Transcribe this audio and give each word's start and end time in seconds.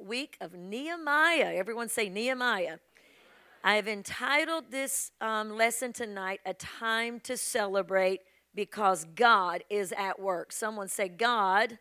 week 0.00 0.36
of 0.40 0.54
Nehemiah. 0.54 1.52
Everyone 1.54 1.88
say 1.88 2.08
Nehemiah. 2.08 2.78
I 3.62 3.74
have 3.74 3.88
entitled 3.88 4.70
this 4.70 5.10
um, 5.20 5.56
lesson 5.56 5.92
tonight, 5.92 6.40
A 6.46 6.54
Time 6.54 7.20
to 7.20 7.36
Celebrate, 7.36 8.20
because 8.54 9.04
God 9.14 9.64
is 9.68 9.92
at 9.96 10.18
work. 10.20 10.52
Someone 10.52 10.88
say, 10.88 11.08
God 11.08 11.78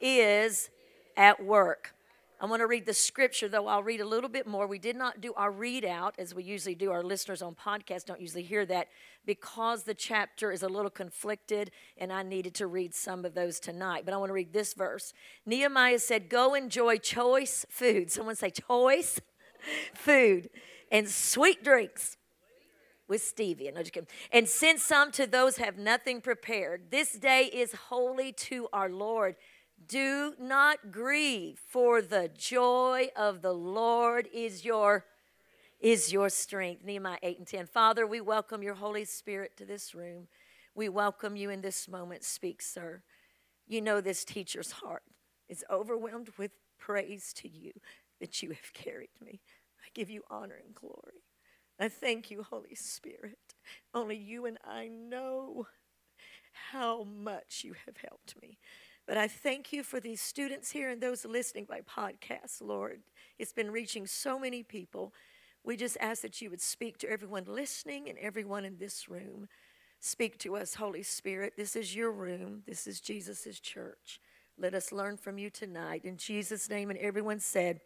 is 0.00 0.70
at 1.16 1.42
work. 1.42 1.95
I 2.38 2.44
want 2.44 2.60
to 2.60 2.66
read 2.66 2.84
the 2.84 2.92
scripture, 2.92 3.48
though 3.48 3.66
I'll 3.66 3.82
read 3.82 4.02
a 4.02 4.06
little 4.06 4.28
bit 4.28 4.46
more. 4.46 4.66
We 4.66 4.78
did 4.78 4.94
not 4.94 5.22
do 5.22 5.32
our 5.34 5.50
readout 5.50 6.12
as 6.18 6.34
we 6.34 6.44
usually 6.44 6.74
do. 6.74 6.92
Our 6.92 7.02
listeners 7.02 7.40
on 7.40 7.54
podcast 7.54 8.04
don't 8.04 8.20
usually 8.20 8.42
hear 8.42 8.66
that 8.66 8.88
because 9.24 9.84
the 9.84 9.94
chapter 9.94 10.52
is 10.52 10.62
a 10.62 10.68
little 10.68 10.90
conflicted, 10.90 11.70
and 11.96 12.12
I 12.12 12.22
needed 12.22 12.54
to 12.56 12.66
read 12.66 12.94
some 12.94 13.24
of 13.24 13.34
those 13.34 13.58
tonight. 13.58 14.04
But 14.04 14.12
I 14.12 14.18
want 14.18 14.28
to 14.28 14.34
read 14.34 14.52
this 14.52 14.74
verse. 14.74 15.14
Nehemiah 15.46 15.98
said, 15.98 16.28
Go 16.28 16.52
enjoy 16.52 16.98
choice 16.98 17.64
food. 17.70 18.10
Someone 18.10 18.36
say, 18.36 18.50
choice 18.50 19.18
food 19.94 20.50
and 20.92 21.08
sweet 21.08 21.64
drinks 21.64 22.18
with 23.08 23.22
stevia. 23.22 23.72
No, 23.72 23.80
just 23.80 23.92
kidding. 23.92 24.08
And 24.30 24.46
send 24.46 24.80
some 24.80 25.10
to 25.12 25.26
those 25.26 25.56
have 25.56 25.78
nothing 25.78 26.20
prepared. 26.20 26.90
This 26.90 27.12
day 27.12 27.44
is 27.44 27.72
holy 27.72 28.32
to 28.32 28.68
our 28.74 28.90
Lord. 28.90 29.36
Do 29.84 30.34
not 30.40 30.90
grieve, 30.90 31.60
for 31.68 32.02
the 32.02 32.30
joy 32.36 33.08
of 33.14 33.42
the 33.42 33.52
Lord 33.52 34.28
is 34.32 34.64
your 34.64 35.04
is 35.78 36.12
your 36.12 36.30
strength. 36.30 36.84
Nehemiah 36.84 37.18
8 37.22 37.38
and 37.38 37.46
10. 37.46 37.66
Father, 37.66 38.06
we 38.06 38.20
welcome 38.20 38.62
your 38.62 38.74
Holy 38.74 39.04
Spirit 39.04 39.56
to 39.58 39.64
this 39.66 39.94
room. 39.94 40.26
We 40.74 40.88
welcome 40.88 41.36
you 41.36 41.50
in 41.50 41.60
this 41.60 41.86
moment. 41.86 42.24
Speak, 42.24 42.62
sir. 42.62 43.02
You 43.66 43.80
know 43.80 44.00
this 44.00 44.24
teacher's 44.24 44.72
heart 44.72 45.02
is 45.48 45.64
overwhelmed 45.70 46.30
with 46.38 46.52
praise 46.78 47.32
to 47.34 47.48
you 47.48 47.72
that 48.20 48.42
you 48.42 48.50
have 48.50 48.72
carried 48.72 49.10
me. 49.20 49.40
I 49.84 49.88
give 49.94 50.10
you 50.10 50.22
honor 50.30 50.58
and 50.64 50.74
glory. 50.74 51.22
I 51.78 51.88
thank 51.88 52.30
you, 52.30 52.42
Holy 52.42 52.74
Spirit. 52.74 53.38
Only 53.92 54.16
you 54.16 54.46
and 54.46 54.58
I 54.64 54.88
know 54.88 55.66
how 56.70 57.04
much 57.04 57.62
you 57.64 57.74
have 57.84 57.98
helped 57.98 58.34
me. 58.40 58.58
But 59.06 59.16
I 59.16 59.28
thank 59.28 59.72
you 59.72 59.84
for 59.84 60.00
these 60.00 60.20
students 60.20 60.72
here 60.72 60.90
and 60.90 61.00
those 61.00 61.24
listening 61.24 61.64
by 61.64 61.80
podcast, 61.82 62.60
Lord. 62.60 63.02
It's 63.38 63.52
been 63.52 63.70
reaching 63.70 64.06
so 64.06 64.38
many 64.38 64.64
people. 64.64 65.12
We 65.62 65.76
just 65.76 65.96
ask 66.00 66.22
that 66.22 66.40
you 66.42 66.50
would 66.50 66.60
speak 66.60 66.98
to 66.98 67.10
everyone 67.10 67.44
listening 67.46 68.08
and 68.08 68.18
everyone 68.18 68.64
in 68.64 68.78
this 68.78 69.08
room. 69.08 69.48
Speak 70.00 70.38
to 70.40 70.56
us, 70.56 70.74
Holy 70.74 71.04
Spirit. 71.04 71.54
This 71.56 71.76
is 71.76 71.94
your 71.94 72.10
room, 72.10 72.62
this 72.66 72.86
is 72.86 73.00
Jesus' 73.00 73.60
church. 73.60 74.20
Let 74.58 74.74
us 74.74 74.90
learn 74.90 75.16
from 75.16 75.38
you 75.38 75.50
tonight. 75.50 76.04
In 76.04 76.16
Jesus' 76.16 76.68
name, 76.68 76.90
and 76.90 76.98
everyone 76.98 77.40
said, 77.40 77.80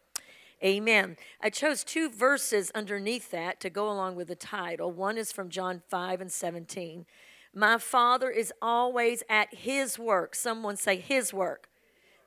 Amen. 0.62 1.16
I 1.40 1.48
chose 1.48 1.82
two 1.82 2.10
verses 2.10 2.70
underneath 2.74 3.30
that 3.30 3.60
to 3.60 3.70
go 3.70 3.90
along 3.90 4.16
with 4.16 4.28
the 4.28 4.34
title. 4.36 4.92
One 4.92 5.16
is 5.16 5.32
from 5.32 5.48
John 5.48 5.82
5 5.88 6.20
and 6.20 6.30
17. 6.30 7.06
My 7.54 7.78
Father 7.78 8.30
is 8.30 8.52
always 8.62 9.22
at 9.28 9.52
His 9.54 9.98
work. 9.98 10.34
Someone 10.34 10.76
say, 10.76 10.96
His 10.96 11.32
work. 11.32 11.68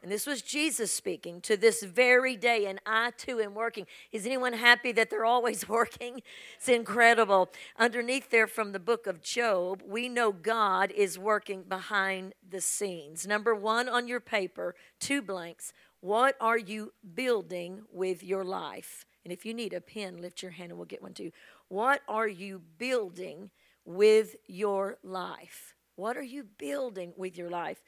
And 0.04 0.12
this 0.12 0.28
was 0.28 0.42
Jesus 0.42 0.92
speaking 0.92 1.40
to 1.42 1.56
this 1.56 1.82
very 1.82 2.36
day, 2.36 2.66
and 2.66 2.82
I 2.86 3.12
too 3.12 3.40
am 3.40 3.54
working. 3.54 3.88
Is 4.12 4.26
anyone 4.26 4.52
happy 4.52 4.92
that 4.92 5.10
they're 5.10 5.24
always 5.24 5.70
working? 5.70 6.22
It's 6.58 6.68
incredible. 6.68 7.50
Underneath 7.80 8.30
there 8.30 8.48
from 8.48 8.74
the 8.74 8.80
book 8.80 9.08
of 9.08 9.22
Job, 9.22 9.82
we 9.88 10.10
know 10.10 10.34
God 10.34 10.92
is 10.92 11.18
working 11.18 11.64
behind 11.64 12.34
the 12.48 12.60
scenes. 12.60 13.26
Number 13.26 13.56
one 13.56 13.88
on 13.88 14.10
your 14.10 14.20
paper, 14.20 14.76
two 15.00 15.22
blanks. 15.22 15.72
What 16.02 16.36
are 16.42 16.58
you 16.58 16.92
building 17.16 17.84
with 17.90 18.26
your 18.26 18.44
life? 18.44 19.06
And 19.24 19.32
if 19.32 19.46
you 19.46 19.54
need 19.54 19.72
a 19.72 19.80
pen, 19.80 20.22
lift 20.22 20.42
your 20.42 20.52
hand 20.52 20.72
and 20.72 20.78
we'll 20.78 20.86
get 20.86 21.02
one 21.02 21.14
too. 21.14 21.32
What 21.70 22.02
are 22.10 22.28
you 22.28 22.62
building 22.78 23.52
with 23.86 24.36
your 24.48 24.98
life? 25.04 25.74
What 25.96 26.18
are 26.18 26.24
you 26.24 26.46
building 26.58 27.14
with 27.18 27.38
your 27.38 27.50
life? 27.50 27.82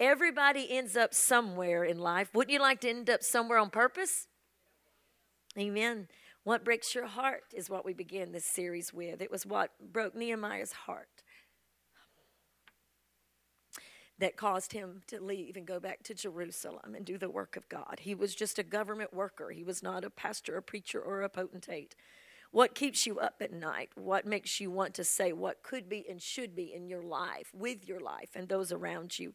Everybody 0.00 0.66
ends 0.70 0.96
up 0.96 1.12
somewhere 1.12 1.82
in 1.84 1.98
life. 1.98 2.28
Wouldn't 2.32 2.52
you 2.52 2.60
like 2.60 2.80
to 2.82 2.90
end 2.90 3.10
up 3.10 3.22
somewhere 3.22 3.58
on 3.58 3.70
purpose? 3.70 4.28
Amen. 5.58 6.08
What 6.44 6.64
breaks 6.64 6.94
your 6.94 7.06
heart 7.06 7.42
is 7.52 7.68
what 7.68 7.84
we 7.84 7.92
begin 7.92 8.32
this 8.32 8.46
series 8.46 8.92
with. 8.92 9.20
It 9.20 9.30
was 9.30 9.44
what 9.44 9.72
broke 9.92 10.14
Nehemiah's 10.14 10.72
heart 10.72 11.24
that 14.18 14.36
caused 14.36 14.72
him 14.72 15.02
to 15.06 15.20
leave 15.20 15.56
and 15.56 15.66
go 15.66 15.78
back 15.78 16.02
to 16.04 16.14
Jerusalem 16.14 16.94
and 16.94 17.04
do 17.04 17.18
the 17.18 17.30
work 17.30 17.56
of 17.56 17.68
God. 17.68 18.00
He 18.00 18.14
was 18.14 18.34
just 18.34 18.58
a 18.58 18.64
government 18.64 19.14
worker, 19.14 19.50
he 19.50 19.64
was 19.64 19.82
not 19.82 20.04
a 20.04 20.10
pastor, 20.10 20.56
a 20.56 20.62
preacher, 20.62 21.00
or 21.00 21.22
a 21.22 21.28
potentate. 21.28 21.94
What 22.50 22.74
keeps 22.74 23.06
you 23.06 23.18
up 23.18 23.36
at 23.40 23.52
night? 23.52 23.90
What 23.94 24.26
makes 24.26 24.58
you 24.60 24.70
want 24.70 24.94
to 24.94 25.04
say 25.04 25.32
what 25.32 25.62
could 25.62 25.88
be 25.88 26.06
and 26.08 26.20
should 26.20 26.56
be 26.56 26.72
in 26.74 26.88
your 26.88 27.02
life, 27.02 27.50
with 27.52 27.86
your 27.86 28.00
life, 28.00 28.30
and 28.34 28.48
those 28.48 28.72
around 28.72 29.18
you? 29.18 29.34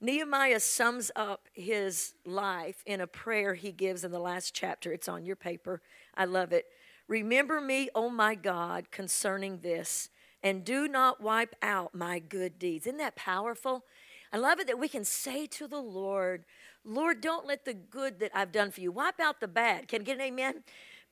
Nehemiah 0.00 0.60
sums 0.60 1.10
up 1.16 1.48
his 1.52 2.14
life 2.24 2.82
in 2.86 3.00
a 3.00 3.06
prayer 3.06 3.54
he 3.54 3.72
gives 3.72 4.04
in 4.04 4.10
the 4.10 4.18
last 4.20 4.54
chapter. 4.54 4.92
It's 4.92 5.08
on 5.08 5.24
your 5.24 5.36
paper. 5.36 5.80
I 6.16 6.24
love 6.24 6.52
it. 6.52 6.66
Remember 7.08 7.60
me, 7.60 7.88
O 7.94 8.10
my 8.10 8.34
God, 8.34 8.90
concerning 8.90 9.58
this, 9.58 10.10
and 10.42 10.64
do 10.64 10.86
not 10.86 11.20
wipe 11.20 11.56
out 11.62 11.94
my 11.94 12.18
good 12.18 12.58
deeds. 12.58 12.86
Isn't 12.86 12.98
that 12.98 13.16
powerful? 13.16 13.84
I 14.32 14.36
love 14.36 14.60
it 14.60 14.66
that 14.66 14.78
we 14.78 14.88
can 14.88 15.04
say 15.04 15.46
to 15.46 15.66
the 15.66 15.80
Lord, 15.80 16.44
Lord, 16.84 17.20
don't 17.20 17.46
let 17.46 17.64
the 17.64 17.74
good 17.74 18.20
that 18.20 18.30
I've 18.34 18.52
done 18.52 18.70
for 18.70 18.80
you 18.80 18.92
wipe 18.92 19.20
out 19.20 19.40
the 19.40 19.48
bad. 19.48 19.88
Can 19.88 20.02
I 20.02 20.04
get 20.04 20.16
an 20.16 20.22
amen? 20.22 20.62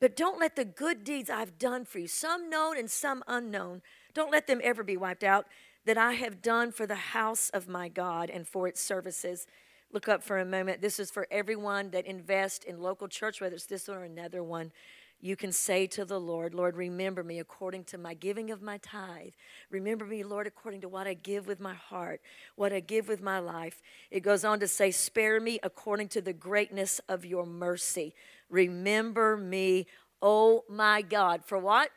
But 0.01 0.17
don't 0.17 0.39
let 0.39 0.57
the 0.57 0.65
good 0.65 1.05
deeds 1.05 1.31
I've 1.31 1.59
done 1.59 1.85
for 1.85 1.99
you, 1.99 2.09
some 2.09 2.51
known 2.51 2.77
and 2.77 2.91
some 2.91 3.25
unknown, 3.27 3.83
don't 4.15 4.31
let 4.31 4.47
them 4.47 4.61
ever 4.63 4.83
be 4.83 4.97
wiped 4.97 5.25
out 5.25 5.47
that 5.87 5.97
I 5.97 6.15
have 6.15 6.43
done 6.43 6.73
for 6.73 6.87
the 6.87 6.95
house 6.97 7.49
of 7.51 7.69
my 7.69 7.89
God 7.89 8.29
and 8.29 8.47
for 8.47 8.67
its 8.67 8.81
services. 8.81 9.47
Look 9.93 10.09
up 10.09 10.23
for 10.23 10.39
a 10.39 10.45
moment. 10.45 10.83
This 10.83 10.99
is 10.99 11.11
for 11.11 11.29
everyone 11.31 11.91
that 11.91 12.07
invests 12.07 12.65
in 12.65 12.83
local 12.83 13.09
church, 13.09 13.41
whether 13.41 13.55
it's 13.55 13.67
this 13.67 13.89
one 13.89 13.99
or 13.99 14.05
another 14.05 14.43
one 14.43 14.73
you 15.21 15.35
can 15.35 15.51
say 15.51 15.87
to 15.89 16.05
the 16.05 16.21
Lord, 16.21 16.55
Lord, 16.55 16.77
remember 16.77 17.25
me 17.25 17.39
according 17.39 17.85
to 17.85 17.99
my 17.99 18.13
giving 18.13 18.51
of 18.51 18.61
my 18.61 18.79
tithe. 18.79 19.33
Remember 19.71 20.05
me, 20.05 20.23
Lord, 20.23 20.47
according 20.47 20.83
to 20.83 20.89
what 20.89 21.07
I 21.07 21.15
give 21.15 21.47
with 21.47 21.59
my 21.59 21.73
heart, 21.75 22.21
what 22.55 22.73
I 22.73 22.81
give 22.81 23.09
with 23.09 23.23
my 23.23 23.39
life. 23.39 23.83
It 24.11 24.21
goes 24.21 24.45
on 24.45 24.61
to 24.61 24.69
say, 24.69 24.91
Spare 24.91 25.41
me 25.41 25.59
according 25.63 26.09
to 26.09 26.21
the 26.21 26.35
greatness 26.35 27.01
of 27.09 27.25
your 27.25 27.47
mercy. 27.47 28.15
Remember 28.49 29.37
me, 29.37 29.87
oh 30.23 30.65
my 30.69 31.03
God. 31.03 31.45
For 31.45 31.59
what? 31.59 31.91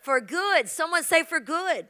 For 0.00 0.20
good. 0.20 0.68
Someone 0.68 1.02
say, 1.02 1.22
For 1.22 1.40
good. 1.40 1.88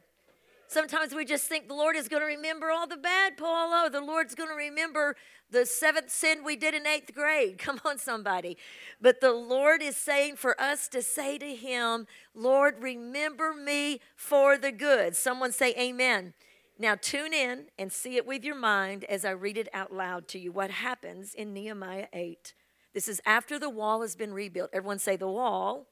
Sometimes 0.67 1.15
we 1.15 1.25
just 1.25 1.47
think 1.47 1.67
the 1.67 1.73
Lord 1.73 1.95
is 1.95 2.07
going 2.07 2.21
to 2.21 2.27
remember 2.27 2.69
all 2.69 2.85
the 2.85 2.95
bad, 2.95 3.37
Paulo. 3.37 3.71
Oh, 3.85 3.89
the 3.91 4.01
Lord's 4.01 4.35
going 4.35 4.49
to 4.49 4.55
remember 4.55 5.15
the 5.49 5.65
seventh 5.65 6.11
sin 6.11 6.43
we 6.43 6.55
did 6.55 6.75
in 6.75 6.85
eighth 6.85 7.11
grade. 7.15 7.57
Come 7.59 7.81
on, 7.83 7.97
somebody. 7.97 8.55
But 9.01 9.19
the 9.19 9.31
Lord 9.31 9.81
is 9.81 9.97
saying 9.97 10.35
for 10.35 10.59
us 10.61 10.87
to 10.89 11.01
say 11.01 11.39
to 11.39 11.55
Him, 11.55 12.05
Lord, 12.35 12.83
remember 12.83 13.51
me 13.53 13.99
for 14.15 14.59
the 14.59 14.71
good. 14.71 15.15
Someone 15.15 15.51
say, 15.51 15.73
Amen. 15.73 16.33
Now, 16.77 16.95
tune 16.95 17.33
in 17.33 17.65
and 17.77 17.91
see 17.91 18.15
it 18.15 18.25
with 18.25 18.45
your 18.45 18.55
mind 18.55 19.03
as 19.05 19.25
I 19.25 19.31
read 19.31 19.57
it 19.57 19.67
out 19.73 19.91
loud 19.91 20.27
to 20.29 20.39
you. 20.39 20.51
What 20.51 20.69
happens 20.71 21.33
in 21.33 21.51
Nehemiah 21.51 22.07
8? 22.13 22.53
This 22.93 23.07
is 23.07 23.21
after 23.25 23.59
the 23.59 23.69
wall 23.69 24.01
has 24.01 24.15
been 24.15 24.33
rebuilt. 24.33 24.71
Everyone 24.73 24.99
say, 24.99 25.15
The 25.15 25.27
wall 25.27 25.87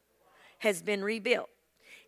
has 0.59 0.81
been 0.81 1.03
rebuilt. 1.03 1.49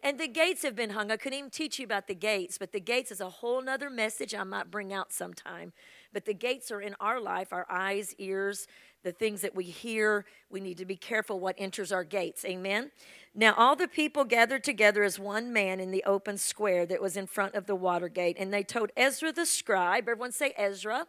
And 0.01 0.17
the 0.17 0.27
gates 0.27 0.63
have 0.63 0.75
been 0.75 0.91
hung. 0.91 1.11
I 1.11 1.17
couldn't 1.17 1.37
even 1.37 1.49
teach 1.49 1.77
you 1.77 1.83
about 1.83 2.07
the 2.07 2.15
gates, 2.15 2.57
but 2.57 2.71
the 2.71 2.79
gates 2.79 3.11
is 3.11 3.19
a 3.19 3.29
whole 3.29 3.61
nother 3.61 3.89
message 3.89 4.33
I 4.33 4.43
might 4.43 4.71
bring 4.71 4.93
out 4.93 5.11
sometime. 5.11 5.73
But 6.13 6.25
the 6.25 6.33
gates 6.33 6.71
are 6.71 6.79
in 6.79 6.95
our 7.01 7.19
life, 7.19 7.51
our 7.51 7.65
eyes, 7.69 8.15
ears, 8.17 8.65
the 9.03 9.11
things 9.11 9.41
that 9.41 9.55
we 9.55 9.65
hear. 9.65 10.25
We 10.49 10.61
need 10.61 10.77
to 10.77 10.85
be 10.85 10.95
careful 10.95 11.39
what 11.41 11.55
enters 11.57 11.91
our 11.91 12.05
gates. 12.05 12.45
Amen. 12.45 12.91
Now, 13.35 13.53
all 13.55 13.75
the 13.75 13.89
people 13.89 14.23
gathered 14.23 14.63
together 14.63 15.03
as 15.03 15.19
one 15.19 15.51
man 15.51 15.81
in 15.81 15.91
the 15.91 16.03
open 16.05 16.37
square 16.37 16.85
that 16.85 17.01
was 17.01 17.17
in 17.17 17.27
front 17.27 17.55
of 17.55 17.65
the 17.65 17.75
water 17.75 18.07
gate, 18.07 18.37
and 18.39 18.53
they 18.53 18.63
told 18.63 18.91
Ezra 18.95 19.33
the 19.33 19.45
scribe, 19.45 20.07
everyone 20.07 20.31
say 20.31 20.53
Ezra, 20.57 21.07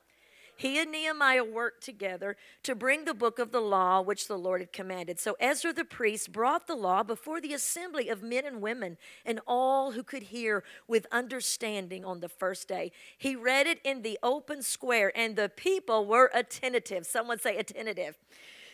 he 0.61 0.79
and 0.79 0.93
Nehemiah 0.93 1.43
worked 1.43 1.83
together 1.83 2.37
to 2.65 2.75
bring 2.75 3.07
the 3.07 3.15
book 3.15 3.39
of 3.39 3.51
the 3.51 3.63
law 3.63 4.03
which 4.03 4.29
the 4.29 4.37
Lord 4.37 4.61
had 4.61 4.75
commanded. 4.75 5.19
So 5.19 5.35
Ezra 5.41 5.73
the 5.73 5.87
priest 5.87 6.33
brought 6.33 6.67
the 6.67 6.75
law 6.75 7.03
before 7.03 7.41
the 7.41 7.55
assembly 7.55 8.11
of 8.11 8.23
men 8.23 8.45
and 8.45 8.61
women 8.61 8.99
and 9.25 9.41
all 9.47 9.93
who 9.93 10.03
could 10.03 10.25
hear 10.25 10.63
with 10.87 11.07
understanding 11.11 12.05
on 12.05 12.21
the 12.21 12.29
first 12.29 12.69
day. 12.69 12.93
He 13.17 13.35
read 13.35 13.67
it 13.67 13.81
in 13.85 14.03
the 14.03 14.19
open 14.23 14.63
square, 14.63 15.11
and 15.17 15.35
the 15.35 15.49
people 15.49 16.05
were 16.05 16.31
attentive. 16.35 17.07
Someone 17.07 17.39
say 17.39 17.57
attentive 17.57 18.19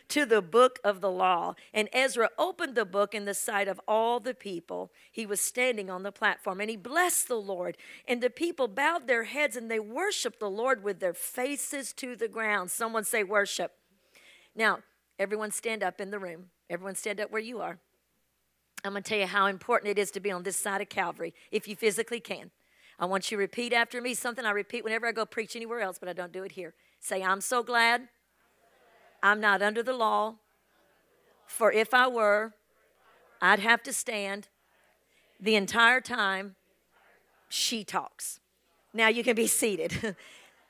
to 0.08 0.24
the 0.24 0.42
book 0.42 0.78
of 0.84 1.00
the 1.00 1.10
law. 1.10 1.54
And 1.74 1.88
Ezra 1.92 2.30
opened 2.38 2.74
the 2.74 2.84
book 2.84 3.14
in 3.14 3.24
the 3.24 3.34
sight 3.34 3.68
of 3.68 3.80
all 3.88 4.20
the 4.20 4.34
people. 4.34 4.92
He 5.10 5.26
was 5.26 5.40
standing 5.40 5.90
on 5.90 6.02
the 6.02 6.12
platform 6.12 6.60
and 6.60 6.70
he 6.70 6.76
blessed 6.76 7.28
the 7.28 7.40
Lord. 7.40 7.76
And 8.06 8.22
the 8.22 8.30
people 8.30 8.68
bowed 8.68 9.06
their 9.06 9.24
heads 9.24 9.56
and 9.56 9.70
they 9.70 9.80
worshiped 9.80 10.40
the 10.40 10.50
Lord 10.50 10.82
with 10.82 11.00
their 11.00 11.14
faces 11.14 11.92
to 11.94 12.16
the 12.16 12.28
ground. 12.28 12.70
Someone 12.70 13.04
say, 13.04 13.24
worship. 13.24 13.72
Now, 14.54 14.78
Everyone 15.18 15.50
stand 15.50 15.82
up 15.82 16.00
in 16.00 16.10
the 16.10 16.18
room. 16.18 16.46
Everyone 16.68 16.94
stand 16.94 17.20
up 17.20 17.30
where 17.30 17.40
you 17.40 17.60
are. 17.60 17.78
I'm 18.84 18.92
going 18.92 19.02
to 19.02 19.08
tell 19.08 19.18
you 19.18 19.26
how 19.26 19.46
important 19.46 19.90
it 19.90 19.98
is 19.98 20.10
to 20.12 20.20
be 20.20 20.30
on 20.30 20.42
this 20.42 20.56
side 20.56 20.80
of 20.80 20.88
Calvary 20.88 21.34
if 21.50 21.66
you 21.66 21.74
physically 21.74 22.20
can. 22.20 22.50
I 22.98 23.06
want 23.06 23.30
you 23.30 23.36
to 23.36 23.40
repeat 23.40 23.72
after 23.72 24.00
me 24.00 24.14
something 24.14 24.44
I 24.44 24.50
repeat 24.50 24.84
whenever 24.84 25.06
I 25.06 25.12
go 25.12 25.26
preach 25.26 25.56
anywhere 25.56 25.80
else, 25.80 25.98
but 25.98 26.08
I 26.08 26.12
don't 26.12 26.32
do 26.32 26.42
it 26.44 26.52
here. 26.52 26.74
Say, 27.00 27.22
I'm 27.22 27.40
so 27.40 27.62
glad 27.62 28.08
I'm 29.26 29.40
not 29.40 29.60
under 29.60 29.82
the 29.82 29.92
law, 29.92 30.36
for 31.48 31.72
if 31.72 31.92
I 31.92 32.06
were, 32.06 32.52
I'd 33.42 33.58
have 33.58 33.82
to 33.82 33.92
stand 33.92 34.46
the 35.40 35.56
entire 35.56 36.00
time 36.00 36.54
she 37.48 37.82
talks. 37.82 38.38
Now 38.94 39.08
you 39.08 39.24
can 39.24 39.34
be 39.34 39.48
seated. 39.48 40.14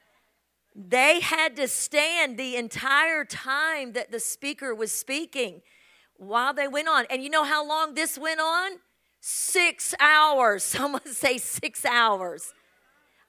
they 0.75 1.21
had 1.21 1.55
to 1.57 1.69
stand 1.69 2.39
the 2.39 2.57
entire 2.57 3.27
time 3.27 3.93
that 3.93 4.11
the 4.11 4.21
speaker 4.21 4.75
was 4.75 4.91
speaking 4.91 5.61
while 6.17 6.55
they 6.55 6.67
went 6.67 6.89
on. 6.89 7.05
And 7.11 7.23
you 7.23 7.29
know 7.29 7.45
how 7.45 7.67
long 7.67 7.93
this 7.93 8.17
went 8.17 8.41
on? 8.41 8.79
Six 9.21 9.95
hours. 10.01 10.63
Someone 10.77 11.07
say 11.07 11.37
six 11.37 11.85
hours. 11.85 12.55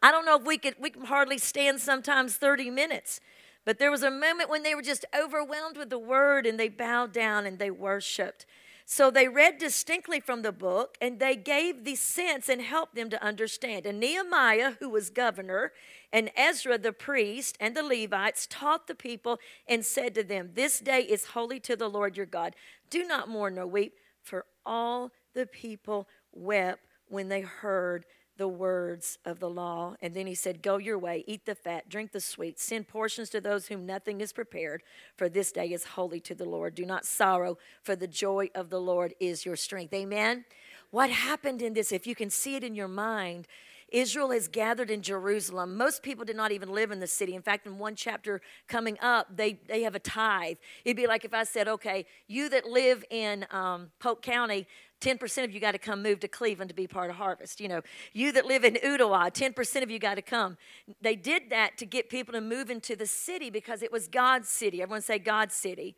I 0.01 0.09
don't 0.11 0.25
know 0.25 0.37
if 0.37 0.45
we 0.45 0.57
could, 0.57 0.75
we 0.79 0.89
can 0.89 1.03
hardly 1.03 1.37
stand 1.37 1.81
sometimes 1.81 2.35
30 2.35 2.69
minutes. 2.69 3.19
But 3.67 3.79
there 3.79 3.91
was 3.91 4.01
a 4.01 4.09
moment 4.09 4.49
when 4.49 4.63
they 4.63 4.75
were 4.75 4.81
just 4.81 5.03
overwhelmed 5.13 5.75
with 5.75 5.89
the 5.89 5.99
word 5.99 6.45
and 6.45 6.57
they 6.57 6.69
bowed 6.69 7.11
down 7.11 7.45
and 7.45 7.59
they 7.59 7.69
worshiped. 7.69 8.45
So 8.85 9.11
they 9.11 9.27
read 9.27 9.57
distinctly 9.57 10.21
from 10.21 10.41
the 10.41 10.53
book 10.53 10.97
and 11.01 11.19
they 11.19 11.35
gave 11.35 11.83
the 11.83 11.95
sense 11.95 12.47
and 12.47 12.61
helped 12.61 12.95
them 12.95 13.09
to 13.09 13.21
understand. 13.21 13.85
And 13.85 13.99
Nehemiah, 13.99 14.75
who 14.79 14.87
was 14.87 15.09
governor, 15.09 15.73
and 16.13 16.31
Ezra 16.37 16.77
the 16.77 16.93
priest 16.93 17.57
and 17.59 17.75
the 17.75 17.83
Levites 17.83 18.47
taught 18.49 18.87
the 18.87 18.95
people 18.95 19.37
and 19.67 19.83
said 19.83 20.15
to 20.15 20.23
them, 20.23 20.51
This 20.53 20.79
day 20.79 21.01
is 21.01 21.25
holy 21.25 21.59
to 21.59 21.75
the 21.75 21.89
Lord 21.89 22.15
your 22.15 22.25
God. 22.25 22.55
Do 22.89 23.05
not 23.05 23.27
mourn 23.27 23.55
nor 23.55 23.67
weep, 23.67 23.95
for 24.21 24.45
all 24.65 25.11
the 25.33 25.45
people 25.45 26.07
wept 26.31 26.85
when 27.09 27.27
they 27.27 27.41
heard 27.41 28.05
the 28.37 28.47
words 28.47 29.17
of 29.25 29.39
the 29.39 29.49
law. 29.49 29.95
And 30.01 30.13
then 30.13 30.27
he 30.27 30.35
said, 30.35 30.61
Go 30.61 30.77
your 30.77 30.97
way, 30.97 31.23
eat 31.27 31.45
the 31.45 31.55
fat, 31.55 31.89
drink 31.89 32.11
the 32.11 32.21
sweet, 32.21 32.59
send 32.59 32.87
portions 32.87 33.29
to 33.31 33.41
those 33.41 33.67
whom 33.67 33.85
nothing 33.85 34.21
is 34.21 34.31
prepared, 34.31 34.83
for 35.15 35.27
this 35.27 35.51
day 35.51 35.71
is 35.71 35.83
holy 35.83 36.19
to 36.21 36.35
the 36.35 36.45
Lord. 36.45 36.75
Do 36.75 36.85
not 36.85 37.05
sorrow, 37.05 37.57
for 37.81 37.95
the 37.95 38.07
joy 38.07 38.49
of 38.55 38.69
the 38.69 38.79
Lord 38.79 39.13
is 39.19 39.45
your 39.45 39.55
strength. 39.55 39.93
Amen. 39.93 40.45
What 40.91 41.09
happened 41.09 41.61
in 41.61 41.73
this, 41.73 41.91
if 41.91 42.07
you 42.07 42.15
can 42.15 42.29
see 42.29 42.55
it 42.55 42.63
in 42.63 42.75
your 42.75 42.87
mind, 42.87 43.47
Israel 43.89 44.31
has 44.31 44.47
gathered 44.49 44.91
in 44.91 45.01
Jerusalem. 45.01 45.77
Most 45.77 46.03
people 46.03 46.25
did 46.25 46.35
not 46.35 46.51
even 46.51 46.69
live 46.69 46.91
in 46.91 46.99
the 46.99 47.07
city. 47.07 47.35
In 47.35 47.41
fact, 47.41 47.65
in 47.65 47.77
one 47.77 47.95
chapter 47.95 48.41
coming 48.67 48.97
up, 49.01 49.27
they, 49.33 49.59
they 49.67 49.83
have 49.83 49.95
a 49.95 49.99
tithe. 49.99 50.57
It'd 50.83 50.97
be 50.97 51.07
like 51.07 51.23
if 51.23 51.33
I 51.33 51.45
said, 51.45 51.67
okay, 51.69 52.05
you 52.27 52.49
that 52.49 52.65
live 52.65 53.05
in 53.09 53.45
um, 53.49 53.91
Polk 53.99 54.21
County, 54.21 54.67
10% 55.01 55.43
of 55.43 55.51
you 55.51 55.59
got 55.59 55.73
to 55.73 55.77
come 55.77 56.01
move 56.01 56.19
to 56.21 56.27
Cleveland 56.27 56.69
to 56.69 56.75
be 56.75 56.87
part 56.87 57.09
of 57.09 57.17
Harvest. 57.17 57.61
You 57.61 57.67
know, 57.67 57.81
you 58.13 58.31
that 58.31 58.45
live 58.45 58.63
in 58.63 58.75
Ooltewah, 58.75 59.31
10% 59.31 59.83
of 59.83 59.91
you 59.91 59.99
got 59.99 60.15
to 60.15 60.21
come. 60.21 60.57
They 61.01 61.15
did 61.15 61.49
that 61.49 61.77
to 61.77 61.85
get 61.85 62.09
people 62.09 62.33
to 62.33 62.41
move 62.41 62.69
into 62.69 62.95
the 62.95 63.05
city 63.05 63.49
because 63.49 63.83
it 63.83 63.91
was 63.91 64.07
God's 64.07 64.49
city. 64.49 64.81
Everyone 64.81 65.01
say 65.01 65.19
God's 65.19 65.55
city. 65.55 65.95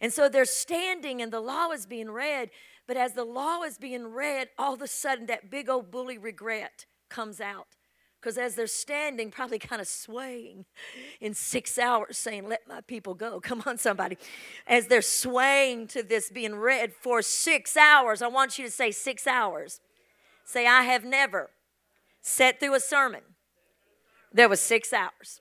And 0.00 0.12
so 0.12 0.28
they're 0.28 0.44
standing 0.44 1.22
and 1.22 1.32
the 1.32 1.40
law 1.40 1.70
is 1.70 1.86
being 1.86 2.10
read. 2.10 2.50
But 2.88 2.96
as 2.96 3.12
the 3.12 3.24
law 3.24 3.62
is 3.62 3.78
being 3.78 4.08
read, 4.08 4.48
all 4.58 4.74
of 4.74 4.82
a 4.82 4.88
sudden 4.88 5.26
that 5.26 5.50
big 5.50 5.68
old 5.68 5.90
bully 5.90 6.18
regret 6.18 6.86
comes 7.08 7.40
out. 7.40 7.76
Because 8.22 8.38
as 8.38 8.54
they're 8.54 8.68
standing, 8.68 9.32
probably 9.32 9.58
kind 9.58 9.82
of 9.82 9.88
swaying 9.88 10.64
in 11.20 11.34
six 11.34 11.76
hours, 11.76 12.16
saying, 12.16 12.48
Let 12.48 12.68
my 12.68 12.80
people 12.82 13.14
go. 13.14 13.40
Come 13.40 13.64
on, 13.66 13.78
somebody. 13.78 14.16
As 14.66 14.86
they're 14.86 15.02
swaying 15.02 15.88
to 15.88 16.04
this 16.04 16.30
being 16.30 16.54
read 16.54 16.92
for 16.94 17.20
six 17.20 17.76
hours, 17.76 18.22
I 18.22 18.28
want 18.28 18.58
you 18.58 18.64
to 18.64 18.70
say 18.70 18.92
six 18.92 19.26
hours. 19.26 19.80
Say, 20.44 20.68
I 20.68 20.82
have 20.82 21.04
never 21.04 21.50
sat 22.20 22.60
through 22.60 22.74
a 22.74 22.80
sermon. 22.80 23.22
There 24.32 24.48
was 24.48 24.60
six 24.60 24.92
hours. 24.92 25.40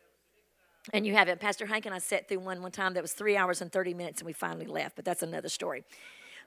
And 0.91 1.05
you 1.05 1.13
haven't. 1.13 1.39
Pastor 1.39 1.67
Hank 1.67 1.85
and 1.85 1.93
I 1.93 1.99
sat 1.99 2.27
through 2.27 2.39
one 2.39 2.63
one 2.63 2.71
time 2.71 2.95
that 2.95 3.03
was 3.03 3.13
three 3.13 3.37
hours 3.37 3.61
and 3.61 3.71
30 3.71 3.93
minutes, 3.93 4.21
and 4.21 4.25
we 4.25 4.33
finally 4.33 4.65
left, 4.65 4.95
but 4.95 5.05
that's 5.05 5.21
another 5.21 5.49
story. 5.49 5.83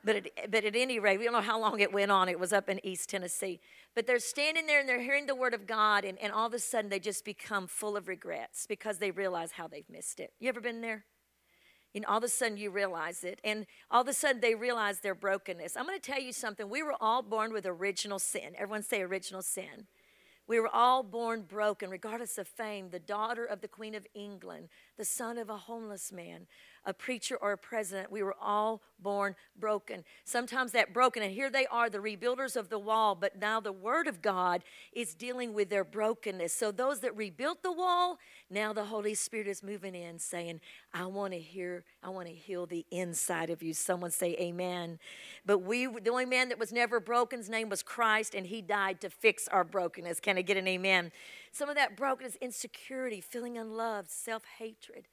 But 0.05 0.17
at, 0.17 0.51
but 0.51 0.65
at 0.65 0.77
any 0.77 0.99
rate, 0.99 1.19
we 1.19 1.25
don't 1.25 1.33
know 1.33 1.41
how 1.41 1.59
long 1.59 1.81
it 1.81 1.93
went 1.93 2.11
on. 2.11 2.29
It 2.29 2.39
was 2.39 2.53
up 2.53 2.69
in 2.69 2.85
East 2.85 3.09
Tennessee. 3.09 3.59
But 3.95 4.07
they're 4.07 4.19
standing 4.19 4.67
there 4.67 4.81
and 4.81 4.89
they're 4.89 5.01
hearing 5.01 5.27
the 5.27 5.35
word 5.35 5.55
of 5.55 5.67
God, 5.67 6.05
and, 6.05 6.19
and 6.19 6.33
all 6.33 6.47
of 6.47 6.53
a 6.55 6.59
sudden 6.59 6.91
they 6.91 6.99
just 6.99 7.25
become 7.25 7.67
full 7.67 7.97
of 7.97 8.07
regrets 8.07 8.67
because 8.67 8.99
they 8.99 9.11
realize 9.11 9.53
how 9.53 9.67
they've 9.67 9.89
missed 9.89 10.21
it. 10.21 10.33
You 10.39 10.49
ever 10.51 10.61
been 10.61 10.83
there? 10.83 11.05
Know, 11.95 12.09
all 12.09 12.19
of 12.19 12.25
a 12.25 12.29
sudden 12.29 12.57
you 12.57 12.71
realize 12.71 13.23
it, 13.23 13.41
and 13.45 13.67
all 13.91 14.03
of 14.03 14.09
a 14.09 14.13
sudden 14.13 14.41
they 14.41 14.55
realize 14.55 15.01
their 15.01 15.15
brokenness. 15.15 15.77
I'm 15.77 15.87
going 15.87 15.99
to 15.99 16.05
tell 16.05 16.21
you 16.21 16.33
something. 16.33 16.69
We 16.69 16.83
were 16.83 16.97
all 17.01 17.23
born 17.23 17.53
with 17.53 17.67
original 17.67 18.19
sin. 18.19 18.53
Everyone 18.59 18.83
say 18.83 19.01
original 19.01 19.43
sin. 19.43 19.87
We 20.47 20.61
were 20.61 20.69
all 20.69 21.03
born 21.03 21.43
broken, 21.43 21.89
regardless 21.89 22.37
of 22.37 22.47
fame, 22.47 22.91
the 22.91 22.99
daughter 22.99 23.45
of 23.45 23.63
the 23.63 23.69
Queen 23.69 23.95
of 23.95 24.07
England, 24.13 24.69
the 24.99 25.05
son 25.05 25.39
of 25.39 25.49
a 25.49 25.57
homeless 25.57 26.13
man, 26.13 26.47
a 26.87 26.93
preacher 26.93 27.37
or 27.37 27.53
a 27.53 27.59
president. 27.59 28.11
We 28.11 28.23
were 28.23 28.37
all 28.41 28.83
born 28.99 29.35
broken. 29.59 30.05
Sometimes 30.25 30.73
that 30.73 30.93
broken, 30.93 31.23
and 31.23 31.33
here 31.33 31.51
they 31.51 31.67
are, 31.67 31.91
the 31.91 31.99
rebuilders 31.99 32.57
of 32.57 32.69
the 32.69 32.79
wall, 32.79 33.15
but 33.15 33.39
now 33.39 33.61
the 33.61 33.73
Word 33.73 34.07
of 34.07 34.23
God 34.23 34.63
is 34.93 35.15
dealing 35.15 35.53
with 35.53 35.69
their 35.69 35.85
brokenness. 35.85 36.53
So 36.53 36.73
those 36.73 37.01
that 37.01 37.17
rebuilt 37.17 37.63
the 37.63 37.73
wall, 37.73 38.19
now 38.51 38.73
the 38.73 38.85
Holy 38.85 39.15
Spirit 39.15 39.47
is 39.47 39.63
moving 39.63 39.95
in 39.95 40.19
saying, 40.19 40.61
I 40.93 41.07
want 41.07 41.33
to 41.33 41.39
hear, 41.39 41.85
I 42.03 42.11
want 42.11 42.29
to 42.29 42.35
heal 42.35 42.67
the 42.67 42.87
inside 42.91 43.51
of 43.51 43.63
you. 43.63 43.75
Someone 43.75 44.11
say 44.11 44.37
amen. 44.41 44.99
But 45.45 45.59
we, 45.59 45.87
the 45.87 46.11
only 46.11 46.27
man 46.27 46.49
that 46.49 46.59
was 46.59 46.73
never 46.73 47.01
broken, 47.01 47.39
his 47.39 47.51
name 47.51 47.69
was 47.69 47.83
Christ, 47.83 48.35
and 48.35 48.47
he 48.47 48.63
died 48.63 49.01
to 49.03 49.11
fix 49.11 49.49
our 49.49 49.65
brokenness. 49.65 50.21
Can 50.21 50.39
I 50.39 50.43
get 50.43 50.57
an 50.57 50.69
amen? 50.69 51.13
Some 51.53 51.69
of 51.69 51.77
that 51.77 51.97
brokenness, 51.97 52.37
insecurity, 52.37 53.21
feeling 53.21 53.59
unloved, 53.59 54.11
self 54.11 54.45
hatred 54.59 55.09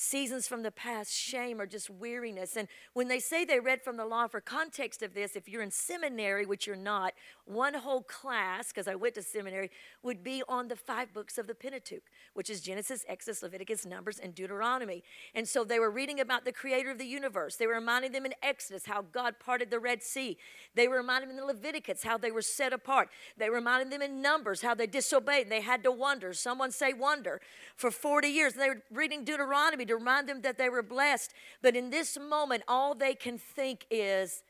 seasons 0.00 0.48
from 0.48 0.62
the 0.62 0.70
past, 0.70 1.12
shame, 1.12 1.60
or 1.60 1.66
just 1.66 1.90
weariness. 1.90 2.56
And 2.56 2.68
when 2.94 3.08
they 3.08 3.18
say 3.18 3.44
they 3.44 3.60
read 3.60 3.82
from 3.82 3.98
the 3.98 4.06
law, 4.06 4.26
for 4.28 4.40
context 4.40 5.02
of 5.02 5.12
this, 5.12 5.36
if 5.36 5.46
you're 5.46 5.62
in 5.62 5.70
seminary, 5.70 6.46
which 6.46 6.66
you're 6.66 6.74
not, 6.74 7.12
one 7.44 7.74
whole 7.74 8.02
class, 8.02 8.68
because 8.68 8.88
I 8.88 8.94
went 8.94 9.14
to 9.16 9.22
seminary, 9.22 9.70
would 10.02 10.24
be 10.24 10.42
on 10.48 10.68
the 10.68 10.76
five 10.76 11.12
books 11.12 11.36
of 11.36 11.46
the 11.46 11.54
Pentateuch, 11.54 12.04
which 12.32 12.48
is 12.48 12.62
Genesis, 12.62 13.04
Exodus, 13.08 13.42
Leviticus, 13.42 13.84
Numbers, 13.84 14.18
and 14.18 14.34
Deuteronomy. 14.34 15.02
And 15.34 15.46
so 15.46 15.64
they 15.64 15.78
were 15.78 15.90
reading 15.90 16.18
about 16.18 16.46
the 16.46 16.52
creator 16.52 16.90
of 16.90 16.98
the 16.98 17.04
universe. 17.04 17.56
They 17.56 17.66
were 17.66 17.74
reminding 17.74 18.12
them 18.12 18.24
in 18.24 18.32
Exodus 18.42 18.86
how 18.86 19.02
God 19.02 19.34
parted 19.38 19.70
the 19.70 19.78
Red 19.78 20.02
Sea. 20.02 20.38
They 20.74 20.88
were 20.88 20.96
reminding 20.96 21.28
them 21.28 21.38
in 21.38 21.44
Leviticus 21.44 22.04
how 22.04 22.16
they 22.16 22.30
were 22.30 22.42
set 22.42 22.72
apart. 22.72 23.10
They 23.36 23.50
reminding 23.50 23.90
them 23.90 24.00
in 24.00 24.22
Numbers 24.22 24.62
how 24.62 24.74
they 24.74 24.86
disobeyed 24.86 25.42
and 25.42 25.52
they 25.52 25.60
had 25.60 25.82
to 25.84 25.92
wonder. 25.92 26.32
Someone 26.32 26.70
say 26.70 26.94
wonder. 26.94 27.42
For 27.76 27.90
40 27.90 28.28
years, 28.28 28.54
And 28.54 28.62
they 28.62 28.68
were 28.70 28.82
reading 28.90 29.24
Deuteronomy 29.24 29.84
to 29.90 29.96
remind 29.96 30.28
them 30.28 30.40
that 30.42 30.58
they 30.58 30.68
were 30.68 30.82
blessed. 30.82 31.32
But 31.62 31.76
in 31.76 31.90
this 31.90 32.18
moment, 32.18 32.62
all 32.66 32.94
they 32.94 33.14
can 33.14 33.38
think 33.38 33.86
is, 33.90 34.42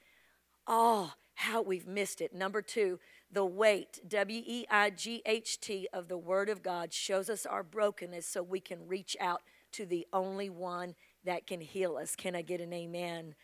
oh, 0.66 1.12
how 1.35 1.62
we've 1.62 1.87
missed 1.87 2.20
it. 2.20 2.35
Number 2.35 2.62
two, 2.62 2.99
the 3.32 3.44
weight, 3.44 4.00
W 4.09 4.42
E 4.44 4.66
I 4.70 4.90
G 4.90 5.23
H 5.25 5.61
T, 5.61 5.88
of 5.92 6.09
the 6.09 6.18
Word 6.18 6.49
of 6.49 6.62
God 6.62 6.92
shows 6.92 7.30
us 7.30 7.47
our 7.47 7.62
brokenness 7.62 8.26
so 8.26 8.42
we 8.42 8.61
can 8.61 8.87
reach 8.87 9.16
out 9.20 9.42
to 9.73 9.87
the 9.87 10.06
only 10.12 10.50
one 10.50 10.94
that 11.25 11.47
can 11.47 11.61
heal 11.61 11.97
us. 11.97 12.16
Can 12.16 12.35
I 12.35 12.42
get 12.42 12.61
an 12.61 12.73
amen? 12.73 13.35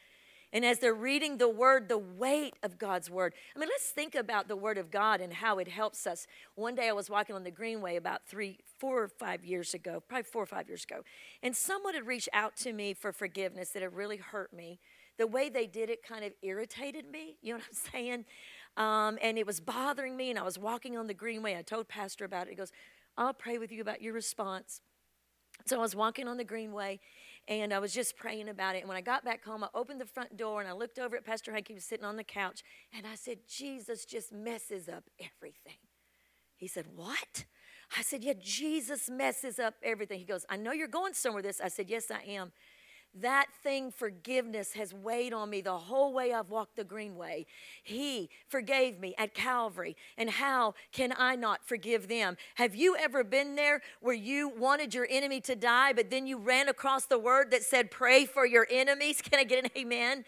And 0.53 0.65
as 0.65 0.79
they're 0.79 0.95
reading 0.95 1.39
the 1.39 1.49
word, 1.49 1.89
the 1.89 1.99
weight 1.99 2.55
of 2.63 2.79
God's 2.79 3.11
word. 3.11 3.35
I 3.55 3.59
mean, 3.59 3.69
let's 3.69 3.91
think 3.91 4.15
about 4.15 4.49
the 4.49 4.57
word 4.57 4.79
of 4.79 4.91
God 4.91 5.21
and 5.21 5.33
how 5.33 5.59
it 5.59 5.69
helps 5.69 6.07
us. 6.07 6.27
One 6.55 6.75
day 6.75 6.89
I 6.89 6.93
was 6.93 7.11
walking 7.11 7.35
on 7.35 7.45
the 7.45 7.51
Greenway 7.51 7.97
about 7.97 8.27
three, 8.27 8.61
four 8.79 9.03
or 9.03 9.09
five 9.09 9.45
years 9.45 9.75
ago, 9.75 10.03
probably 10.07 10.23
four 10.23 10.43
or 10.43 10.47
five 10.47 10.69
years 10.69 10.85
ago, 10.85 11.03
and 11.43 11.55
someone 11.57 11.95
had 11.95 12.07
reached 12.07 12.29
out 12.33 12.57
to 12.59 12.73
me 12.73 12.95
for 12.95 13.13
forgiveness 13.13 13.71
that 13.71 13.83
had 13.83 13.95
really 13.95 14.19
hurt 14.19 14.53
me. 14.53 14.79
The 15.19 15.27
way 15.27 15.49
they 15.49 15.67
did 15.67 15.91
it 15.91 16.03
kind 16.03 16.25
of 16.25 16.33
irritated 16.43 17.11
me. 17.11 17.37
You 17.43 17.55
know 17.55 17.59
what 17.59 17.67
I'm 17.69 17.91
saying? 17.93 18.25
Um, 18.77 19.19
and 19.23 19.39
it 19.39 19.47
was 19.47 19.61
bothering 19.61 20.17
me, 20.17 20.31
and 20.31 20.39
I 20.39 20.43
was 20.43 20.59
walking 20.59 20.97
on 20.97 21.07
the 21.07 21.15
Greenway. 21.15 21.57
I 21.57 21.63
told 21.63 21.89
Pastor 21.89 22.25
about 22.25 22.47
it. 22.47 22.51
He 22.51 22.57
goes, 22.57 22.73
I'll 23.17 23.33
pray 23.33 23.59
with 23.59 23.73
you 23.73 23.81
about 23.81 24.03
your 24.03 24.13
response. 24.13 24.81
So 25.65 25.79
I 25.79 25.81
was 25.81 25.97
walking 25.97 26.29
on 26.29 26.37
the 26.37 26.45
Greenway, 26.45 27.01
and 27.49 27.73
I 27.73 27.79
was 27.79 27.93
just 27.93 28.17
praying 28.17 28.49
about 28.49 28.75
it. 28.75 28.81
And 28.81 28.89
when 28.89 28.97
I 28.97 29.01
got 29.01 29.25
back 29.25 29.45
home, 29.45 29.63
I 29.63 29.69
opened 29.75 30.01
the 30.01 30.07
front 30.07 30.37
door 30.37 30.61
and 30.61 30.69
I 30.69 30.73
looked 30.73 30.99
over 30.99 31.17
at 31.17 31.25
Pastor 31.25 31.53
Hank. 31.53 31.69
He 31.69 31.75
was 31.75 31.85
sitting 31.85 32.05
on 32.05 32.17
the 32.17 32.25
couch. 32.25 32.63
And 32.97 33.07
I 33.07 33.15
said, 33.15 33.39
Jesus 33.49 34.05
just 34.05 34.33
messes 34.33 34.89
up 34.89 35.05
everything. 35.21 35.79
He 36.57 36.67
said, 36.67 36.87
What? 36.95 37.45
I 37.97 38.03
said, 38.03 38.25
Yeah, 38.25 38.33
Jesus 38.41 39.09
messes 39.09 39.59
up 39.59 39.75
everything. 39.83 40.19
He 40.19 40.25
goes, 40.25 40.45
I 40.49 40.57
know 40.57 40.73
you're 40.73 40.89
going 40.89 41.15
somewhere 41.15 41.39
with 41.39 41.45
this. 41.45 41.61
I 41.61 41.69
said, 41.69 41.89
Yes, 41.89 42.11
I 42.11 42.23
am. 42.29 42.53
That 43.21 43.47
thing, 43.63 43.91
forgiveness, 43.91 44.75
has 44.75 44.93
weighed 44.93 45.33
on 45.33 45.49
me 45.49 45.63
the 45.63 45.79
whole 45.79 46.13
way 46.13 46.35
I've 46.35 46.51
walked 46.51 46.77
the 46.77 46.85
greenway. 46.85 47.47
He 47.83 48.29
forgave 48.47 49.01
me 49.01 49.15
at 49.17 49.33
Calvary. 49.33 49.97
And 50.19 50.29
how 50.29 50.75
can 50.93 51.15
I 51.17 51.35
not 51.35 51.65
forgive 51.67 52.09
them? 52.09 52.37
Have 52.57 52.75
you 52.75 52.95
ever 52.97 53.25
been 53.25 53.57
there 53.57 53.81
where 54.01 54.15
you 54.15 54.49
wanted 54.49 54.93
your 54.93 55.07
enemy 55.09 55.41
to 55.43 55.57
die, 55.57 55.95
but 55.95 56.11
then 56.11 56.27
you 56.27 56.37
ran 56.37 56.69
across 56.69 57.07
the 57.07 57.19
word 57.19 57.51
that 57.53 57.63
said, 57.63 57.91
Pray 57.91 58.27
for 58.27 58.45
your 58.45 58.67
enemies? 58.71 59.23
Can 59.27 59.39
I 59.39 59.45
get 59.45 59.65
an 59.65 59.71
amen? 59.77 60.25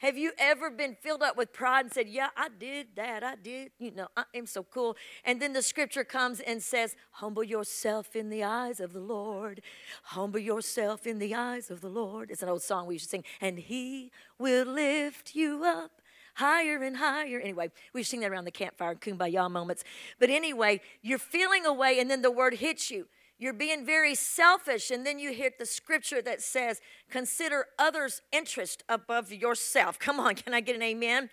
Have 0.00 0.16
you 0.16 0.32
ever 0.38 0.70
been 0.70 0.94
filled 0.94 1.22
up 1.22 1.36
with 1.36 1.52
pride 1.52 1.84
and 1.84 1.92
said, 1.92 2.08
Yeah, 2.08 2.28
I 2.34 2.48
did 2.48 2.88
that, 2.96 3.22
I 3.22 3.36
did, 3.36 3.72
you 3.78 3.90
know, 3.90 4.08
I 4.16 4.24
am 4.34 4.46
so 4.46 4.62
cool. 4.62 4.96
And 5.26 5.40
then 5.40 5.52
the 5.52 5.62
scripture 5.62 6.04
comes 6.04 6.40
and 6.40 6.62
says, 6.62 6.96
Humble 7.12 7.44
yourself 7.44 8.16
in 8.16 8.30
the 8.30 8.42
eyes 8.42 8.80
of 8.80 8.94
the 8.94 9.00
Lord. 9.00 9.60
Humble 10.04 10.40
yourself 10.40 11.06
in 11.06 11.18
the 11.18 11.34
eyes 11.34 11.70
of 11.70 11.82
the 11.82 11.88
Lord. 11.88 12.30
It's 12.30 12.42
an 12.42 12.48
old 12.48 12.62
song 12.62 12.86
we 12.86 12.94
used 12.94 13.06
to 13.06 13.10
sing. 13.10 13.24
And 13.42 13.58
he 13.58 14.10
will 14.38 14.64
lift 14.66 15.34
you 15.34 15.64
up 15.64 16.00
higher 16.34 16.82
and 16.82 16.96
higher. 16.96 17.38
Anyway, 17.38 17.70
we 17.92 18.02
sing 18.02 18.20
that 18.20 18.30
around 18.30 18.46
the 18.46 18.50
campfire, 18.50 18.92
and 18.92 19.00
kumbaya 19.00 19.50
moments. 19.50 19.84
But 20.18 20.30
anyway, 20.30 20.80
you're 21.02 21.18
feeling 21.18 21.66
away, 21.66 22.00
and 22.00 22.10
then 22.10 22.22
the 22.22 22.30
word 22.30 22.54
hits 22.54 22.90
you. 22.90 23.06
You're 23.40 23.54
being 23.54 23.86
very 23.86 24.14
selfish, 24.14 24.90
and 24.90 25.06
then 25.06 25.18
you 25.18 25.32
hit 25.32 25.58
the 25.58 25.64
scripture 25.64 26.20
that 26.20 26.42
says, 26.42 26.82
Consider 27.10 27.64
others' 27.78 28.20
interest 28.30 28.84
above 28.86 29.32
yourself. 29.32 29.98
Come 29.98 30.20
on, 30.20 30.34
can 30.34 30.52
I 30.52 30.60
get 30.60 30.76
an 30.76 30.82
amen? 30.82 31.30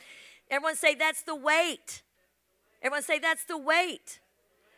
Everyone 0.49 0.77
say, 0.77 0.95
That's 0.95 1.21
the 1.23 1.35
weight. 1.35 2.03
Everyone 2.81 3.03
say, 3.03 3.19
That's 3.19 3.43
the 3.43 3.57
weight. 3.57 4.21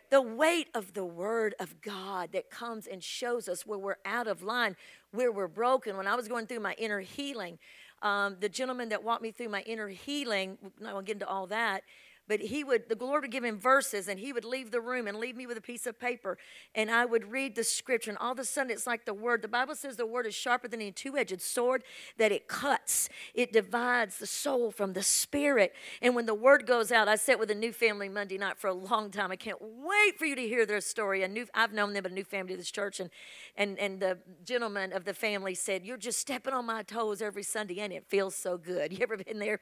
The 0.09 0.23
weight 0.23 0.69
of 0.73 0.95
the 0.95 1.05
word 1.05 1.53
of 1.59 1.81
God 1.81 2.31
that 2.31 2.49
comes 2.49 2.87
and 2.87 3.03
shows 3.03 3.47
us 3.47 3.63
where 3.63 3.77
we're 3.77 3.97
out 4.05 4.25
of 4.25 4.41
line, 4.41 4.75
where 5.11 5.31
we're 5.31 5.47
broken. 5.47 5.97
When 5.97 6.07
I 6.07 6.15
was 6.15 6.27
going 6.27 6.47
through 6.47 6.61
my 6.61 6.73
inner 6.79 6.99
healing, 6.99 7.59
um, 8.01 8.37
the 8.39 8.49
gentleman 8.49 8.89
that 8.89 9.03
walked 9.03 9.21
me 9.21 9.29
through 9.29 9.49
my 9.49 9.61
inner 9.61 9.87
healing, 9.87 10.57
I 10.83 10.93
won't 10.93 11.05
get 11.05 11.13
into 11.13 11.27
all 11.27 11.45
that, 11.47 11.83
but 12.29 12.39
he 12.39 12.63
would 12.63 12.87
the 12.87 12.95
lord 13.03 13.23
would 13.23 13.31
give 13.31 13.43
him 13.43 13.59
verses 13.59 14.07
and 14.07 14.19
he 14.19 14.31
would 14.31 14.45
leave 14.45 14.71
the 14.71 14.79
room 14.79 15.07
and 15.07 15.17
leave 15.17 15.35
me 15.35 15.47
with 15.47 15.57
a 15.57 15.61
piece 15.61 15.87
of 15.87 15.99
paper 15.99 16.37
and 16.75 16.89
i 16.89 17.03
would 17.03 17.31
read 17.31 17.55
the 17.55 17.63
scripture. 17.63 18.11
And 18.11 18.17
all 18.19 18.31
of 18.31 18.39
a 18.39 18.45
sudden 18.45 18.71
it's 18.71 18.87
like 18.87 19.05
the 19.05 19.13
word 19.13 19.41
the 19.41 19.47
bible 19.47 19.75
says 19.75 19.97
the 19.97 20.05
word 20.05 20.27
is 20.27 20.35
sharper 20.35 20.67
than 20.67 20.81
a 20.81 20.91
two-edged 20.91 21.41
sword 21.41 21.83
that 22.17 22.31
it 22.31 22.47
cuts 22.47 23.09
it 23.33 23.51
divides 23.51 24.19
the 24.19 24.27
soul 24.27 24.71
from 24.71 24.93
the 24.93 25.03
spirit. 25.03 25.73
And 26.01 26.15
when 26.15 26.27
the 26.27 26.35
word 26.35 26.65
goes 26.67 26.91
out 26.91 27.07
i 27.07 27.15
sat 27.15 27.39
with 27.39 27.49
a 27.49 27.55
new 27.55 27.73
family 27.73 28.07
monday 28.07 28.37
night 28.37 28.57
for 28.57 28.67
a 28.67 28.73
long 28.73 29.09
time. 29.09 29.31
I 29.31 29.35
can't 29.35 29.59
wait 29.59 30.17
for 30.17 30.25
you 30.25 30.35
to 30.35 30.47
hear 30.47 30.65
their 30.65 30.81
story. 30.81 31.23
A 31.23 31.27
new 31.27 31.47
i've 31.55 31.73
known 31.73 31.93
them 31.93 32.05
a 32.05 32.09
new 32.09 32.23
family 32.23 32.53
to 32.53 32.57
this 32.57 32.71
church. 32.71 32.99
And 32.99 33.09
and 33.57 33.79
and 33.79 33.99
the 33.99 34.19
gentleman 34.45 34.93
of 34.93 35.03
the 35.03 35.15
family 35.15 35.55
said 35.55 35.83
you're 35.83 35.97
just 35.97 36.19
stepping 36.19 36.53
on 36.53 36.65
my 36.67 36.83
toes 36.83 37.23
every 37.23 37.43
sunday 37.43 37.79
and 37.79 37.91
it 37.91 38.05
feels 38.07 38.35
so 38.35 38.57
good. 38.57 38.93
You 38.99 39.03
ever 39.03 39.15
been 39.15 39.39
there? 39.39 39.61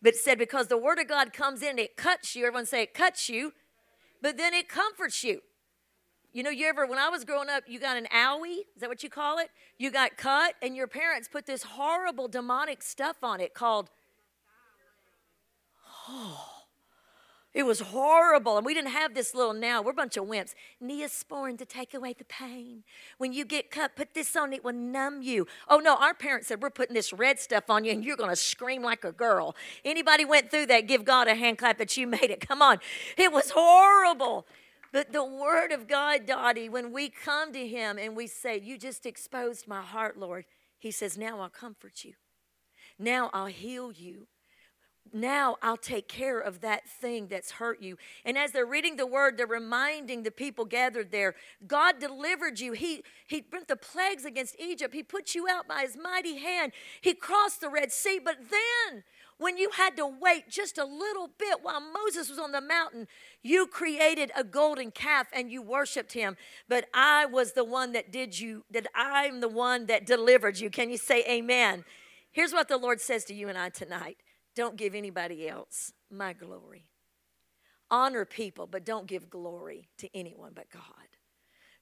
But 0.00 0.14
said 0.14 0.38
because 0.38 0.68
the 0.68 0.78
word 0.78 1.00
of 1.00 1.08
god 1.08 1.32
comes 1.32 1.60
in 1.60 1.76
it 1.76 1.96
cuts 1.96 2.05
you. 2.34 2.46
Everyone 2.46 2.66
say 2.66 2.82
it 2.82 2.94
cuts 2.94 3.28
you, 3.28 3.52
but 4.22 4.36
then 4.36 4.54
it 4.54 4.68
comforts 4.68 5.22
you. 5.24 5.40
You 6.32 6.42
know, 6.42 6.50
you 6.50 6.66
ever, 6.66 6.86
when 6.86 6.98
I 6.98 7.08
was 7.08 7.24
growing 7.24 7.48
up, 7.48 7.64
you 7.66 7.80
got 7.80 7.96
an 7.96 8.06
owie, 8.14 8.58
is 8.74 8.80
that 8.80 8.90
what 8.90 9.02
you 9.02 9.08
call 9.08 9.38
it? 9.38 9.48
You 9.78 9.90
got 9.90 10.18
cut, 10.18 10.54
and 10.60 10.76
your 10.76 10.86
parents 10.86 11.28
put 11.28 11.46
this 11.46 11.62
horrible 11.62 12.28
demonic 12.28 12.82
stuff 12.82 13.16
on 13.22 13.40
it 13.40 13.54
called, 13.54 13.88
oh, 16.08 16.55
it 17.56 17.64
was 17.64 17.80
horrible. 17.80 18.58
And 18.58 18.66
we 18.66 18.74
didn't 18.74 18.90
have 18.90 19.14
this 19.14 19.34
little 19.34 19.54
now. 19.54 19.80
We're 19.80 19.92
a 19.92 19.94
bunch 19.94 20.18
of 20.18 20.26
wimps. 20.26 20.52
Neosporin 20.82 21.56
to 21.56 21.64
take 21.64 21.94
away 21.94 22.12
the 22.12 22.26
pain. 22.26 22.84
When 23.16 23.32
you 23.32 23.46
get 23.46 23.70
cut, 23.70 23.96
put 23.96 24.12
this 24.12 24.36
on, 24.36 24.52
it 24.52 24.62
will 24.62 24.74
numb 24.74 25.22
you. 25.22 25.46
Oh 25.66 25.78
no, 25.78 25.96
our 25.96 26.12
parents 26.12 26.48
said, 26.48 26.62
We're 26.62 26.68
putting 26.68 26.92
this 26.92 27.14
red 27.14 27.38
stuff 27.38 27.70
on 27.70 27.86
you 27.86 27.92
and 27.92 28.04
you're 28.04 28.18
gonna 28.18 28.36
scream 28.36 28.82
like 28.82 29.04
a 29.04 29.10
girl. 29.10 29.56
Anybody 29.86 30.26
went 30.26 30.50
through 30.50 30.66
that, 30.66 30.86
give 30.86 31.06
God 31.06 31.28
a 31.28 31.34
hand 31.34 31.56
clap 31.56 31.78
that 31.78 31.96
you 31.96 32.06
made 32.06 32.30
it. 32.30 32.46
Come 32.46 32.60
on. 32.60 32.78
It 33.16 33.32
was 33.32 33.52
horrible. 33.54 34.46
But 34.92 35.14
the 35.14 35.24
word 35.24 35.72
of 35.72 35.88
God, 35.88 36.26
Dottie, 36.26 36.68
when 36.68 36.92
we 36.92 37.08
come 37.08 37.54
to 37.54 37.66
him 37.66 37.98
and 37.98 38.14
we 38.14 38.26
say, 38.26 38.60
You 38.62 38.76
just 38.76 39.06
exposed 39.06 39.66
my 39.66 39.80
heart, 39.80 40.18
Lord, 40.18 40.44
he 40.78 40.90
says, 40.90 41.16
Now 41.16 41.40
I'll 41.40 41.48
comfort 41.48 42.04
you. 42.04 42.12
Now 42.98 43.30
I'll 43.32 43.46
heal 43.46 43.92
you 43.92 44.26
now 45.12 45.56
I'll 45.62 45.76
take 45.76 46.08
care 46.08 46.38
of 46.38 46.60
that 46.60 46.88
thing 46.88 47.28
that's 47.28 47.52
hurt 47.52 47.82
you. 47.82 47.96
And 48.24 48.36
as 48.36 48.52
they're 48.52 48.66
reading 48.66 48.96
the 48.96 49.06
word, 49.06 49.36
they're 49.36 49.46
reminding 49.46 50.22
the 50.22 50.30
people 50.30 50.64
gathered 50.64 51.10
there 51.10 51.34
God 51.66 51.98
delivered 51.98 52.60
you. 52.60 52.72
He, 52.72 53.02
he 53.26 53.40
brought 53.40 53.68
the 53.68 53.76
plagues 53.76 54.24
against 54.24 54.56
Egypt. 54.58 54.94
He 54.94 55.02
put 55.02 55.34
you 55.34 55.46
out 55.48 55.68
by 55.68 55.82
his 55.82 55.96
mighty 55.96 56.38
hand. 56.38 56.72
He 57.00 57.14
crossed 57.14 57.60
the 57.60 57.68
Red 57.68 57.92
Sea. 57.92 58.20
But 58.22 58.36
then, 58.50 59.04
when 59.38 59.58
you 59.58 59.70
had 59.70 59.96
to 59.96 60.06
wait 60.06 60.48
just 60.48 60.78
a 60.78 60.84
little 60.84 61.28
bit 61.38 61.58
while 61.62 61.80
Moses 61.80 62.30
was 62.30 62.38
on 62.38 62.52
the 62.52 62.60
mountain, 62.60 63.06
you 63.42 63.66
created 63.66 64.30
a 64.36 64.42
golden 64.42 64.90
calf 64.90 65.28
and 65.32 65.50
you 65.50 65.60
worshiped 65.60 66.12
him. 66.12 66.36
But 66.68 66.86
I 66.94 67.26
was 67.26 67.52
the 67.52 67.64
one 67.64 67.92
that 67.92 68.10
did 68.10 68.38
you, 68.38 68.64
that 68.70 68.86
I'm 68.94 69.40
the 69.40 69.48
one 69.48 69.86
that 69.86 70.06
delivered 70.06 70.58
you. 70.58 70.70
Can 70.70 70.90
you 70.90 70.96
say 70.96 71.22
amen? 71.28 71.84
Here's 72.32 72.52
what 72.52 72.68
the 72.68 72.78
Lord 72.78 73.00
says 73.00 73.24
to 73.26 73.34
you 73.34 73.48
and 73.48 73.58
I 73.58 73.68
tonight 73.68 74.18
don't 74.56 74.76
give 74.76 74.94
anybody 74.94 75.48
else 75.48 75.92
my 76.10 76.32
glory. 76.32 76.86
Honor 77.90 78.24
people, 78.24 78.66
but 78.66 78.84
don't 78.84 79.06
give 79.06 79.30
glory 79.30 79.90
to 79.98 80.08
anyone 80.16 80.52
but 80.54 80.70
God. 80.70 80.82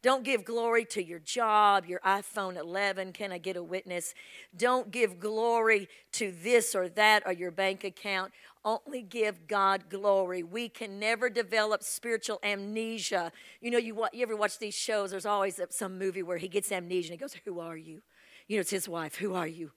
Don't 0.03 0.23
give 0.23 0.45
glory 0.45 0.85
to 0.87 1.03
your 1.03 1.19
job, 1.19 1.87
your 1.87 2.01
iPhone 2.01 2.59
11. 2.59 3.15
Can 3.15 3.33
I 3.33 3.39
get 3.39 3.57
a 3.57 3.63
witness? 3.63 4.13
Don't 4.55 4.91
give 4.91 5.19
glory 5.19 5.89
to 6.13 6.31
this 6.43 6.75
or 6.75 6.91
that 6.91 7.23
or 7.25 7.33
your 7.33 7.51
bank 7.51 7.85
account. 7.85 8.31
Only 8.67 9.01
give 9.01 9.47
God 9.47 9.89
glory. 9.89 10.43
We 10.43 10.69
can 10.69 10.99
never 10.99 11.31
develop 11.31 11.83
spiritual 11.83 12.39
amnesia. 12.43 13.33
You 13.63 13.71
know, 13.71 13.79
you, 13.79 14.05
you 14.13 14.23
ever 14.23 14.37
watch 14.37 14.59
these 14.59 14.75
shows? 14.75 15.13
There's 15.13 15.25
always 15.25 15.59
some 15.71 15.99
movie 15.99 16.23
where 16.23 16.37
he 16.37 16.49
gets 16.49 16.71
amnesia 16.71 17.13
and 17.13 17.19
he 17.19 17.23
goes, 17.23 17.37
Who 17.47 17.61
are 17.61 17.77
you? 17.77 18.03
You 18.47 18.57
know, 18.57 18.61
it's 18.61 18.71
his 18.71 18.87
wife. 18.87 19.15
Who 19.15 19.33
are 19.33 19.47
you? 19.47 19.71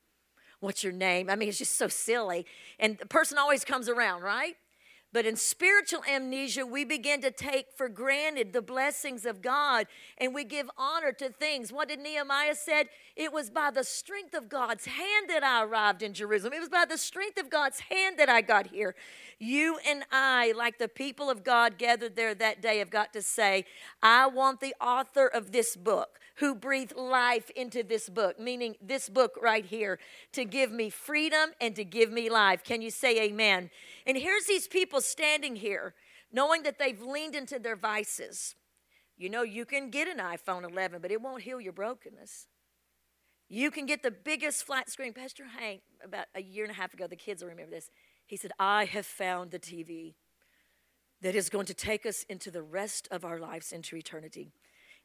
What's 0.60 0.84
your 0.84 0.94
name? 0.94 1.30
I 1.30 1.36
mean, 1.36 1.50
it's 1.50 1.60
just 1.60 1.78
so 1.78 1.88
silly. 1.88 2.46
And 2.80 2.98
the 2.98 3.06
person 3.06 3.38
always 3.38 3.64
comes 3.64 3.88
around, 3.90 4.24
right? 4.24 4.56
But 5.14 5.26
in 5.26 5.38
spiritual 5.38 6.04
amnesia, 6.04 6.66
we 6.66 6.84
begin 6.84 7.22
to 7.22 7.32
take 7.32 7.68
for 7.76 7.88
granted 7.88 8.52
the 8.52 8.62
blessings 8.62 9.26
of 9.26 9.42
God 9.42 9.88
and 10.18 10.36
we 10.36 10.44
give 10.44 10.70
honor 10.78 11.14
to 11.14 11.30
things. 11.30 11.72
What 11.72 11.88
did 11.88 12.00
Nehemiah 12.00 12.56
said? 12.56 12.90
It 13.16 13.32
was 13.32 13.50
by 13.50 13.72
the 13.72 13.86
strength 13.86 14.34
of 14.34 14.50
God's 14.50 14.86
hand 14.86 15.30
that 15.30 15.44
I 15.44 15.64
arrived 15.64 16.04
in 16.04 16.14
Jerusalem. 16.14 16.54
It 16.54 16.60
was 16.60 16.70
by 16.70 16.84
the 16.88 16.98
strength 16.98 17.40
of 17.40 17.50
God's 17.50 17.80
hand 17.80 18.20
that 18.20 18.28
I 18.28 18.42
got 18.42 18.68
here. 18.68 18.96
You 19.40 19.80
and 19.88 20.04
I, 20.12 20.54
like 20.58 20.78
the 20.78 20.90
people 20.90 21.30
of 21.30 21.44
God 21.44 21.78
gathered 21.78 22.18
there 22.18 22.36
that 22.36 22.62
day, 22.62 22.80
have 22.80 22.90
got 22.90 23.14
to 23.14 23.22
say, 23.22 23.64
I 24.04 24.28
want 24.28 24.60
the 24.60 24.76
author 24.82 25.28
of 25.28 25.54
this 25.54 25.78
book 25.78 26.20
who 26.38 26.53
breathed 26.53 26.96
life 26.96 27.50
into 27.56 27.84
this 27.84 28.10
book, 28.10 28.39
meaning 28.39 28.75
this 28.82 29.10
book 29.10 29.38
right 29.41 29.65
here, 29.65 30.00
to 30.34 30.46
give 30.46 30.72
me 30.72 30.89
freedom 30.89 31.50
and 31.60 31.75
to 31.75 31.84
give 31.84 32.12
me 32.12 32.29
life. 32.29 32.63
Can 32.63 32.82
you 32.82 32.91
say 32.91 33.20
amen? 33.22 33.70
And 34.06 34.17
here's 34.17 34.46
these 34.46 34.67
people 34.67 35.01
standing 35.01 35.56
here, 35.56 35.96
knowing 36.32 36.63
that 36.63 36.77
they've 36.77 37.01
leaned 37.01 37.36
into 37.36 37.58
their 37.58 37.75
vices. 37.75 38.56
You 39.17 39.29
know, 39.29 39.41
you 39.41 39.65
can 39.65 39.89
get 39.89 40.08
an 40.08 40.20
iPhone 40.20 40.70
11, 40.70 41.01
but 41.01 41.12
it 41.12 41.22
won't 41.22 41.41
heal 41.41 41.60
your 41.60 41.74
brokenness. 41.74 42.48
You 43.50 43.72
can 43.72 43.88
get 43.88 44.03
the 44.03 44.12
biggest 44.12 44.63
flat 44.63 44.91
screen. 44.91 45.13
Pastor 45.13 45.46
Hank, 45.58 45.82
about 46.03 46.27
a 46.36 46.41
year 46.41 46.65
and 46.65 46.72
a 46.72 46.75
half 46.75 46.94
ago, 46.94 47.08
the 47.08 47.15
kids 47.15 47.41
will 47.41 47.50
remember 47.50 47.72
this. 47.72 47.89
He 48.27 48.36
said, 48.36 48.51
I 48.60 48.86
have 48.86 49.06
found 49.06 49.51
the 49.51 49.60
TV 49.60 50.15
that 51.22 51.34
is 51.34 51.50
going 51.50 51.65
to 51.65 51.74
take 51.74 52.06
us 52.06 52.24
into 52.29 52.51
the 52.51 52.62
rest 52.62 53.08
of 53.10 53.25
our 53.25 53.39
lives 53.39 53.72
into 53.72 53.96
eternity. 53.96 54.51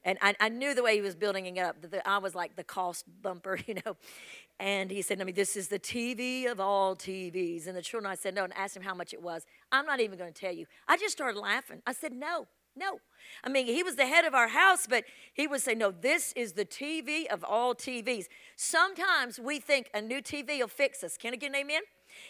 And 0.04 0.18
I, 0.20 0.34
I 0.40 0.48
knew 0.48 0.74
the 0.74 0.82
way 0.82 0.96
he 0.96 1.00
was 1.00 1.14
building 1.14 1.46
it 1.46 1.60
up. 1.60 1.80
That 1.82 2.06
I 2.06 2.18
was 2.18 2.34
like 2.34 2.56
the 2.56 2.64
cost 2.64 3.04
bumper, 3.22 3.58
you 3.66 3.74
know. 3.74 3.96
And 4.58 4.90
he 4.90 5.02
said, 5.02 5.20
I 5.20 5.24
mean, 5.24 5.34
this 5.34 5.56
is 5.56 5.68
the 5.68 5.78
TV 5.78 6.50
of 6.50 6.60
all 6.60 6.94
TVs. 6.94 7.66
And 7.66 7.76
the 7.76 7.82
children, 7.82 8.10
I 8.10 8.14
said, 8.14 8.34
no, 8.34 8.44
and 8.44 8.52
asked 8.56 8.76
him 8.76 8.82
how 8.82 8.94
much 8.94 9.12
it 9.12 9.22
was. 9.22 9.44
I'm 9.70 9.86
not 9.86 10.00
even 10.00 10.18
going 10.18 10.32
to 10.32 10.40
tell 10.40 10.52
you. 10.52 10.66
I 10.86 10.96
just 10.96 11.12
started 11.12 11.38
laughing. 11.38 11.82
I 11.86 11.92
said, 11.92 12.12
no, 12.12 12.46
no. 12.76 13.00
I 13.44 13.48
mean, 13.48 13.66
he 13.66 13.82
was 13.82 13.96
the 13.96 14.06
head 14.06 14.24
of 14.24 14.34
our 14.34 14.48
house, 14.48 14.86
but 14.88 15.04
he 15.32 15.46
would 15.46 15.60
say, 15.60 15.74
no, 15.74 15.90
this 15.90 16.32
is 16.36 16.52
the 16.52 16.64
TV 16.64 17.26
of 17.26 17.44
all 17.44 17.74
TVs. 17.74 18.26
Sometimes 18.56 19.38
we 19.38 19.58
think 19.58 19.90
a 19.94 20.00
new 20.00 20.22
TV 20.22 20.60
will 20.60 20.68
fix 20.68 21.02
us. 21.04 21.16
Can 21.16 21.32
I 21.32 21.36
get 21.36 21.50
an 21.50 21.56
amen? 21.56 21.82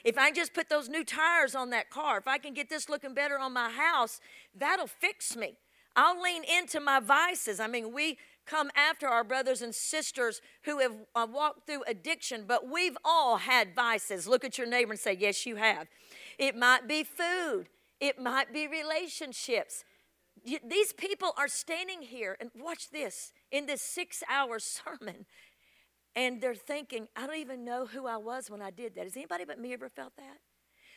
If 0.04 0.16
I 0.16 0.30
just 0.30 0.54
put 0.54 0.68
those 0.68 0.88
new 0.88 1.04
tires 1.04 1.54
on 1.54 1.70
that 1.70 1.90
car, 1.90 2.18
if 2.18 2.28
I 2.28 2.38
can 2.38 2.54
get 2.54 2.68
this 2.68 2.88
looking 2.88 3.14
better 3.14 3.38
on 3.38 3.52
my 3.52 3.70
house, 3.70 4.20
that'll 4.54 4.86
fix 4.86 5.36
me. 5.36 5.56
I'll 5.94 6.20
lean 6.20 6.42
into 6.44 6.80
my 6.80 7.00
vices. 7.00 7.60
I 7.60 7.66
mean, 7.66 7.92
we 7.92 8.18
come 8.46 8.70
after 8.74 9.06
our 9.06 9.24
brothers 9.24 9.62
and 9.62 9.74
sisters 9.74 10.40
who 10.64 10.78
have 10.78 10.92
uh, 11.14 11.26
walked 11.30 11.66
through 11.66 11.82
addiction, 11.86 12.44
but 12.46 12.68
we've 12.68 12.96
all 13.04 13.36
had 13.36 13.74
vices. 13.74 14.26
Look 14.26 14.44
at 14.44 14.58
your 14.58 14.66
neighbor 14.66 14.92
and 14.92 15.00
say, 15.00 15.16
Yes, 15.18 15.46
you 15.46 15.56
have. 15.56 15.86
It 16.38 16.56
might 16.56 16.88
be 16.88 17.04
food, 17.04 17.68
it 18.00 18.20
might 18.20 18.52
be 18.52 18.66
relationships. 18.66 19.84
These 20.44 20.92
people 20.94 21.34
are 21.36 21.46
standing 21.46 22.02
here, 22.02 22.36
and 22.40 22.50
watch 22.56 22.90
this 22.90 23.32
in 23.52 23.66
this 23.66 23.80
six 23.80 24.24
hour 24.28 24.58
sermon. 24.58 25.26
and 26.16 26.40
they're 26.40 26.54
thinking, 26.54 27.06
I 27.14 27.26
don't 27.26 27.36
even 27.36 27.64
know 27.64 27.86
who 27.86 28.06
I 28.06 28.16
was 28.16 28.50
when 28.50 28.60
I 28.60 28.70
did 28.70 28.94
that. 28.96 29.04
Has 29.04 29.16
anybody 29.16 29.44
but 29.44 29.58
me 29.60 29.72
ever 29.72 29.88
felt 29.88 30.16
that? 30.16 30.38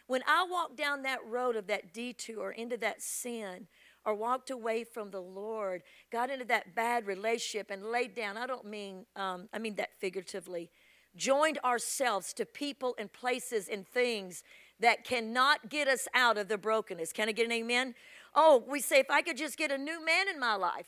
When 0.07 0.21
I 0.27 0.45
walked 0.49 0.77
down 0.77 1.01
that 1.03 1.19
road 1.25 1.55
of 1.55 1.67
that 1.67 1.93
detour 1.93 2.51
into 2.51 2.77
that 2.77 3.01
sin, 3.01 3.67
or 4.05 4.13
walked 4.13 4.49
away 4.49 4.83
from 4.83 5.11
the 5.11 5.21
Lord, 5.21 5.83
got 6.11 6.29
into 6.29 6.45
that 6.45 6.75
bad 6.75 7.07
relationship 7.07 7.71
and 7.71 7.85
laid 7.85 8.15
down, 8.15 8.37
I 8.37 8.45
don't 8.45 8.65
mean, 8.65 9.05
um, 9.15 9.49
I 9.53 9.59
mean 9.59 9.75
that 9.75 9.99
figuratively, 9.99 10.69
joined 11.15 11.57
ourselves 11.63 12.33
to 12.33 12.45
people 12.45 12.95
and 12.99 13.11
places 13.11 13.67
and 13.67 13.87
things 13.87 14.43
that 14.79 15.03
cannot 15.03 15.69
get 15.69 15.87
us 15.87 16.07
out 16.13 16.37
of 16.37 16.47
the 16.47 16.57
brokenness. 16.57 17.13
Can 17.13 17.29
I 17.29 17.31
get 17.31 17.45
an 17.45 17.51
amen? 17.51 17.95
Oh, 18.35 18.63
we 18.67 18.81
say, 18.81 18.99
if 18.99 19.09
I 19.09 19.21
could 19.21 19.37
just 19.37 19.57
get 19.57 19.71
a 19.71 19.77
new 19.77 20.05
man 20.05 20.27
in 20.27 20.39
my 20.39 20.55
life, 20.55 20.87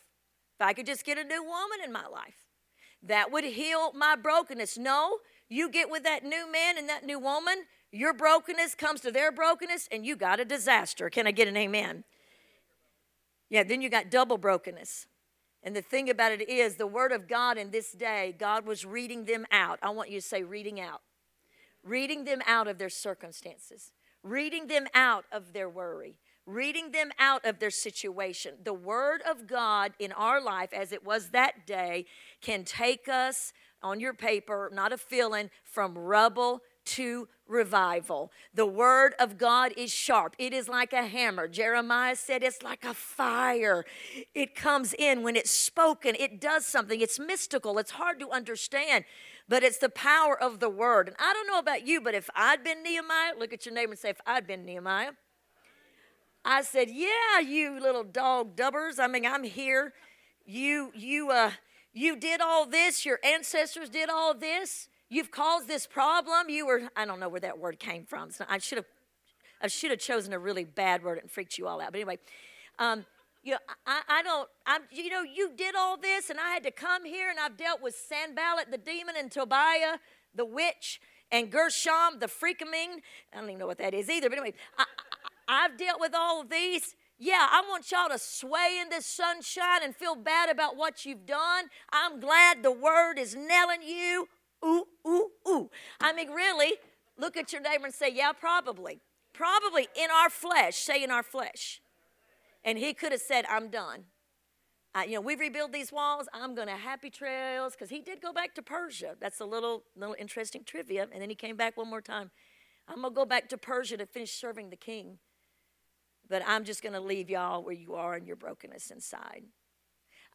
if 0.59 0.65
I 0.65 0.73
could 0.73 0.85
just 0.85 1.05
get 1.05 1.17
a 1.17 1.23
new 1.23 1.43
woman 1.43 1.79
in 1.83 1.91
my 1.91 2.07
life, 2.07 2.47
that 3.03 3.31
would 3.31 3.45
heal 3.45 3.93
my 3.93 4.15
brokenness. 4.15 4.77
No, 4.77 5.19
you 5.49 5.69
get 5.69 5.89
with 5.89 6.03
that 6.03 6.23
new 6.23 6.51
man 6.51 6.77
and 6.77 6.89
that 6.89 7.05
new 7.05 7.19
woman, 7.19 7.63
your 7.91 8.13
brokenness 8.13 8.75
comes 8.75 8.99
to 9.01 9.11
their 9.11 9.31
brokenness, 9.31 9.87
and 9.91 10.05
you 10.05 10.15
got 10.15 10.39
a 10.39 10.45
disaster. 10.45 11.09
Can 11.09 11.25
I 11.25 11.31
get 11.31 11.47
an 11.47 11.55
amen? 11.55 12.03
Yeah, 13.49 13.63
then 13.63 13.81
you 13.81 13.89
got 13.89 14.09
double 14.09 14.37
brokenness. 14.37 15.07
And 15.63 15.75
the 15.75 15.81
thing 15.81 16.09
about 16.09 16.31
it 16.31 16.47
is, 16.47 16.75
the 16.75 16.87
Word 16.87 17.11
of 17.11 17.27
God 17.27 17.57
in 17.57 17.71
this 17.71 17.91
day, 17.91 18.35
God 18.37 18.65
was 18.65 18.85
reading 18.85 19.25
them 19.25 19.45
out. 19.51 19.79
I 19.81 19.89
want 19.89 20.09
you 20.09 20.21
to 20.21 20.25
say, 20.25 20.43
reading 20.43 20.79
out. 20.79 21.01
Reading 21.83 22.25
them 22.25 22.41
out 22.45 22.67
of 22.67 22.77
their 22.77 22.89
circumstances, 22.89 23.91
reading 24.21 24.67
them 24.67 24.87
out 24.93 25.25
of 25.31 25.53
their 25.53 25.69
worry, 25.69 26.19
reading 26.45 26.91
them 26.91 27.11
out 27.17 27.45
of 27.45 27.59
their 27.59 27.69
situation. 27.71 28.55
The 28.63 28.73
Word 28.73 29.21
of 29.29 29.47
God 29.47 29.93
in 29.97 30.11
our 30.11 30.41
life, 30.41 30.73
as 30.73 30.91
it 30.91 31.05
was 31.05 31.29
that 31.29 31.65
day, 31.65 32.05
can 32.41 32.65
take 32.65 33.07
us 33.07 33.53
on 33.81 33.99
your 33.99 34.13
paper, 34.13 34.69
not 34.73 34.91
a 34.91 34.97
feeling, 34.97 35.49
from 35.63 35.97
rubble 35.97 36.61
to 36.85 37.29
revival. 37.49 38.31
The 38.53 38.65
word 38.65 39.13
of 39.19 39.37
God 39.37 39.73
is 39.77 39.91
sharp. 39.91 40.35
It 40.37 40.53
is 40.53 40.67
like 40.67 40.93
a 40.93 41.05
hammer. 41.05 41.47
Jeremiah 41.47 42.15
said 42.15 42.43
it's 42.43 42.63
like 42.63 42.83
a 42.83 42.93
fire. 42.93 43.85
It 44.33 44.55
comes 44.55 44.93
in 44.97 45.23
when 45.23 45.35
it's 45.35 45.51
spoken, 45.51 46.15
it 46.19 46.39
does 46.39 46.65
something. 46.65 47.01
It's 47.01 47.19
mystical, 47.19 47.77
it's 47.77 47.91
hard 47.91 48.19
to 48.19 48.31
understand, 48.31 49.05
but 49.47 49.63
it's 49.63 49.77
the 49.77 49.89
power 49.89 50.41
of 50.41 50.59
the 50.59 50.69
word. 50.69 51.07
And 51.07 51.17
I 51.19 51.33
don't 51.33 51.47
know 51.47 51.59
about 51.59 51.85
you, 51.87 52.01
but 52.01 52.13
if 52.13 52.29
I'd 52.35 52.63
been 52.63 52.83
Nehemiah, 52.83 53.33
look 53.37 53.53
at 53.53 53.65
your 53.65 53.75
neighbor 53.75 53.91
and 53.91 53.99
say, 53.99 54.09
if 54.09 54.21
I'd 54.25 54.47
been 54.47 54.65
Nehemiah, 54.65 55.11
I 56.47 56.61
said, 56.61 56.89
"Yeah, 56.89 57.39
you 57.39 57.77
little 57.77 58.05
dog 58.05 58.55
dubbers. 58.55 58.99
I 58.99 59.07
mean, 59.07 59.25
I'm 59.25 59.43
here. 59.43 59.93
You 60.45 60.93
you 60.95 61.29
uh 61.29 61.51
you 61.91 62.15
did 62.15 62.39
all 62.39 62.65
this. 62.65 63.05
Your 63.05 63.19
ancestors 63.21 63.89
did 63.89 64.09
all 64.09 64.33
this. 64.33 64.87
You've 65.09 65.31
caused 65.31 65.67
this 65.67 65.87
problem. 65.87 66.49
You 66.49 66.67
were, 66.67 66.89
I 66.95 67.05
don't 67.05 67.19
know 67.19 67.29
where 67.29 67.39
that 67.41 67.57
word 67.57 67.79
came 67.79 68.05
from. 68.05 68.31
So 68.31 68.45
I 68.49 68.57
should 68.57 68.77
have 68.77 68.85
I 69.61 69.67
should 69.67 69.91
have 69.91 69.99
chosen 69.99 70.33
a 70.33 70.39
really 70.39 70.65
bad 70.65 71.03
word 71.03 71.19
and 71.19 71.31
freaked 71.31 71.57
you 71.57 71.67
all 71.67 71.81
out. 71.81 71.91
But 71.91 71.99
anyway, 72.01 72.19
um, 72.77 73.05
you 73.43 73.53
know, 73.53 73.59
I, 73.85 74.01
I 74.07 74.23
don't, 74.23 74.47
I'm, 74.65 74.81
you 74.91 75.09
know, 75.09 75.23
you 75.23 75.51
did 75.55 75.75
all 75.75 75.97
this, 75.97 76.29
and 76.29 76.39
I 76.39 76.49
had 76.49 76.63
to 76.63 76.71
come 76.71 77.05
here, 77.05 77.29
and 77.29 77.39
I've 77.39 77.57
dealt 77.57 77.81
with 77.81 77.95
Sanballat 77.95 78.71
the 78.71 78.77
demon, 78.77 79.15
and 79.17 79.31
Tobiah 79.31 79.97
the 80.35 80.45
witch, 80.45 81.01
and 81.31 81.51
Gershom 81.51 82.19
the 82.19 82.27
freakaming. 82.27 83.01
I 83.33 83.37
don't 83.37 83.45
even 83.45 83.57
know 83.59 83.67
what 83.67 83.79
that 83.79 83.93
is 83.93 84.09
either. 84.09 84.29
But 84.29 84.37
anyway, 84.37 84.53
I, 84.77 84.83
I, 85.47 85.65
I've 85.65 85.77
dealt 85.77 85.99
with 85.99 86.13
all 86.13 86.41
of 86.41 86.49
these. 86.49 86.95
Yeah, 87.17 87.47
I 87.49 87.63
want 87.67 87.89
y'all 87.89 88.09
to 88.09 88.19
sway 88.19 88.77
in 88.79 88.89
this 88.89 89.07
sunshine 89.07 89.81
and 89.83 89.95
feel 89.95 90.15
bad 90.15 90.49
about 90.49 90.77
what 90.77 91.03
you've 91.03 91.25
done. 91.25 91.65
I'm 91.91 92.19
glad 92.19 92.61
the 92.61 92.71
word 92.71 93.17
is 93.17 93.35
nailing 93.35 93.81
you 93.83 94.27
ooh, 94.65 94.85
ooh, 95.07 95.29
ooh. 95.47 95.69
I 95.99 96.13
mean, 96.13 96.31
really, 96.31 96.73
look 97.17 97.37
at 97.37 97.51
your 97.51 97.61
neighbor 97.61 97.85
and 97.85 97.93
say, 97.93 98.11
yeah, 98.13 98.31
probably. 98.31 99.01
Probably 99.33 99.87
in 99.95 100.09
our 100.11 100.29
flesh, 100.29 100.75
say 100.75 101.03
in 101.03 101.11
our 101.11 101.23
flesh. 101.23 101.81
And 102.63 102.77
he 102.77 102.93
could 102.93 103.11
have 103.11 103.21
said, 103.21 103.45
I'm 103.49 103.69
done. 103.69 104.05
Uh, 104.95 105.01
you 105.01 105.13
know, 105.13 105.21
we 105.21 105.35
rebuild 105.35 105.73
these 105.73 105.91
walls. 105.91 106.27
I'm 106.33 106.55
going 106.55 106.67
to 106.67 106.75
happy 106.75 107.09
trails 107.09 107.73
because 107.73 107.89
he 107.89 108.01
did 108.01 108.19
go 108.19 108.33
back 108.33 108.55
to 108.55 108.63
Persia. 108.63 109.15
That's 109.19 109.39
a 109.39 109.45
little, 109.45 109.83
little 109.95 110.15
interesting 110.17 110.63
trivia. 110.63 111.07
And 111.11 111.21
then 111.21 111.29
he 111.29 111.35
came 111.35 111.55
back 111.55 111.77
one 111.77 111.89
more 111.89 112.01
time. 112.01 112.31
I'm 112.87 113.01
going 113.01 113.13
to 113.13 113.15
go 113.15 113.25
back 113.25 113.47
to 113.49 113.57
Persia 113.57 113.97
to 113.97 114.05
finish 114.05 114.31
serving 114.31 114.69
the 114.69 114.75
king. 114.75 115.19
But 116.27 116.41
I'm 116.47 116.63
just 116.63 116.81
going 116.81 116.93
to 116.93 116.99
leave 116.99 117.29
y'all 117.29 117.63
where 117.63 117.75
you 117.75 117.93
are 117.93 118.17
in 118.17 118.25
your 118.25 118.35
brokenness 118.35 118.89
inside. 118.89 119.43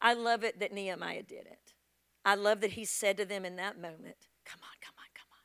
I 0.01 0.13
love 0.13 0.43
it 0.43 0.59
that 0.59 0.71
Nehemiah 0.71 1.23
did 1.23 1.45
it. 1.45 1.73
I 2.25 2.35
love 2.35 2.61
that 2.61 2.71
he 2.71 2.85
said 2.85 3.17
to 3.17 3.25
them 3.25 3.45
in 3.45 3.55
that 3.57 3.75
moment, 3.77 4.15
Come 4.45 4.59
on, 4.61 4.75
come 4.81 4.95
on, 4.97 5.07
come 5.13 5.27
on. 5.31 5.39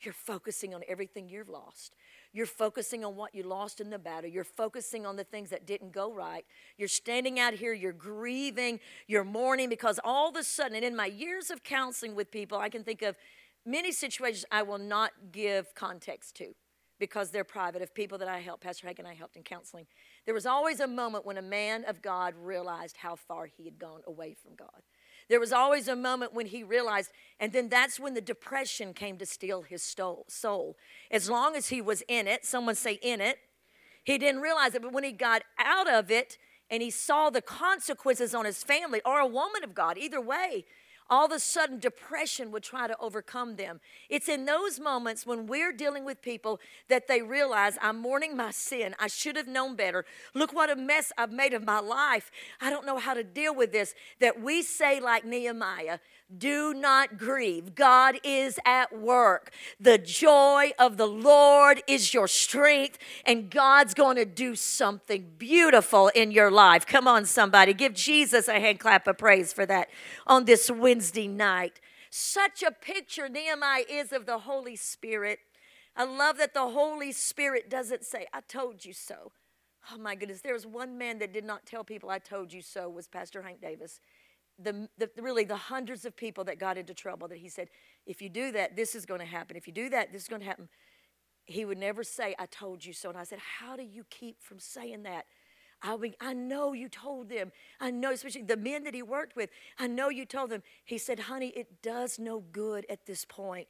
You're 0.00 0.14
focusing 0.14 0.74
on 0.74 0.82
everything 0.88 1.28
you've 1.28 1.48
lost. 1.48 1.94
You're 2.32 2.46
focusing 2.46 3.04
on 3.04 3.14
what 3.14 3.34
you 3.34 3.42
lost 3.42 3.80
in 3.80 3.90
the 3.90 3.98
battle. 3.98 4.30
You're 4.30 4.42
focusing 4.42 5.04
on 5.04 5.16
the 5.16 5.24
things 5.24 5.50
that 5.50 5.66
didn't 5.66 5.92
go 5.92 6.12
right. 6.12 6.44
You're 6.78 6.88
standing 6.88 7.38
out 7.38 7.54
here, 7.54 7.74
you're 7.74 7.92
grieving, 7.92 8.80
you're 9.06 9.24
mourning 9.24 9.68
because 9.68 10.00
all 10.02 10.30
of 10.30 10.36
a 10.36 10.42
sudden, 10.42 10.74
and 10.76 10.84
in 10.84 10.96
my 10.96 11.06
years 11.06 11.50
of 11.50 11.62
counseling 11.62 12.14
with 12.14 12.30
people, 12.30 12.58
I 12.58 12.70
can 12.70 12.84
think 12.84 13.02
of 13.02 13.16
many 13.66 13.92
situations 13.92 14.46
I 14.50 14.62
will 14.62 14.78
not 14.78 15.12
give 15.30 15.74
context 15.74 16.34
to 16.36 16.54
because 16.98 17.30
they're 17.30 17.44
private 17.44 17.82
of 17.82 17.94
people 17.94 18.16
that 18.18 18.28
I 18.28 18.38
helped. 18.38 18.62
Pastor 18.62 18.86
Hank 18.86 18.98
and 18.98 19.08
I 19.08 19.14
helped 19.14 19.36
in 19.36 19.42
counseling. 19.42 19.86
There 20.24 20.34
was 20.34 20.46
always 20.46 20.80
a 20.80 20.86
moment 20.86 21.26
when 21.26 21.36
a 21.36 21.42
man 21.42 21.84
of 21.84 22.00
God 22.00 22.34
realized 22.40 22.96
how 22.96 23.16
far 23.16 23.46
he 23.46 23.64
had 23.64 23.78
gone 23.78 24.00
away 24.06 24.34
from 24.34 24.54
God. 24.54 24.82
There 25.32 25.40
was 25.40 25.50
always 25.50 25.88
a 25.88 25.96
moment 25.96 26.34
when 26.34 26.44
he 26.44 26.62
realized, 26.62 27.10
and 27.40 27.54
then 27.54 27.70
that's 27.70 27.98
when 27.98 28.12
the 28.12 28.20
depression 28.20 28.92
came 28.92 29.16
to 29.16 29.24
steal 29.24 29.62
his 29.62 29.82
soul. 29.82 30.76
As 31.10 31.30
long 31.30 31.56
as 31.56 31.70
he 31.70 31.80
was 31.80 32.02
in 32.06 32.28
it, 32.28 32.44
someone 32.44 32.74
say 32.74 32.98
in 33.00 33.22
it, 33.22 33.38
he 34.04 34.18
didn't 34.18 34.42
realize 34.42 34.74
it. 34.74 34.82
But 34.82 34.92
when 34.92 35.04
he 35.04 35.12
got 35.12 35.42
out 35.58 35.90
of 35.90 36.10
it 36.10 36.36
and 36.68 36.82
he 36.82 36.90
saw 36.90 37.30
the 37.30 37.40
consequences 37.40 38.34
on 38.34 38.44
his 38.44 38.62
family 38.62 39.00
or 39.06 39.20
a 39.20 39.26
woman 39.26 39.64
of 39.64 39.74
God, 39.74 39.96
either 39.96 40.20
way, 40.20 40.66
all 41.12 41.26
of 41.26 41.32
a 41.32 41.38
sudden 41.38 41.78
depression 41.78 42.50
would 42.50 42.62
try 42.62 42.88
to 42.88 42.96
overcome 42.98 43.56
them. 43.56 43.80
It's 44.08 44.30
in 44.30 44.46
those 44.46 44.80
moments 44.80 45.26
when 45.26 45.46
we're 45.46 45.70
dealing 45.70 46.06
with 46.06 46.22
people 46.22 46.58
that 46.88 47.06
they 47.06 47.20
realize 47.20 47.76
I'm 47.82 47.98
mourning 47.98 48.34
my 48.34 48.50
sin. 48.50 48.94
I 48.98 49.08
should 49.08 49.36
have 49.36 49.46
known 49.46 49.76
better. 49.76 50.06
Look 50.32 50.54
what 50.54 50.70
a 50.70 50.74
mess 50.74 51.12
I've 51.18 51.30
made 51.30 51.52
of 51.52 51.66
my 51.66 51.80
life. 51.80 52.30
I 52.62 52.70
don't 52.70 52.86
know 52.86 52.96
how 52.96 53.12
to 53.12 53.22
deal 53.22 53.54
with 53.54 53.72
this. 53.72 53.94
That 54.20 54.40
we 54.40 54.62
say, 54.62 55.00
like 55.00 55.26
Nehemiah, 55.26 55.98
do 56.38 56.74
not 56.74 57.18
grieve. 57.18 57.74
God 57.74 58.18
is 58.24 58.58
at 58.64 58.98
work. 58.98 59.52
The 59.80 59.98
joy 59.98 60.70
of 60.78 60.96
the 60.96 61.06
Lord 61.06 61.82
is 61.86 62.14
your 62.14 62.28
strength, 62.28 62.98
and 63.24 63.50
God's 63.50 63.94
going 63.94 64.16
to 64.16 64.24
do 64.24 64.54
something 64.54 65.32
beautiful 65.38 66.08
in 66.08 66.30
your 66.30 66.50
life. 66.50 66.86
Come 66.86 67.06
on, 67.06 67.24
somebody. 67.24 67.74
Give 67.74 67.94
Jesus 67.94 68.48
a 68.48 68.60
hand 68.60 68.80
clap 68.80 69.06
of 69.06 69.18
praise 69.18 69.52
for 69.52 69.66
that 69.66 69.88
on 70.26 70.44
this 70.44 70.70
Wednesday 70.70 71.28
night. 71.28 71.80
Such 72.10 72.62
a 72.62 72.70
picture 72.70 73.28
Nehemiah 73.28 73.84
is 73.88 74.12
of 74.12 74.26
the 74.26 74.40
Holy 74.40 74.76
Spirit. 74.76 75.38
I 75.96 76.04
love 76.04 76.38
that 76.38 76.54
the 76.54 76.70
Holy 76.70 77.12
Spirit 77.12 77.68
doesn't 77.68 78.04
say, 78.04 78.26
I 78.32 78.40
told 78.40 78.84
you 78.84 78.92
so. 78.92 79.32
Oh 79.92 79.98
my 79.98 80.14
goodness, 80.14 80.40
there 80.40 80.54
was 80.54 80.66
one 80.66 80.96
man 80.96 81.18
that 81.18 81.32
did 81.32 81.44
not 81.44 81.66
tell 81.66 81.84
people 81.84 82.08
I 82.08 82.18
told 82.18 82.52
you 82.52 82.62
so 82.62 82.88
was 82.88 83.08
Pastor 83.08 83.42
Hank 83.42 83.60
Davis 83.60 84.00
the, 84.62 84.88
the, 84.98 85.10
really 85.20 85.44
the 85.44 85.56
hundreds 85.56 86.04
of 86.04 86.16
people 86.16 86.44
that 86.44 86.58
got 86.58 86.78
into 86.78 86.94
trouble 86.94 87.28
that 87.28 87.38
he 87.38 87.48
said, 87.48 87.68
if 88.06 88.22
you 88.22 88.28
do 88.28 88.52
that, 88.52 88.76
this 88.76 88.94
is 88.94 89.06
going 89.06 89.20
to 89.20 89.26
happen. 89.26 89.56
If 89.56 89.66
you 89.66 89.72
do 89.72 89.88
that, 89.90 90.12
this 90.12 90.22
is 90.22 90.28
going 90.28 90.40
to 90.40 90.46
happen. 90.46 90.68
He 91.44 91.64
would 91.64 91.78
never 91.78 92.04
say, 92.04 92.34
I 92.38 92.46
told 92.46 92.84
you 92.84 92.92
so. 92.92 93.08
And 93.08 93.18
I 93.18 93.24
said, 93.24 93.40
How 93.58 93.76
do 93.76 93.82
you 93.82 94.04
keep 94.08 94.40
from 94.40 94.58
saying 94.58 95.02
that? 95.02 95.26
I 95.82 95.96
mean, 95.96 96.14
I 96.20 96.32
know 96.32 96.72
you 96.72 96.88
told 96.88 97.28
them. 97.28 97.50
I 97.80 97.90
know, 97.90 98.12
especially 98.12 98.42
the 98.42 98.56
men 98.56 98.84
that 98.84 98.94
he 98.94 99.02
worked 99.02 99.34
with, 99.34 99.50
I 99.78 99.88
know 99.88 100.08
you 100.10 100.24
told 100.24 100.50
them. 100.50 100.62
He 100.84 100.96
said, 100.96 101.18
honey, 101.18 101.48
it 101.48 101.82
does 101.82 102.18
no 102.18 102.40
good 102.52 102.86
at 102.88 103.06
this 103.06 103.24
point. 103.24 103.66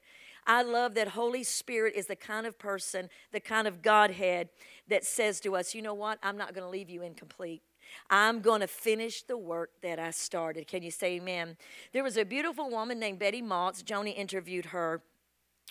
I 0.47 0.63
love 0.63 0.95
that 0.95 1.09
Holy 1.09 1.43
Spirit 1.43 1.95
is 1.97 2.07
the 2.07 2.17
kind 2.17 2.47
of 2.47 2.59
person, 2.59 3.09
the 3.33 3.41
kind 3.41 3.67
of 3.67 3.81
Godhead 3.81 4.51
that 4.89 5.05
says 5.05 5.41
to 5.41 5.57
us, 5.57 5.75
you 5.75 5.81
know 5.81 5.95
what? 5.95 6.19
I'm 6.23 6.37
not 6.37 6.55
going 6.55 6.65
to 6.65 6.71
leave 6.71 6.91
you 6.91 7.03
incomplete. 7.03 7.63
I'm 8.11 8.41
going 8.41 8.61
to 8.61 8.67
finish 8.67 9.23
the 9.23 9.37
work 9.37 9.71
that 9.83 9.99
I 9.99 10.11
started. 10.11 10.67
Can 10.67 10.83
you 10.83 10.91
say 10.91 11.17
amen? 11.17 11.57
There 11.93 12.05
was 12.05 12.17
a 12.17 12.25
beautiful 12.25 12.71
woman 12.71 12.99
named 12.99 13.19
Betty 13.19 13.43
Maltz. 13.43 13.83
Joni 13.83 14.17
interviewed 14.17 14.67
her. 14.67 15.03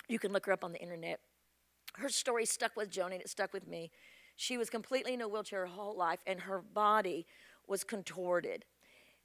You 0.08 0.18
can 0.18 0.32
look 0.32 0.46
her 0.46 0.52
up 0.52 0.64
on 0.64 0.72
the 0.72 0.80
internet. 0.80 1.20
Her 1.94 2.08
story 2.08 2.46
stuck 2.46 2.76
with 2.76 2.90
Joni 2.90 3.12
and 3.12 3.20
it 3.22 3.28
stuck 3.28 3.52
with 3.52 3.66
me. 3.66 3.90
She 4.36 4.56
was 4.56 4.70
completely 4.70 5.14
in 5.14 5.20
a 5.20 5.28
wheelchair 5.28 5.60
her 5.60 5.66
whole 5.66 5.96
life, 5.96 6.20
and 6.26 6.40
her 6.40 6.62
body 6.62 7.26
was 7.66 7.84
contorted. 7.84 8.64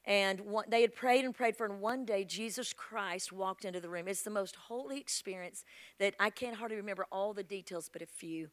And 0.05 0.39
one, 0.41 0.65
they 0.69 0.81
had 0.81 0.95
prayed 0.95 1.25
and 1.25 1.35
prayed 1.35 1.57
for 1.57 1.65
and 1.65 1.81
one 1.81 2.05
day 2.05 2.23
Jesus 2.23 2.71
Christ 2.71 3.33
walked 3.33 3.65
into 3.65 3.81
the 3.81 3.89
room. 3.89 4.07
It's 4.07 4.21
the 4.21 4.29
most 4.29 4.55
holy 4.55 4.99
experience 4.99 5.65
that 5.99 6.15
I 6.17 6.29
can't 6.29 6.55
hardly 6.55 6.77
remember 6.77 7.05
all 7.11 7.33
the 7.33 7.43
details, 7.43 7.89
but 7.91 8.01
a 8.01 8.05
few. 8.05 8.49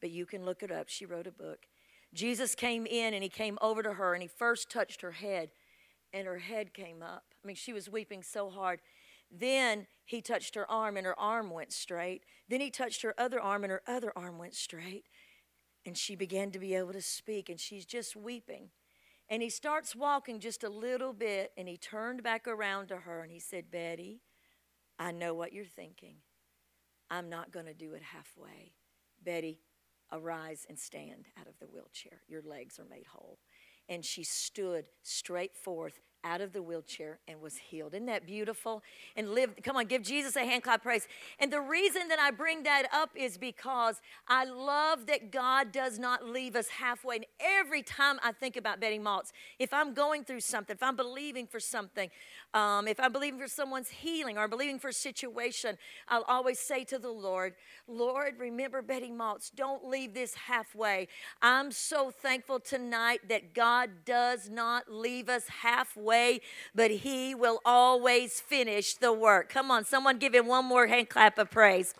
But 0.00 0.10
you 0.10 0.26
can 0.26 0.44
look 0.44 0.62
it 0.62 0.72
up. 0.72 0.88
She 0.88 1.06
wrote 1.06 1.28
a 1.28 1.32
book. 1.32 1.66
Jesus 2.14 2.54
came 2.54 2.86
in 2.86 3.14
and 3.14 3.22
he 3.22 3.28
came 3.28 3.58
over 3.60 3.82
to 3.82 3.94
her 3.94 4.14
and 4.14 4.22
he 4.22 4.28
first 4.28 4.70
touched 4.70 5.02
her 5.02 5.12
head 5.12 5.50
and 6.12 6.26
her 6.26 6.38
head 6.38 6.72
came 6.72 7.02
up. 7.02 7.24
I 7.42 7.46
mean, 7.46 7.56
she 7.56 7.72
was 7.72 7.88
weeping 7.88 8.22
so 8.22 8.50
hard. 8.50 8.80
Then 9.30 9.86
he 10.04 10.22
touched 10.22 10.54
her 10.54 10.68
arm, 10.70 10.96
and 10.96 11.04
her 11.04 11.18
arm 11.18 11.50
went 11.50 11.72
straight. 11.72 12.24
Then 12.48 12.60
he 12.62 12.70
touched 12.70 13.02
her 13.02 13.14
other 13.18 13.38
arm, 13.38 13.62
and 13.62 13.70
her 13.70 13.82
other 13.86 14.10
arm 14.16 14.38
went 14.38 14.54
straight. 14.54 15.04
And 15.84 15.96
she 15.98 16.14
began 16.14 16.50
to 16.52 16.58
be 16.58 16.74
able 16.74 16.94
to 16.94 17.02
speak, 17.02 17.50
and 17.50 17.60
she's 17.60 17.84
just 17.84 18.16
weeping. 18.16 18.70
And 19.28 19.42
he 19.42 19.50
starts 19.50 19.94
walking 19.94 20.40
just 20.40 20.64
a 20.64 20.70
little 20.70 21.12
bit, 21.12 21.52
and 21.56 21.68
he 21.68 21.76
turned 21.76 22.22
back 22.22 22.48
around 22.48 22.88
to 22.88 22.96
her 22.98 23.22
and 23.22 23.30
he 23.30 23.38
said, 23.38 23.70
Betty, 23.70 24.22
I 24.98 25.12
know 25.12 25.34
what 25.34 25.52
you're 25.52 25.66
thinking. 25.66 26.16
I'm 27.10 27.28
not 27.28 27.52
going 27.52 27.66
to 27.66 27.74
do 27.74 27.92
it 27.92 28.02
halfway. 28.02 28.72
Betty, 29.22 29.60
arise 30.12 30.66
and 30.68 30.78
stand 30.78 31.26
out 31.38 31.46
of 31.46 31.58
the 31.58 31.66
wheelchair. 31.66 32.22
Your 32.28 32.42
legs 32.42 32.78
are 32.78 32.86
made 32.88 33.06
whole. 33.06 33.38
And 33.88 34.04
she 34.04 34.24
stood 34.24 34.84
straight 35.02 35.56
forth 35.56 36.00
out 36.24 36.40
of 36.40 36.52
the 36.52 36.62
wheelchair 36.62 37.18
and 37.28 37.40
was 37.40 37.56
healed. 37.56 37.94
Isn't 37.94 38.06
that 38.06 38.26
beautiful? 38.26 38.82
And 39.16 39.30
live, 39.30 39.54
come 39.62 39.76
on, 39.76 39.86
give 39.86 40.02
Jesus 40.02 40.36
a 40.36 40.44
hand 40.44 40.62
clap 40.62 40.82
praise. 40.82 41.06
And 41.38 41.52
the 41.52 41.60
reason 41.60 42.08
that 42.08 42.18
I 42.18 42.30
bring 42.30 42.64
that 42.64 42.88
up 42.92 43.10
is 43.14 43.38
because 43.38 44.00
I 44.26 44.44
love 44.44 45.06
that 45.06 45.30
God 45.30 45.72
does 45.72 45.98
not 45.98 46.24
leave 46.24 46.56
us 46.56 46.68
halfway. 46.68 47.16
And 47.16 47.26
every 47.40 47.82
time 47.82 48.18
I 48.22 48.32
think 48.32 48.56
about 48.56 48.80
Betty 48.80 48.98
Maltz, 48.98 49.30
if 49.58 49.72
I'm 49.72 49.94
going 49.94 50.24
through 50.24 50.40
something, 50.40 50.74
if 50.74 50.82
I'm 50.82 50.96
believing 50.96 51.46
for 51.46 51.60
something, 51.60 52.10
um, 52.54 52.88
if 52.88 52.98
I'm 52.98 53.12
believing 53.12 53.40
for 53.40 53.48
someone's 53.48 53.88
healing 53.88 54.38
or 54.38 54.48
believing 54.48 54.78
for 54.78 54.88
a 54.88 54.92
situation, 54.92 55.78
I'll 56.08 56.22
always 56.22 56.58
say 56.58 56.84
to 56.84 56.98
the 56.98 57.10
Lord, 57.10 57.54
Lord, 57.86 58.34
remember 58.38 58.82
Betty 58.82 59.10
Maltz. 59.10 59.50
Don't 59.54 59.84
leave 59.86 60.14
this 60.14 60.34
halfway. 60.34 61.08
I'm 61.42 61.70
so 61.70 62.10
thankful 62.10 62.60
tonight 62.60 63.20
that 63.28 63.54
God 63.54 63.90
does 64.04 64.48
not 64.48 64.90
leave 64.90 65.28
us 65.28 65.46
halfway, 65.48 66.07
but 66.74 66.90
He 66.90 67.34
will 67.34 67.60
always 67.64 68.40
finish 68.40 68.94
the 68.94 69.12
work. 69.12 69.48
Come 69.48 69.70
on, 69.70 69.84
someone 69.84 70.18
give 70.18 70.34
Him 70.34 70.46
one 70.46 70.64
more 70.64 70.86
hand 70.86 71.08
clap 71.08 71.38
of 71.38 71.50
praise. 71.50 71.94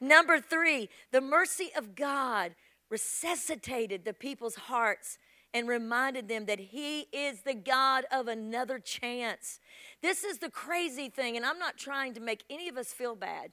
Number 0.00 0.40
three, 0.40 0.88
the 1.12 1.20
mercy 1.20 1.70
of 1.76 1.94
God 1.94 2.54
resuscitated 2.90 4.04
the 4.04 4.12
people's 4.12 4.54
hearts 4.54 5.18
and 5.52 5.68
reminded 5.68 6.28
them 6.28 6.46
that 6.46 6.58
He 6.58 7.06
is 7.12 7.42
the 7.42 7.54
God 7.54 8.04
of 8.10 8.28
another 8.28 8.78
chance. 8.78 9.60
This 10.02 10.24
is 10.24 10.38
the 10.38 10.50
crazy 10.50 11.08
thing, 11.08 11.36
and 11.36 11.46
I'm 11.46 11.58
not 11.58 11.76
trying 11.76 12.12
to 12.14 12.20
make 12.20 12.44
any 12.50 12.68
of 12.68 12.76
us 12.76 12.92
feel 12.92 13.14
bad, 13.14 13.52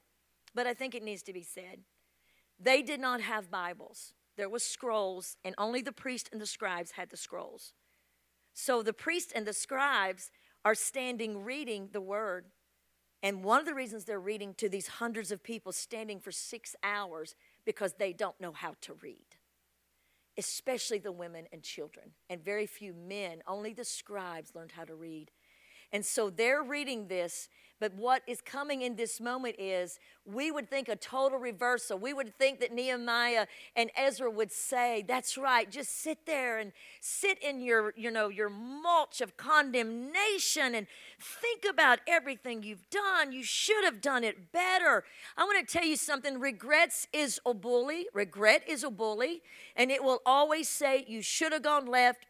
but 0.55 0.67
I 0.67 0.73
think 0.73 0.95
it 0.95 1.03
needs 1.03 1.21
to 1.23 1.33
be 1.33 1.43
said. 1.43 1.79
They 2.59 2.81
did 2.81 2.99
not 2.99 3.21
have 3.21 3.51
Bibles. 3.51 4.13
There 4.35 4.49
was 4.49 4.63
scrolls, 4.63 5.37
and 5.43 5.53
only 5.57 5.81
the 5.81 5.91
priest 5.91 6.29
and 6.31 6.41
the 6.41 6.47
scribes 6.47 6.91
had 6.91 7.11
the 7.11 7.17
scrolls. 7.17 7.73
So 8.53 8.83
the 8.83 8.93
priest 8.93 9.31
and 9.35 9.45
the 9.45 9.53
scribes 9.53 10.31
are 10.63 10.75
standing 10.75 11.43
reading 11.43 11.89
the 11.91 12.01
word. 12.01 12.45
And 13.23 13.43
one 13.43 13.59
of 13.59 13.65
the 13.65 13.73
reasons 13.73 14.05
they're 14.05 14.19
reading 14.19 14.53
to 14.55 14.69
these 14.69 14.87
hundreds 14.87 15.31
of 15.31 15.43
people 15.43 15.71
standing 15.71 16.19
for 16.19 16.31
six 16.31 16.75
hours 16.83 17.35
because 17.65 17.93
they 17.93 18.13
don't 18.13 18.39
know 18.41 18.51
how 18.51 18.73
to 18.81 18.93
read 19.01 19.37
especially 20.37 20.99
the 20.99 21.11
women 21.11 21.45
and 21.51 21.61
children, 21.61 22.11
and 22.29 22.43
very 22.43 22.65
few 22.65 22.93
men. 22.93 23.41
Only 23.47 23.73
the 23.73 23.83
scribes 23.83 24.55
learned 24.55 24.71
how 24.71 24.85
to 24.85 24.95
read. 24.95 25.31
And 25.91 26.05
so 26.05 26.29
they're 26.29 26.63
reading 26.63 27.07
this, 27.07 27.49
but 27.81 27.95
what 27.95 28.21
is 28.27 28.41
coming 28.41 28.83
in 28.83 28.95
this 28.95 29.19
moment 29.19 29.55
is 29.57 29.97
we 30.23 30.51
would 30.51 30.69
think 30.69 30.87
a 30.87 30.95
total 30.95 31.39
reversal. 31.39 31.97
We 31.97 32.13
would 32.13 32.37
think 32.37 32.59
that 32.59 32.71
Nehemiah 32.71 33.47
and 33.75 33.89
Ezra 33.97 34.29
would 34.29 34.51
say, 34.51 35.03
That's 35.07 35.35
right, 35.35 35.69
just 35.69 35.99
sit 35.99 36.27
there 36.27 36.59
and 36.59 36.73
sit 37.01 37.41
in 37.43 37.59
your, 37.59 37.91
you 37.97 38.11
know, 38.11 38.29
your 38.29 38.49
mulch 38.49 39.19
of 39.19 39.35
condemnation 39.35 40.75
and 40.75 40.85
think 41.19 41.65
about 41.67 41.99
everything 42.07 42.61
you've 42.61 42.87
done. 42.91 43.31
You 43.31 43.43
should 43.43 43.83
have 43.83 43.99
done 43.99 44.23
it 44.23 44.51
better. 44.51 45.03
I 45.35 45.43
want 45.43 45.67
to 45.67 45.73
tell 45.73 45.85
you 45.85 45.95
something. 45.95 46.39
Regrets 46.39 47.07
is 47.11 47.39
a 47.47 47.53
bully. 47.55 48.05
Regret 48.13 48.61
is 48.67 48.83
a 48.83 48.91
bully, 48.91 49.41
and 49.75 49.89
it 49.89 50.03
will 50.03 50.21
always 50.23 50.69
say 50.69 51.03
you 51.07 51.23
should 51.23 51.51
have 51.51 51.63
gone 51.63 51.87
left, 51.87 52.27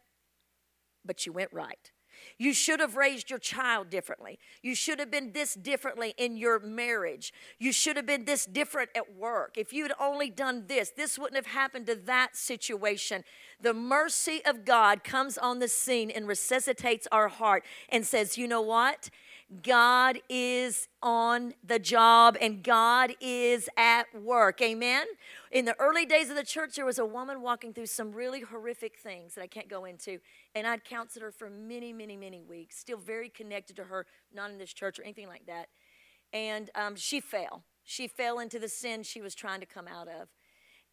but 1.04 1.26
you 1.26 1.32
went 1.34 1.52
right. 1.52 1.92
You 2.38 2.52
should 2.52 2.80
have 2.80 2.96
raised 2.96 3.30
your 3.30 3.38
child 3.38 3.90
differently. 3.90 4.38
You 4.62 4.74
should 4.74 4.98
have 4.98 5.10
been 5.10 5.32
this 5.32 5.54
differently 5.54 6.14
in 6.16 6.36
your 6.36 6.58
marriage. 6.58 7.32
You 7.58 7.72
should 7.72 7.96
have 7.96 8.06
been 8.06 8.24
this 8.24 8.46
different 8.46 8.90
at 8.94 9.14
work. 9.14 9.56
If 9.56 9.72
you'd 9.72 9.92
only 10.00 10.30
done 10.30 10.64
this, 10.66 10.90
this 10.90 11.18
wouldn't 11.18 11.36
have 11.36 11.52
happened 11.52 11.86
to 11.86 11.94
that 11.94 12.36
situation. 12.36 13.24
The 13.60 13.74
mercy 13.74 14.42
of 14.44 14.64
God 14.64 15.04
comes 15.04 15.38
on 15.38 15.58
the 15.58 15.68
scene 15.68 16.10
and 16.10 16.26
resuscitates 16.26 17.06
our 17.12 17.28
heart 17.28 17.64
and 17.88 18.06
says, 18.06 18.36
you 18.36 18.48
know 18.48 18.62
what? 18.62 19.10
God 19.60 20.18
is 20.28 20.88
on 21.02 21.54
the 21.62 21.78
job 21.78 22.38
and 22.40 22.62
God 22.62 23.14
is 23.20 23.68
at 23.76 24.04
work. 24.14 24.62
Amen. 24.62 25.04
In 25.50 25.66
the 25.66 25.78
early 25.78 26.06
days 26.06 26.30
of 26.30 26.36
the 26.36 26.44
church, 26.44 26.76
there 26.76 26.86
was 26.86 26.98
a 26.98 27.04
woman 27.04 27.42
walking 27.42 27.74
through 27.74 27.86
some 27.86 28.12
really 28.12 28.40
horrific 28.40 28.96
things 28.96 29.34
that 29.34 29.42
I 29.42 29.46
can't 29.46 29.68
go 29.68 29.84
into. 29.84 30.20
And 30.54 30.66
I'd 30.66 30.84
counseled 30.84 31.22
her 31.22 31.30
for 31.30 31.50
many, 31.50 31.92
many, 31.92 32.16
many 32.16 32.40
weeks, 32.40 32.78
still 32.78 32.96
very 32.96 33.28
connected 33.28 33.76
to 33.76 33.84
her, 33.84 34.06
not 34.32 34.50
in 34.50 34.58
this 34.58 34.72
church 34.72 34.98
or 34.98 35.02
anything 35.02 35.28
like 35.28 35.46
that. 35.46 35.68
And 36.32 36.70
um, 36.74 36.96
she 36.96 37.20
fell. 37.20 37.64
She 37.84 38.08
fell 38.08 38.38
into 38.38 38.58
the 38.58 38.68
sin 38.68 39.02
she 39.02 39.20
was 39.20 39.34
trying 39.34 39.60
to 39.60 39.66
come 39.66 39.88
out 39.88 40.08
of. 40.08 40.28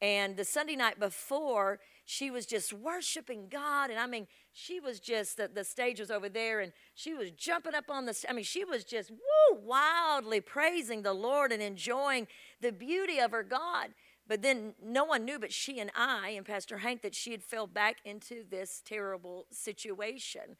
And 0.01 0.37
the 0.37 0.45
Sunday 0.45 0.75
night 0.75 0.99
before, 0.99 1.79
she 2.05 2.31
was 2.31 2.45
just 2.45 2.73
worshiping 2.73 3.47
God. 3.49 3.89
And 3.89 3.99
I 3.99 4.07
mean, 4.07 4.27
she 4.59 4.79
was 4.79 4.99
just, 4.99 5.37
the, 5.37 5.47
the 5.47 5.63
stage 5.63 5.99
was 5.99 6.11
over 6.11 6.27
there 6.27 6.59
and 6.59 6.73
she 6.93 7.13
was 7.13 7.31
jumping 7.31 7.73
up 7.73 7.89
on 7.89 8.05
the, 8.05 8.25
I 8.29 8.33
mean, 8.33 8.43
she 8.43 8.65
was 8.65 8.83
just, 8.83 9.09
woo, 9.09 9.59
wildly 9.63 10.41
praising 10.41 11.01
the 11.01 11.13
Lord 11.13 11.51
and 11.51 11.61
enjoying 11.61 12.27
the 12.61 12.71
beauty 12.71 13.19
of 13.19 13.31
her 13.31 13.43
God. 13.43 13.89
But 14.27 14.41
then 14.41 14.75
no 14.83 15.05
one 15.05 15.25
knew 15.25 15.39
but 15.39 15.53
she 15.53 15.79
and 15.79 15.91
I 15.95 16.29
and 16.29 16.45
Pastor 16.45 16.79
Hank 16.79 17.01
that 17.01 17.15
she 17.15 17.31
had 17.31 17.41
fell 17.41 17.67
back 17.67 17.97
into 18.05 18.43
this 18.49 18.81
terrible 18.85 19.47
situation 19.51 20.57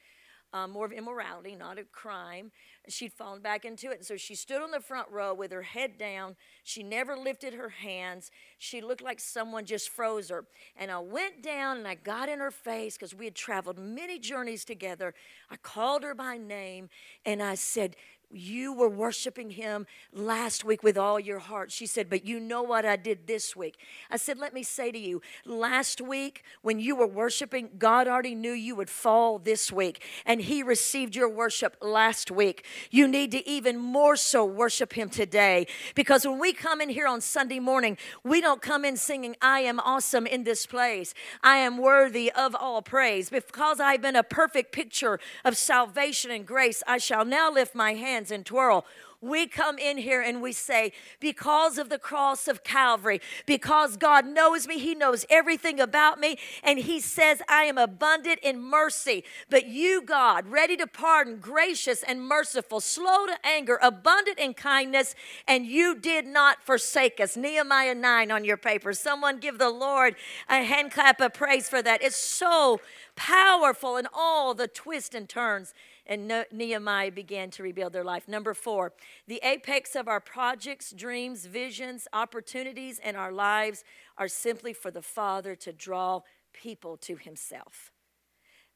um, 0.54 0.72
more 0.72 0.86
of 0.86 0.92
immorality, 0.92 1.56
not 1.56 1.78
a 1.78 1.84
crime. 1.84 2.52
She'd 2.90 3.14
fallen 3.14 3.42
back 3.42 3.66
into 3.66 3.92
it. 3.92 3.98
And 3.98 4.06
so 4.06 4.18
she 4.18 4.36
stood 4.36 4.62
on 4.62 4.72
the 4.72 4.80
front 4.80 5.10
row 5.10 5.34
with 5.34 5.52
her 5.52 5.62
head 5.62 5.98
down. 5.98 6.36
She 6.64 6.84
never 6.84 7.16
lifted 7.16 7.54
her 7.54 7.70
hands. 7.70 8.32
She 8.58 8.82
looked 8.82 9.02
like 9.02 9.20
someone 9.20 9.66
just 9.66 9.90
froze 9.90 10.30
her. 10.30 10.46
And 10.76 10.92
I 10.92 11.00
went 11.00 11.42
down 11.44 11.78
and 11.78 11.88
I 11.88 11.96
got 11.96 12.30
in 12.30 12.40
her 12.40 12.52
face 12.52 12.96
because 12.98 13.16
we 13.16 13.26
had 13.26 13.36
traveled 13.36 13.78
many 13.78 14.20
journeys 14.20 14.66
together. 14.66 15.14
I 15.50 15.58
called 15.58 16.04
her 16.04 16.16
by 16.16 16.38
name 16.38 16.90
and 17.26 17.42
I 17.42 17.56
said, 17.56 17.96
you 18.32 18.74
were 18.74 18.90
worshiping 18.90 19.52
him 19.52 19.88
last 20.14 20.64
week 20.64 20.84
with 20.84 20.98
all 20.98 21.20
your 21.20 21.40
heart. 21.40 21.72
She 21.72 21.86
said, 21.86 22.10
But 22.10 22.26
you 22.26 22.40
know 22.40 22.62
what 22.62 22.86
I 22.86 22.96
did 22.96 23.28
this 23.28 23.56
week? 23.56 23.78
I 24.12 24.18
said, 24.18 24.38
Let 24.38 24.54
me 24.54 24.64
say 24.64 24.92
to 24.92 24.98
you, 24.98 25.22
last 25.46 26.00
week 26.00 26.44
when 26.62 26.80
you 26.80 26.96
were 26.96 27.08
worshiping, 27.08 27.70
God 27.78 28.08
already 28.08 28.36
knew 28.36 28.52
you 28.52 28.76
would 28.76 28.90
fall 28.90 29.40
this 29.40 29.72
week, 29.72 30.04
and 30.26 30.42
he 30.42 30.62
received 30.62 31.16
your 31.16 31.30
worship 31.30 31.78
last 31.82 32.30
week. 32.30 32.66
You 32.92 33.08
need 33.08 33.32
to 33.32 33.48
even 33.48 33.78
more 33.78 34.16
so 34.16 34.46
worship 34.46 34.94
him 34.94 35.10
today 35.10 35.66
because 35.96 36.26
when 36.26 36.40
we 36.40 36.54
come 36.54 36.82
in 36.82 36.90
here 36.90 37.08
on 37.08 37.22
Sunday 37.22 37.60
morning, 37.60 37.98
we 38.24 38.42
don't 38.42 38.62
come 38.62 38.86
in 38.86 38.98
singing, 38.98 39.36
I 39.42 39.62
am 39.62 39.80
awesome 39.80 40.28
in 40.28 40.44
this 40.44 40.66
place. 40.66 41.14
I 41.44 41.58
am 41.58 41.78
worthy 41.78 42.32
of 42.32 42.56
all 42.56 42.82
praise. 42.82 43.30
Because 43.30 43.80
I've 43.80 44.02
been 44.02 44.16
a 44.16 44.24
perfect 44.24 44.72
picture 44.72 45.20
of 45.44 45.58
salvation 45.58 46.32
and 46.32 46.46
grace, 46.46 46.84
I 46.86 46.98
shall 46.98 47.26
now 47.26 47.52
lift 47.52 47.74
my 47.74 47.94
hand 47.94 48.19
hands 48.20 48.32
and 48.32 48.46
twirl. 48.46 48.86
We 49.22 49.48
come 49.48 49.78
in 49.78 49.98
here 49.98 50.22
and 50.22 50.42
we 50.42 50.54
say, 50.54 50.94
because 51.20 51.78
of 51.78 51.90
the 51.90 52.00
cross 52.00 52.48
of 52.48 52.64
Calvary, 52.64 53.20
because 53.46 53.98
God 53.98 54.26
knows 54.26 54.66
me, 54.66 54.78
He 54.78 54.96
knows 54.96 55.26
everything 55.30 55.80
about 55.80 56.20
me, 56.20 56.38
and 56.64 56.80
He 56.80 57.00
says, 57.00 57.42
I 57.50 57.64
am 57.64 57.78
abundant 57.78 58.40
in 58.42 58.62
mercy. 58.62 59.24
But 59.50 59.68
you, 59.68 60.02
God, 60.02 60.48
ready 60.48 60.76
to 60.78 60.88
pardon, 60.88 61.38
gracious 61.38 62.04
and 62.04 62.22
merciful, 62.22 62.80
slow 62.82 63.26
to 63.26 63.38
anger, 63.46 63.78
abundant 63.82 64.40
in 64.40 64.54
kindness, 64.54 65.16
and 65.48 65.66
you 65.66 65.96
did 65.96 66.26
not 66.26 66.64
forsake 66.64 67.20
us. 67.20 67.36
Nehemiah 67.38 67.96
9 67.96 68.32
on 68.32 68.46
your 68.46 68.58
paper. 68.58 68.94
Someone 68.94 69.40
give 69.40 69.58
the 69.58 69.70
Lord 69.70 70.16
a 70.50 70.64
hand 70.64 70.92
clap 70.92 71.20
of 71.22 71.34
praise 71.34 71.68
for 71.70 71.82
that. 71.82 72.02
It's 72.02 72.18
so 72.18 72.80
powerful 73.18 73.98
in 73.98 74.08
all 74.14 74.54
the 74.54 74.68
twists 74.68 75.14
and 75.14 75.28
turns 75.28 75.74
and 76.06 76.32
Nehemiah 76.52 77.12
began 77.12 77.50
to 77.52 77.64
rebuild 77.64 77.94
their 77.94 78.04
life. 78.04 78.28
Number 78.28 78.54
four, 78.54 78.94
the 79.28 79.40
apex 79.44 79.96
of 79.96 80.08
our 80.08 80.20
projects, 80.20 80.92
dreams, 80.92 81.46
visions, 81.46 82.08
opportunities, 82.14 83.00
and 83.00 83.16
our 83.16 83.32
lives 83.32 83.84
are 84.18 84.28
simply 84.28 84.74
for 84.74 84.92
the 84.92 85.02
Father 85.02 85.56
to 85.56 85.72
draw 85.72 86.22
people 86.54 86.98
to 86.98 87.16
Himself. 87.16 87.92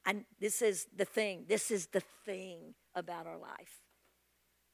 And 0.06 0.26
this 0.40 0.62
is 0.62 0.88
the 0.96 1.06
thing, 1.06 1.46
this 1.48 1.72
is 1.72 1.88
the 1.88 2.04
thing 2.26 2.76
about 2.94 3.26
our 3.26 3.38
life. 3.38 3.82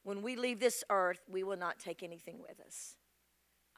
When 0.02 0.22
we 0.22 0.36
leave 0.36 0.60
this 0.60 0.82
earth, 0.90 1.20
we 1.28 1.42
will 1.42 1.56
not 1.56 1.78
take 1.78 2.02
anything 2.02 2.40
with 2.40 2.60
us 2.64 2.96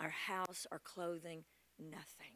our 0.00 0.10
house, 0.10 0.66
our 0.72 0.80
clothing, 0.80 1.44
nothing. 1.78 2.34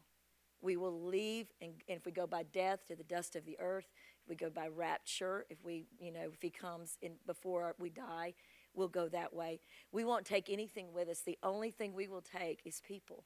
We 0.61 0.77
will 0.77 1.07
leave, 1.07 1.49
and, 1.61 1.75
if 1.89 2.07
we 2.07 2.13
go 2.13 2.27
by 2.27 2.45
death 2.45 2.87
to 2.87 2.95
the 2.97 3.03
dust 3.03 3.35
of 3.35 3.45
the 3.45 3.59
earth, 3.59 3.87
we 4.29 4.35
go 4.35 4.51
by 4.51 4.69
rapture 4.69 5.47
if 5.51 5.59
we 5.65 5.85
you 5.99 6.13
know 6.13 6.29
if 6.33 6.43
he 6.43 6.51
comes 6.51 6.99
in 7.03 7.13
before 7.27 7.75
we 7.79 7.91
die 7.91 8.35
we'll 8.77 8.89
go 8.89 9.09
that 9.09 9.35
way. 9.35 9.61
We 9.91 10.05
won't 10.05 10.27
take 10.27 10.51
anything 10.51 10.93
with 10.93 11.09
us. 11.09 11.21
The 11.21 11.39
only 11.43 11.71
thing 11.71 11.95
we 11.95 12.07
will 12.07 12.23
take 12.23 12.61
is 12.65 12.81
people. 12.87 13.25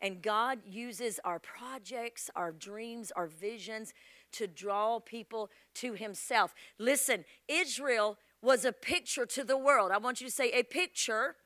And 0.00 0.20
God 0.22 0.58
uses 0.66 1.18
our 1.24 1.38
projects, 1.38 2.28
our 2.36 2.52
dreams, 2.52 3.10
our 3.16 3.26
visions 3.26 3.94
to 4.32 4.46
draw 4.46 5.00
people 5.00 5.50
to 5.76 5.94
Himself. 5.94 6.54
Listen, 6.78 7.24
Israel 7.48 8.18
was 8.42 8.66
a 8.66 8.72
picture 8.72 9.24
to 9.24 9.42
the 9.42 9.56
world. 9.56 9.90
I 9.90 9.98
want 9.98 10.20
you 10.20 10.26
to 10.26 10.32
say 10.32 10.50
a 10.52 10.62
picture. 10.62 11.36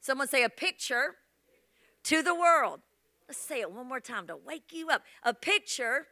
Someone 0.00 0.28
say 0.28 0.42
a 0.42 0.48
picture 0.48 1.16
to 2.04 2.22
the 2.22 2.34
world. 2.34 2.80
Let's 3.28 3.38
say 3.38 3.60
it 3.60 3.70
one 3.70 3.86
more 3.86 4.00
time 4.00 4.26
to 4.28 4.36
wake 4.36 4.72
you 4.72 4.88
up. 4.88 5.02
A 5.22 5.34
picture 5.34 6.06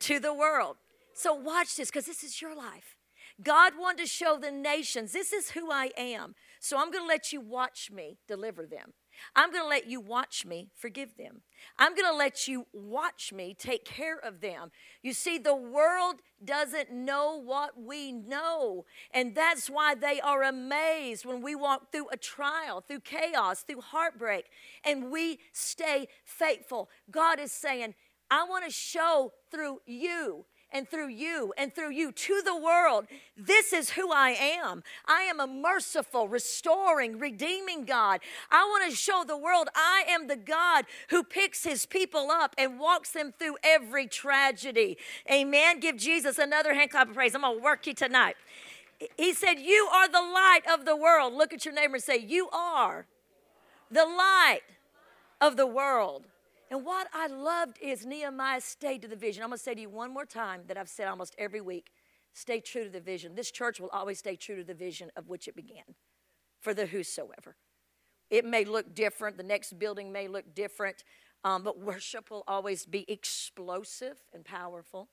to 0.00 0.20
the 0.20 0.34
world. 0.34 0.76
So 1.16 1.32
watch 1.32 1.76
this 1.76 1.88
because 1.88 2.04
this 2.04 2.22
is 2.22 2.42
your 2.42 2.54
life. 2.54 2.94
God 3.42 3.72
wanted 3.78 4.02
to 4.02 4.06
show 4.06 4.38
the 4.38 4.50
nations, 4.50 5.12
this 5.12 5.32
is 5.32 5.50
who 5.50 5.70
I 5.70 5.90
am. 5.96 6.34
So 6.60 6.78
I'm 6.78 6.90
going 6.90 7.04
to 7.04 7.08
let 7.08 7.32
you 7.32 7.40
watch 7.40 7.90
me 7.90 8.18
deliver 8.28 8.66
them. 8.66 8.92
I'm 9.34 9.50
going 9.50 9.64
to 9.64 9.68
let 9.68 9.86
you 9.86 9.98
watch 9.98 10.44
me 10.44 10.68
forgive 10.74 11.16
them. 11.16 11.40
I'm 11.78 11.94
going 11.94 12.10
to 12.10 12.16
let 12.16 12.46
you 12.48 12.66
watch 12.74 13.32
me 13.32 13.54
take 13.58 13.86
care 13.86 14.18
of 14.18 14.42
them. 14.42 14.70
You 15.02 15.14
see, 15.14 15.38
the 15.38 15.56
world 15.56 16.16
doesn't 16.44 16.92
know 16.92 17.40
what 17.42 17.80
we 17.80 18.12
know. 18.12 18.84
And 19.10 19.34
that's 19.34 19.70
why 19.70 19.94
they 19.94 20.20
are 20.20 20.42
amazed 20.42 21.24
when 21.24 21.40
we 21.40 21.54
walk 21.54 21.92
through 21.92 22.08
a 22.12 22.18
trial, 22.18 22.82
through 22.82 23.00
chaos, 23.00 23.62
through 23.62 23.80
heartbreak, 23.80 24.46
and 24.84 25.10
we 25.10 25.38
stay 25.52 26.08
faithful. 26.24 26.90
God 27.10 27.40
is 27.40 27.52
saying, 27.52 27.94
I 28.30 28.44
want 28.44 28.66
to 28.66 28.70
show 28.70 29.32
through 29.50 29.80
you 29.86 30.44
and 30.72 30.88
through 30.88 31.08
you 31.08 31.52
and 31.56 31.74
through 31.74 31.92
you 31.92 32.12
to 32.12 32.42
the 32.44 32.56
world. 32.56 33.06
This 33.36 33.72
is 33.72 33.90
who 33.90 34.12
I 34.12 34.30
am. 34.30 34.82
I 35.06 35.22
am 35.22 35.40
a 35.40 35.46
merciful, 35.46 36.28
restoring, 36.28 37.18
redeeming 37.18 37.84
God. 37.84 38.20
I 38.50 38.64
want 38.64 38.90
to 38.90 38.96
show 38.96 39.24
the 39.26 39.36
world 39.36 39.68
I 39.74 40.04
am 40.08 40.26
the 40.26 40.36
God 40.36 40.84
who 41.10 41.22
picks 41.22 41.64
his 41.64 41.86
people 41.86 42.30
up 42.30 42.54
and 42.58 42.78
walks 42.78 43.12
them 43.12 43.32
through 43.38 43.56
every 43.62 44.06
tragedy. 44.06 44.98
Amen. 45.30 45.80
Give 45.80 45.96
Jesus 45.96 46.38
another 46.38 46.74
hand 46.74 46.90
clap 46.90 47.08
of 47.08 47.14
praise. 47.14 47.34
I'm 47.34 47.42
going 47.42 47.58
to 47.58 47.62
work 47.62 47.86
you 47.86 47.94
tonight. 47.94 48.36
He 49.16 49.34
said, 49.34 49.58
You 49.58 49.88
are 49.92 50.08
the 50.08 50.20
light 50.20 50.62
of 50.72 50.84
the 50.84 50.96
world. 50.96 51.34
Look 51.34 51.52
at 51.52 51.64
your 51.64 51.74
neighbor 51.74 51.94
and 51.94 52.02
say, 52.02 52.18
You 52.18 52.48
are 52.50 53.06
the 53.90 54.04
light 54.04 54.62
of 55.40 55.56
the 55.56 55.66
world. 55.66 56.24
And 56.70 56.84
what 56.84 57.08
I 57.14 57.28
loved 57.28 57.78
is 57.80 58.04
Nehemiah 58.04 58.60
stayed 58.60 59.02
to 59.02 59.08
the 59.08 59.16
vision. 59.16 59.42
I'm 59.42 59.50
going 59.50 59.58
to 59.58 59.62
say 59.62 59.74
to 59.74 59.80
you 59.80 59.88
one 59.88 60.12
more 60.12 60.26
time 60.26 60.62
that 60.66 60.76
I've 60.76 60.88
said 60.88 61.06
almost 61.06 61.34
every 61.38 61.60
week 61.60 61.90
stay 62.32 62.60
true 62.60 62.84
to 62.84 62.90
the 62.90 63.00
vision. 63.00 63.34
This 63.34 63.50
church 63.50 63.80
will 63.80 63.88
always 63.90 64.18
stay 64.18 64.36
true 64.36 64.56
to 64.56 64.64
the 64.64 64.74
vision 64.74 65.10
of 65.16 65.28
which 65.28 65.48
it 65.48 65.54
began 65.54 65.94
for 66.60 66.74
the 66.74 66.86
whosoever. 66.86 67.56
It 68.30 68.44
may 68.44 68.64
look 68.64 68.94
different, 68.94 69.36
the 69.36 69.44
next 69.44 69.78
building 69.78 70.10
may 70.10 70.26
look 70.26 70.54
different, 70.54 71.04
um, 71.44 71.62
but 71.62 71.78
worship 71.78 72.30
will 72.30 72.42
always 72.48 72.84
be 72.84 73.04
explosive 73.08 74.24
and 74.34 74.44
powerful. 74.44 75.08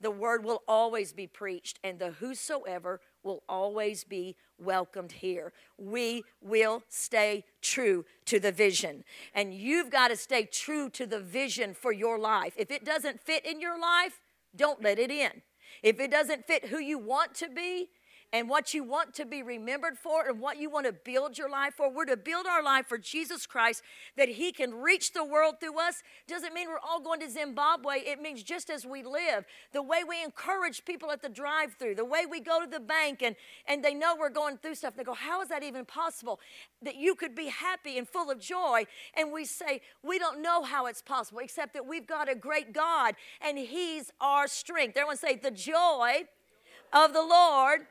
The 0.00 0.10
word 0.10 0.44
will 0.44 0.62
always 0.66 1.12
be 1.12 1.26
preached, 1.26 1.78
and 1.84 1.98
the 1.98 2.12
whosoever 2.12 3.00
will 3.24 3.42
always 3.48 4.04
be 4.04 4.36
welcomed 4.58 5.12
here. 5.12 5.52
We 5.78 6.24
will 6.40 6.82
stay 6.88 7.44
true 7.60 8.04
to 8.26 8.38
the 8.38 8.52
vision. 8.52 9.04
And 9.34 9.54
you've 9.54 9.90
got 9.90 10.08
to 10.08 10.16
stay 10.16 10.44
true 10.44 10.88
to 10.90 11.06
the 11.06 11.20
vision 11.20 11.74
for 11.74 11.92
your 11.92 12.18
life. 12.18 12.54
If 12.56 12.70
it 12.70 12.84
doesn't 12.84 13.20
fit 13.20 13.44
in 13.44 13.60
your 13.60 13.80
life, 13.80 14.20
don't 14.54 14.82
let 14.82 14.98
it 14.98 15.10
in. 15.10 15.42
If 15.82 15.98
it 16.00 16.10
doesn't 16.10 16.46
fit 16.46 16.66
who 16.66 16.78
you 16.78 16.98
want 16.98 17.34
to 17.36 17.48
be, 17.48 17.88
and 18.34 18.48
what 18.48 18.74
you 18.74 18.82
want 18.82 19.14
to 19.14 19.24
be 19.24 19.44
remembered 19.44 19.96
for 19.96 20.26
and 20.26 20.40
what 20.40 20.58
you 20.58 20.68
want 20.68 20.86
to 20.86 20.92
build 20.92 21.38
your 21.38 21.48
life 21.48 21.74
for. 21.76 21.88
We're 21.88 22.04
to 22.06 22.16
build 22.16 22.46
our 22.46 22.64
life 22.64 22.84
for 22.88 22.98
Jesus 22.98 23.46
Christ 23.46 23.80
that 24.16 24.28
He 24.28 24.50
can 24.50 24.74
reach 24.74 25.12
the 25.12 25.24
world 25.24 25.60
through 25.60 25.78
us. 25.78 26.02
Doesn't 26.26 26.52
mean 26.52 26.66
we're 26.66 26.80
all 26.80 26.98
going 26.98 27.20
to 27.20 27.30
Zimbabwe. 27.30 28.00
It 28.00 28.20
means 28.20 28.42
just 28.42 28.70
as 28.70 28.84
we 28.84 29.04
live, 29.04 29.44
the 29.72 29.84
way 29.84 30.02
we 30.02 30.20
encourage 30.20 30.84
people 30.84 31.12
at 31.12 31.22
the 31.22 31.28
drive 31.28 31.74
through, 31.74 31.94
the 31.94 32.04
way 32.04 32.26
we 32.28 32.40
go 32.40 32.60
to 32.60 32.66
the 32.68 32.80
bank 32.80 33.22
and, 33.22 33.36
and 33.68 33.84
they 33.84 33.94
know 33.94 34.16
we're 34.18 34.30
going 34.30 34.56
through 34.56 34.74
stuff. 34.74 34.96
They 34.96 35.04
go, 35.04 35.14
How 35.14 35.40
is 35.40 35.48
that 35.50 35.62
even 35.62 35.84
possible? 35.84 36.40
That 36.82 36.96
you 36.96 37.14
could 37.14 37.36
be 37.36 37.46
happy 37.46 37.98
and 37.98 38.08
full 38.08 38.32
of 38.32 38.40
joy. 38.40 38.86
And 39.16 39.30
we 39.30 39.44
say, 39.44 39.80
We 40.02 40.18
don't 40.18 40.42
know 40.42 40.64
how 40.64 40.86
it's 40.86 41.02
possible, 41.02 41.38
except 41.38 41.72
that 41.74 41.86
we've 41.86 42.08
got 42.08 42.28
a 42.28 42.34
great 42.34 42.72
God 42.72 43.14
and 43.40 43.56
He's 43.56 44.10
our 44.20 44.48
strength. 44.48 44.96
Everyone 44.96 45.18
say, 45.18 45.36
The 45.36 45.52
joy 45.52 46.24
of 46.92 47.12
the 47.12 47.22
Lord 47.22 47.86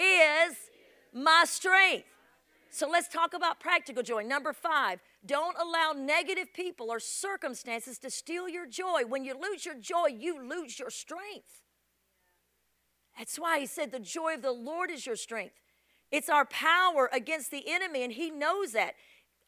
is 0.00 0.56
my 1.12 1.44
strength. 1.46 2.06
So 2.70 2.88
let's 2.88 3.08
talk 3.08 3.34
about 3.34 3.58
practical 3.58 4.02
joy. 4.02 4.22
Number 4.22 4.52
five, 4.52 5.00
don't 5.26 5.56
allow 5.60 5.92
negative 5.92 6.54
people 6.54 6.90
or 6.90 7.00
circumstances 7.00 7.98
to 7.98 8.10
steal 8.10 8.48
your 8.48 8.66
joy. 8.66 9.02
When 9.06 9.24
you 9.24 9.34
lose 9.34 9.66
your 9.66 9.74
joy, 9.74 10.08
you 10.16 10.40
lose 10.40 10.78
your 10.78 10.90
strength. 10.90 11.62
That's 13.18 13.38
why 13.38 13.58
he 13.58 13.66
said, 13.66 13.90
The 13.90 13.98
joy 13.98 14.34
of 14.34 14.42
the 14.42 14.52
Lord 14.52 14.90
is 14.90 15.04
your 15.04 15.16
strength. 15.16 15.54
It's 16.12 16.28
our 16.28 16.44
power 16.44 17.10
against 17.12 17.50
the 17.50 17.64
enemy, 17.68 18.02
and 18.02 18.12
he 18.12 18.30
knows 18.30 18.72
that. 18.72 18.94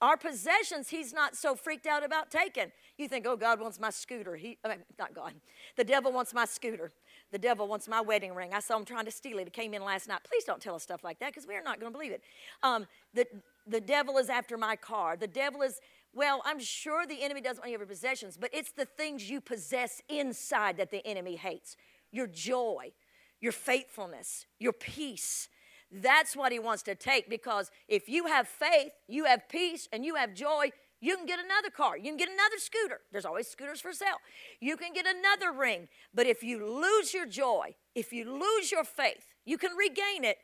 Our 0.01 0.17
possessions, 0.17 0.89
he's 0.89 1.13
not 1.13 1.37
so 1.37 1.55
freaked 1.55 1.87
out 1.87 2.05
about 2.05 2.29
taking. 2.29 2.73
You 2.99 3.07
think, 3.07 3.25
oh, 3.25 3.37
God 3.37 3.61
wants 3.61 3.79
my 3.79 3.91
scooter. 3.91 4.35
He, 4.35 4.59
I 4.65 4.69
mean, 4.69 4.79
not 4.99 5.15
God. 5.15 5.35
The 5.77 5.85
devil 5.85 6.13
wants 6.13 6.35
my 6.35 6.45
scooter. 6.45 6.91
The 7.33 7.39
devil 7.39 7.67
wants 7.67 7.89
my 7.89 8.01
wedding 8.01 8.35
ring. 8.35 8.53
I 8.53 8.61
saw 8.61 8.77
him 8.77 8.85
trying 8.85 9.07
to 9.07 9.11
steal 9.11 9.39
it. 9.39 9.47
It 9.47 9.53
came 9.53 9.73
in 9.73 9.83
last 9.83 10.07
night. 10.07 10.21
Please 10.23 10.45
don't 10.45 10.61
tell 10.61 10.75
us 10.75 10.83
stuff 10.83 11.03
like 11.03 11.19
that 11.21 11.31
because 11.31 11.47
we're 11.47 11.63
not 11.63 11.81
going 11.81 11.91
to 11.91 11.99
believe 11.99 12.13
it. 12.13 12.23
Um, 12.63 12.87
the, 13.15 13.27
the 13.67 13.81
devil 13.81 14.19
is 14.19 14.29
after 14.29 14.59
my 14.59 14.77
car. 14.77 15.17
The 15.17 15.27
devil 15.27 15.63
is, 15.63 15.81
well, 16.15 16.43
I'm 16.45 16.61
sure 16.61 17.07
the 17.07 17.23
enemy 17.23 17.41
doesn't 17.41 17.63
want 17.63 17.71
your 17.71 17.85
possessions, 17.87 18.37
but 18.39 18.51
it's 18.53 18.73
the 18.73 18.85
things 18.85 19.31
you 19.31 19.41
possess 19.41 20.03
inside 20.11 20.77
that 20.77 20.91
the 20.91 21.05
enemy 21.07 21.37
hates 21.37 21.77
your 22.13 22.27
joy, 22.27 22.93
your 23.41 23.53
faithfulness, 23.53 24.45
your 24.59 24.75
peace. 24.75 25.49
That's 25.91 26.37
what 26.37 26.53
he 26.53 26.59
wants 26.59 26.83
to 26.85 26.95
take 26.95 27.31
because 27.31 27.71
if 27.89 28.09
you 28.09 28.27
have 28.27 28.47
faith, 28.47 28.93
you 29.09 29.25
have 29.25 29.49
peace, 29.49 29.89
and 29.93 30.05
you 30.05 30.15
have 30.15 30.35
joy, 30.35 30.71
you 31.03 31.17
can 31.17 31.27
get 31.27 31.41
another 31.41 31.69
car. 31.69 31.99
You 31.99 32.05
can 32.05 32.17
get 32.17 32.29
another 32.29 32.59
scooter. 32.59 33.01
There's 33.11 33.25
always 33.25 33.49
scooters 33.49 33.81
for 33.81 33.93
sale. 33.93 34.19
You 34.61 34.77
can 34.77 34.93
get 34.93 35.05
another 35.05 35.53
ring. 35.53 35.89
But 36.15 36.27
if 36.27 36.45
you 36.45 36.65
lose 36.65 37.13
your 37.13 37.27
joy, 37.27 37.75
if 37.97 38.13
you 38.13 38.33
lose 38.33 38.71
your 38.71 38.85
faith, 38.85 39.27
you 39.45 39.59
can 39.59 39.73
regain 39.77 40.23
it. 40.23 40.39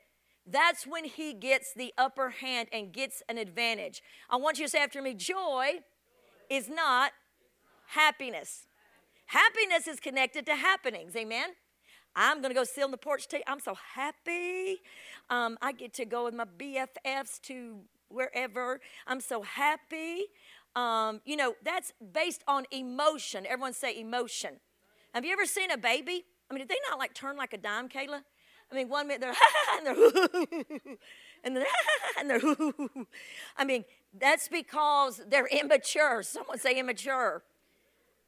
That's 0.44 0.84
when 0.84 1.04
he 1.04 1.32
gets 1.32 1.72
the 1.72 1.94
upper 1.96 2.30
hand 2.30 2.68
and 2.72 2.92
gets 2.92 3.22
an 3.28 3.38
advantage. 3.38 4.02
I 4.28 4.36
want 4.36 4.58
you 4.58 4.64
to 4.64 4.68
say 4.68 4.80
after 4.80 5.00
me 5.00 5.14
joy 5.14 5.74
is 6.50 6.68
not 6.68 7.12
happiness. 7.90 8.66
Happiness 9.26 9.86
is 9.86 10.00
connected 10.00 10.44
to 10.46 10.56
happenings. 10.56 11.14
Amen. 11.14 11.50
I'm 12.16 12.38
going 12.38 12.50
to 12.50 12.58
go 12.58 12.64
sit 12.64 12.82
on 12.82 12.90
the 12.90 12.96
porch. 12.96 13.28
Today. 13.28 13.44
I'm 13.46 13.60
so 13.60 13.76
happy. 13.94 14.78
Um, 15.30 15.56
I 15.62 15.70
get 15.70 15.94
to 15.94 16.04
go 16.04 16.24
with 16.24 16.34
my 16.34 16.46
BFFs 16.46 17.40
to 17.42 17.82
wherever. 18.08 18.80
I'm 19.06 19.20
so 19.20 19.42
happy. 19.42 20.26
Um, 20.76 21.20
you 21.24 21.36
know, 21.36 21.54
that's 21.64 21.92
based 22.12 22.42
on 22.46 22.64
emotion. 22.70 23.46
Everyone 23.46 23.72
say 23.72 23.98
emotion. 23.98 24.60
Have 25.14 25.24
you 25.24 25.32
ever 25.32 25.46
seen 25.46 25.70
a 25.70 25.78
baby? 25.78 26.24
I 26.50 26.54
mean, 26.54 26.60
did 26.60 26.68
they 26.68 26.78
not 26.88 26.98
like 26.98 27.14
turn 27.14 27.36
like 27.36 27.52
a 27.52 27.58
dime, 27.58 27.88
Kayla? 27.88 28.22
I 28.70 28.74
mean, 28.74 28.88
one 28.88 29.08
minute 29.08 29.20
they're 29.20 29.34
and 29.76 29.86
they're 29.86 30.68
and 31.44 31.56
then 31.56 31.64
and 32.18 32.30
they're 32.30 32.40
I 33.56 33.64
mean, 33.64 33.84
that's 34.18 34.48
because 34.48 35.22
they're 35.28 35.46
immature. 35.46 36.22
Someone 36.22 36.58
say 36.58 36.78
immature. 36.78 37.42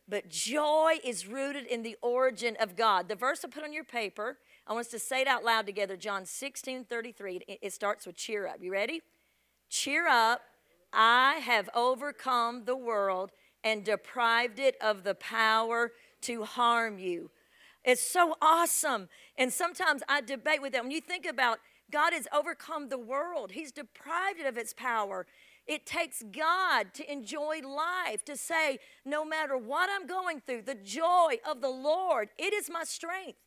But 0.08 0.28
joy 0.28 0.94
is 1.04 1.28
rooted 1.28 1.66
in 1.66 1.82
the 1.82 1.96
origin 2.02 2.56
of 2.58 2.74
God. 2.74 3.08
The 3.08 3.14
verse 3.14 3.44
I 3.44 3.48
put 3.48 3.62
on 3.62 3.72
your 3.72 3.84
paper, 3.84 4.38
I 4.66 4.72
want 4.72 4.86
us 4.86 4.90
to 4.90 4.98
say 4.98 5.20
it 5.20 5.28
out 5.28 5.44
loud 5.44 5.66
together. 5.66 5.96
John 5.96 6.26
16, 6.26 6.84
33. 6.86 7.42
It 7.62 7.72
starts 7.72 8.06
with 8.06 8.16
cheer 8.16 8.48
up. 8.48 8.56
You 8.60 8.72
ready? 8.72 9.02
Cheer 9.70 10.06
up. 10.08 10.42
I 10.92 11.34
have 11.36 11.70
overcome 11.74 12.64
the 12.64 12.76
world 12.76 13.30
and 13.62 13.84
deprived 13.84 14.58
it 14.58 14.76
of 14.80 15.04
the 15.04 15.14
power 15.14 15.92
to 16.22 16.44
harm 16.44 16.98
you. 16.98 17.30
It's 17.84 18.02
so 18.02 18.36
awesome. 18.42 19.08
And 19.38 19.52
sometimes 19.52 20.02
I 20.08 20.20
debate 20.20 20.60
with 20.60 20.72
them. 20.72 20.84
When 20.84 20.90
you 20.90 21.00
think 21.00 21.24
about 21.24 21.60
God 21.90 22.12
has 22.12 22.26
overcome 22.32 22.88
the 22.88 22.98
world, 22.98 23.52
He's 23.52 23.72
deprived 23.72 24.40
it 24.40 24.46
of 24.46 24.58
its 24.58 24.74
power. 24.74 25.26
It 25.66 25.86
takes 25.86 26.22
God 26.32 26.92
to 26.94 27.10
enjoy 27.10 27.60
life, 27.60 28.24
to 28.24 28.36
say, 28.36 28.80
no 29.04 29.24
matter 29.24 29.56
what 29.56 29.88
I'm 29.92 30.06
going 30.06 30.40
through, 30.40 30.62
the 30.62 30.74
joy 30.74 31.36
of 31.48 31.60
the 31.60 31.70
Lord, 31.70 32.30
it 32.38 32.52
is 32.52 32.68
my 32.68 32.82
strength. 32.82 33.38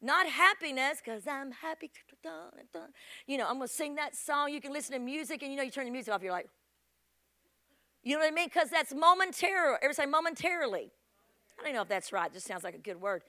Not 0.00 0.26
happiness, 0.26 1.00
because 1.04 1.26
I'm 1.26 1.52
happy. 1.52 1.90
You 3.26 3.38
know, 3.38 3.46
I'm 3.46 3.56
going 3.56 3.68
to 3.68 3.74
sing 3.74 3.94
that 3.96 4.16
song. 4.16 4.52
You 4.52 4.60
can 4.60 4.72
listen 4.72 4.92
to 4.92 4.98
music, 4.98 5.42
and 5.42 5.50
you 5.50 5.56
know, 5.56 5.62
you 5.62 5.70
turn 5.70 5.84
the 5.84 5.90
music 5.90 6.12
off, 6.12 6.22
you're 6.22 6.32
like, 6.32 6.48
you 8.02 8.14
know 8.14 8.20
what 8.20 8.28
I 8.28 8.34
mean? 8.34 8.46
Because 8.46 8.70
that's 8.70 8.94
momentarily. 8.94 9.78
Ever 9.82 9.92
say 9.92 10.06
momentarily? 10.06 10.90
I 11.58 11.64
don't 11.64 11.74
know 11.74 11.82
if 11.82 11.88
that's 11.88 12.12
right. 12.12 12.30
It 12.30 12.34
just 12.34 12.46
sounds 12.46 12.64
like 12.64 12.74
a 12.74 12.78
good 12.78 13.00
word. 13.00 13.22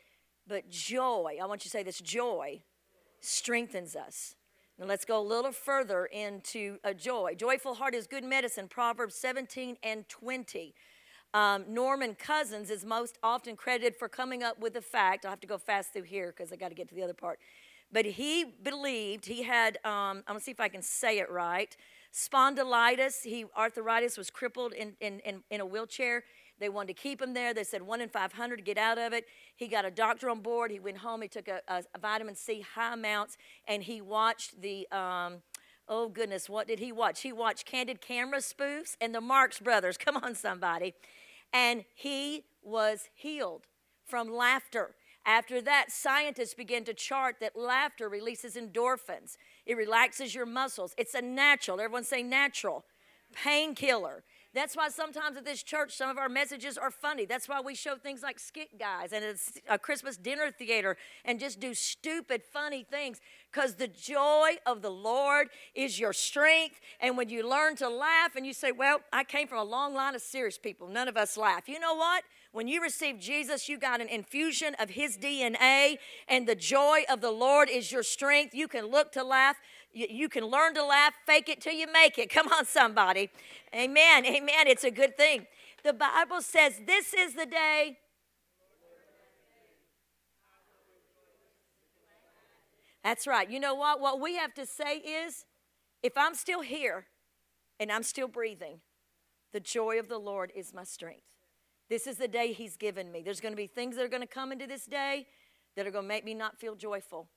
But 0.47 0.69
joy, 0.69 1.37
I 1.41 1.45
want 1.45 1.61
you 1.61 1.69
to 1.69 1.69
say 1.69 1.83
this 1.83 1.99
joy 1.99 2.61
strengthens 3.19 3.95
us. 3.95 4.35
Now 4.77 4.85
let's 4.85 5.05
go 5.05 5.19
a 5.19 5.21
little 5.21 5.51
further 5.51 6.05
into 6.05 6.77
a 6.83 6.93
joy. 6.93 7.35
Joyful 7.35 7.75
heart 7.75 7.93
is 7.93 8.07
good 8.07 8.23
medicine, 8.23 8.67
Proverbs 8.67 9.15
17 9.15 9.77
and 9.83 10.07
20. 10.07 10.73
Um, 11.33 11.65
Norman 11.67 12.15
Cousins 12.15 12.69
is 12.69 12.85
most 12.85 13.19
often 13.21 13.55
credited 13.55 13.95
for 13.95 14.07
coming 14.07 14.41
up 14.41 14.59
with 14.59 14.73
the 14.73 14.81
fact. 14.81 15.25
I'll 15.25 15.31
have 15.31 15.41
to 15.41 15.47
go 15.47 15.57
fast 15.57 15.93
through 15.93 16.03
here 16.03 16.33
because 16.35 16.51
I 16.51 16.55
got 16.55 16.69
to 16.69 16.75
get 16.75 16.87
to 16.89 16.95
the 16.95 17.03
other 17.03 17.13
part. 17.13 17.39
But 17.91 18.05
he 18.05 18.45
believed 18.63 19.25
he 19.25 19.43
had, 19.43 19.79
um, 19.83 20.23
I'm 20.27 20.35
to 20.35 20.39
see 20.39 20.51
if 20.51 20.59
I 20.59 20.67
can 20.67 20.81
say 20.81 21.19
it 21.19 21.29
right, 21.31 21.75
spondylitis. 22.13 23.23
He, 23.23 23.45
arthritis 23.57 24.17
was 24.17 24.29
crippled 24.29 24.73
in, 24.73 24.93
in, 24.99 25.19
in, 25.21 25.43
in 25.49 25.61
a 25.61 25.65
wheelchair. 25.65 26.23
They 26.59 26.69
wanted 26.69 26.95
to 26.95 27.01
keep 27.01 27.21
him 27.21 27.33
there. 27.33 27.53
They 27.53 27.63
said 27.63 27.81
one 27.81 28.01
in 28.01 28.09
500 28.09 28.57
to 28.57 28.63
get 28.63 28.77
out 28.77 28.97
of 28.97 29.13
it. 29.13 29.25
He 29.55 29.67
got 29.67 29.85
a 29.85 29.91
doctor 29.91 30.29
on 30.29 30.41
board. 30.41 30.71
He 30.71 30.79
went 30.79 30.97
home. 30.97 31.21
He 31.21 31.27
took 31.27 31.47
a, 31.47 31.61
a, 31.67 31.83
a 31.95 31.99
vitamin 31.99 32.35
C 32.35 32.63
high 32.75 32.93
amounts, 32.93 33.37
and 33.67 33.83
he 33.83 34.01
watched 34.01 34.61
the. 34.61 34.87
Um, 34.91 35.41
oh 35.87 36.09
goodness, 36.09 36.49
what 36.49 36.67
did 36.67 36.79
he 36.79 36.91
watch? 36.91 37.21
He 37.21 37.31
watched 37.31 37.65
candid 37.65 38.01
camera 38.01 38.39
spoofs 38.39 38.95
and 39.01 39.15
the 39.15 39.21
Marx 39.21 39.59
Brothers. 39.59 39.97
Come 40.05 40.17
on, 40.17 40.35
somebody. 40.35 40.93
And 41.51 41.85
he 41.95 42.43
was 42.61 43.09
healed 43.15 43.65
from 44.05 44.31
laughter. 44.31 44.95
After 45.29 45.61
that, 45.61 45.91
scientists 45.91 46.55
began 46.55 46.83
to 46.85 46.93
chart 46.95 47.35
that 47.39 47.55
laughter 47.55 48.09
releases 48.09 48.55
endorphins. 48.55 49.37
It 49.63 49.77
relaxes 49.77 50.33
your 50.33 50.47
muscles. 50.47 50.95
It's 50.97 51.13
a 51.13 51.21
natural, 51.21 51.79
everyone 51.79 52.03
say 52.03 52.23
natural, 52.23 52.83
painkiller. 53.31 54.23
That's 54.55 54.75
why 54.75 54.89
sometimes 54.89 55.37
at 55.37 55.45
this 55.45 55.61
church, 55.61 55.95
some 55.95 56.09
of 56.09 56.17
our 56.17 56.29
messages 56.29 56.79
are 56.79 56.89
funny. 56.89 57.25
That's 57.25 57.47
why 57.47 57.61
we 57.61 57.75
show 57.75 57.95
things 57.95 58.23
like 58.23 58.39
skit 58.39 58.79
guys 58.79 59.13
and 59.13 59.23
a 59.69 59.77
Christmas 59.77 60.17
dinner 60.17 60.49
theater 60.49 60.97
and 61.23 61.39
just 61.39 61.59
do 61.59 61.75
stupid, 61.75 62.41
funny 62.41 62.83
things 62.83 63.19
because 63.51 63.75
the 63.75 63.87
joy 63.87 64.53
of 64.65 64.81
the 64.81 64.89
Lord 64.89 65.49
is 65.75 65.99
your 65.99 66.11
strength. 66.11 66.81
And 66.99 67.15
when 67.15 67.29
you 67.29 67.47
learn 67.47 67.75
to 67.75 67.87
laugh 67.87 68.35
and 68.35 68.47
you 68.47 68.53
say, 68.53 68.71
Well, 68.71 69.01
I 69.13 69.25
came 69.25 69.47
from 69.47 69.59
a 69.59 69.63
long 69.63 69.93
line 69.93 70.15
of 70.15 70.23
serious 70.23 70.57
people, 70.57 70.87
none 70.87 71.07
of 71.07 71.15
us 71.17 71.37
laugh. 71.37 71.69
You 71.69 71.79
know 71.79 71.93
what? 71.93 72.23
When 72.51 72.67
you 72.67 72.81
receive 72.81 73.19
Jesus, 73.19 73.69
you 73.69 73.77
got 73.77 74.01
an 74.01 74.07
infusion 74.07 74.75
of 74.79 74.89
his 74.89 75.17
DNA, 75.17 75.97
and 76.27 76.47
the 76.47 76.55
joy 76.55 77.03
of 77.07 77.21
the 77.21 77.29
Lord 77.29 77.69
is 77.69 77.91
your 77.91 78.01
strength. 78.01 78.55
You 78.55 78.67
can 78.67 78.87
look 78.87 79.11
to 79.11 79.23
laugh. 79.23 79.57
You, 79.91 80.29
can 80.29 80.45
learn 80.45 80.73
to 80.75 80.83
laugh, 80.83 81.13
fake 81.25 81.49
it 81.49 81.61
till 81.61 81.73
you 81.73 81.91
make 81.91 82.17
it. 82.17 82.29
Come 82.33 82.47
on, 82.47 82.65
somebody. 82.65 83.29
Amen. 83.73 84.25
Amen. 84.25 84.67
It's 84.67 84.83
a 84.83 84.91
good 84.91 85.15
thing. 85.15 85.45
The 85.83 85.93
Bible 85.93 86.41
says, 86.41 86.81
This 86.85 87.13
is 87.13 87.35
the 87.35 87.45
day. 87.45 87.97
That's 93.03 93.27
right. 93.27 93.49
You 93.49 93.59
know 93.59 93.75
what? 93.75 94.01
What 94.01 94.19
we 94.19 94.35
have 94.35 94.53
to 94.55 94.65
say 94.65 94.97
is 94.97 95.45
if 96.03 96.13
I'm 96.17 96.35
still 96.35 96.61
here 96.61 97.05
and 97.79 97.91
I'm 97.91 98.03
still 98.03 98.27
breathing, 98.27 98.81
the 99.53 99.59
joy 99.59 99.99
of 99.99 100.09
the 100.09 100.17
Lord 100.17 100.51
is 100.55 100.73
my 100.73 100.83
strength. 100.83 101.23
This 101.89 102.05
is 102.05 102.17
the 102.17 102.27
day 102.27 102.53
He's 102.53 102.77
given 102.77 103.11
me. 103.11 103.23
There's 103.23 103.41
going 103.41 103.53
to 103.53 103.57
be 103.57 103.67
things 103.67 103.95
that 103.95 104.05
are 104.05 104.09
going 104.09 104.21
to 104.21 104.27
come 104.27 104.51
into 104.51 104.67
this 104.67 104.85
day 104.85 105.25
that 105.75 105.87
are 105.87 105.91
going 105.91 106.03
to 106.05 106.07
make 106.07 106.23
me 106.23 106.33
not 106.33 106.59
feel 106.59 106.75
joyful. 106.75 107.27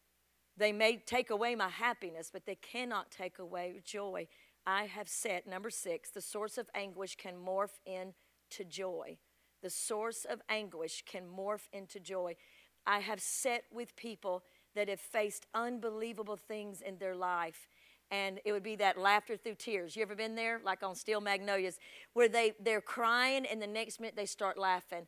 They 0.56 0.72
may 0.72 0.96
take 0.98 1.30
away 1.30 1.54
my 1.54 1.70
happiness, 1.70 2.30
but 2.30 2.44
they 2.44 2.56
cannot 2.56 3.10
take 3.10 3.38
away 3.38 3.80
joy. 3.84 4.28
I 4.66 4.84
have 4.84 5.08
set, 5.08 5.46
number 5.46 5.70
six, 5.70 6.10
the 6.10 6.20
source 6.20 6.58
of 6.58 6.68
anguish 6.74 7.16
can 7.16 7.34
morph 7.36 7.80
into 7.86 8.64
joy. 8.68 9.16
The 9.62 9.70
source 9.70 10.26
of 10.28 10.42
anguish 10.48 11.02
can 11.06 11.24
morph 11.26 11.68
into 11.72 11.98
joy. 11.98 12.36
I 12.86 12.98
have 12.98 13.20
set 13.20 13.64
with 13.72 13.96
people 13.96 14.44
that 14.74 14.88
have 14.88 15.00
faced 15.00 15.46
unbelievable 15.54 16.36
things 16.36 16.80
in 16.80 16.98
their 16.98 17.14
life. 17.14 17.68
And 18.12 18.40
it 18.44 18.52
would 18.52 18.62
be 18.62 18.76
that 18.76 18.98
laughter 18.98 19.38
through 19.38 19.54
tears. 19.54 19.96
You 19.96 20.02
ever 20.02 20.14
been 20.14 20.34
there? 20.34 20.60
Like 20.62 20.82
on 20.82 20.94
Steel 20.94 21.22
Magnolias, 21.22 21.78
where 22.12 22.28
they, 22.28 22.52
they're 22.60 22.82
crying 22.82 23.46
and 23.46 23.60
the 23.60 23.66
next 23.66 24.00
minute 24.00 24.16
they 24.16 24.26
start 24.26 24.58
laughing. 24.58 25.06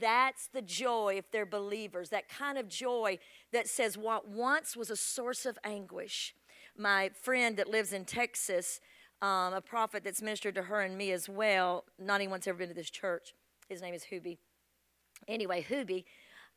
That's 0.00 0.48
the 0.48 0.62
joy 0.62 1.16
if 1.18 1.30
they're 1.30 1.46
believers, 1.46 2.08
that 2.10 2.30
kind 2.30 2.56
of 2.56 2.66
joy 2.66 3.18
that 3.52 3.68
says 3.68 3.98
what 3.98 4.26
once 4.26 4.74
was 4.74 4.90
a 4.90 4.96
source 4.96 5.44
of 5.44 5.58
anguish. 5.64 6.34
My 6.76 7.10
friend 7.22 7.58
that 7.58 7.68
lives 7.68 7.92
in 7.92 8.06
Texas, 8.06 8.80
um, 9.20 9.52
a 9.52 9.60
prophet 9.60 10.02
that's 10.02 10.22
ministered 10.22 10.54
to 10.54 10.62
her 10.62 10.80
and 10.80 10.96
me 10.96 11.12
as 11.12 11.28
well, 11.28 11.84
not 11.98 12.16
anyone's 12.16 12.46
ever 12.46 12.58
been 12.58 12.68
to 12.68 12.74
this 12.74 12.90
church. 12.90 13.34
His 13.68 13.82
name 13.82 13.94
is 13.94 14.04
Huby. 14.10 14.38
Anyway, 15.28 15.64
Huby 15.68 16.04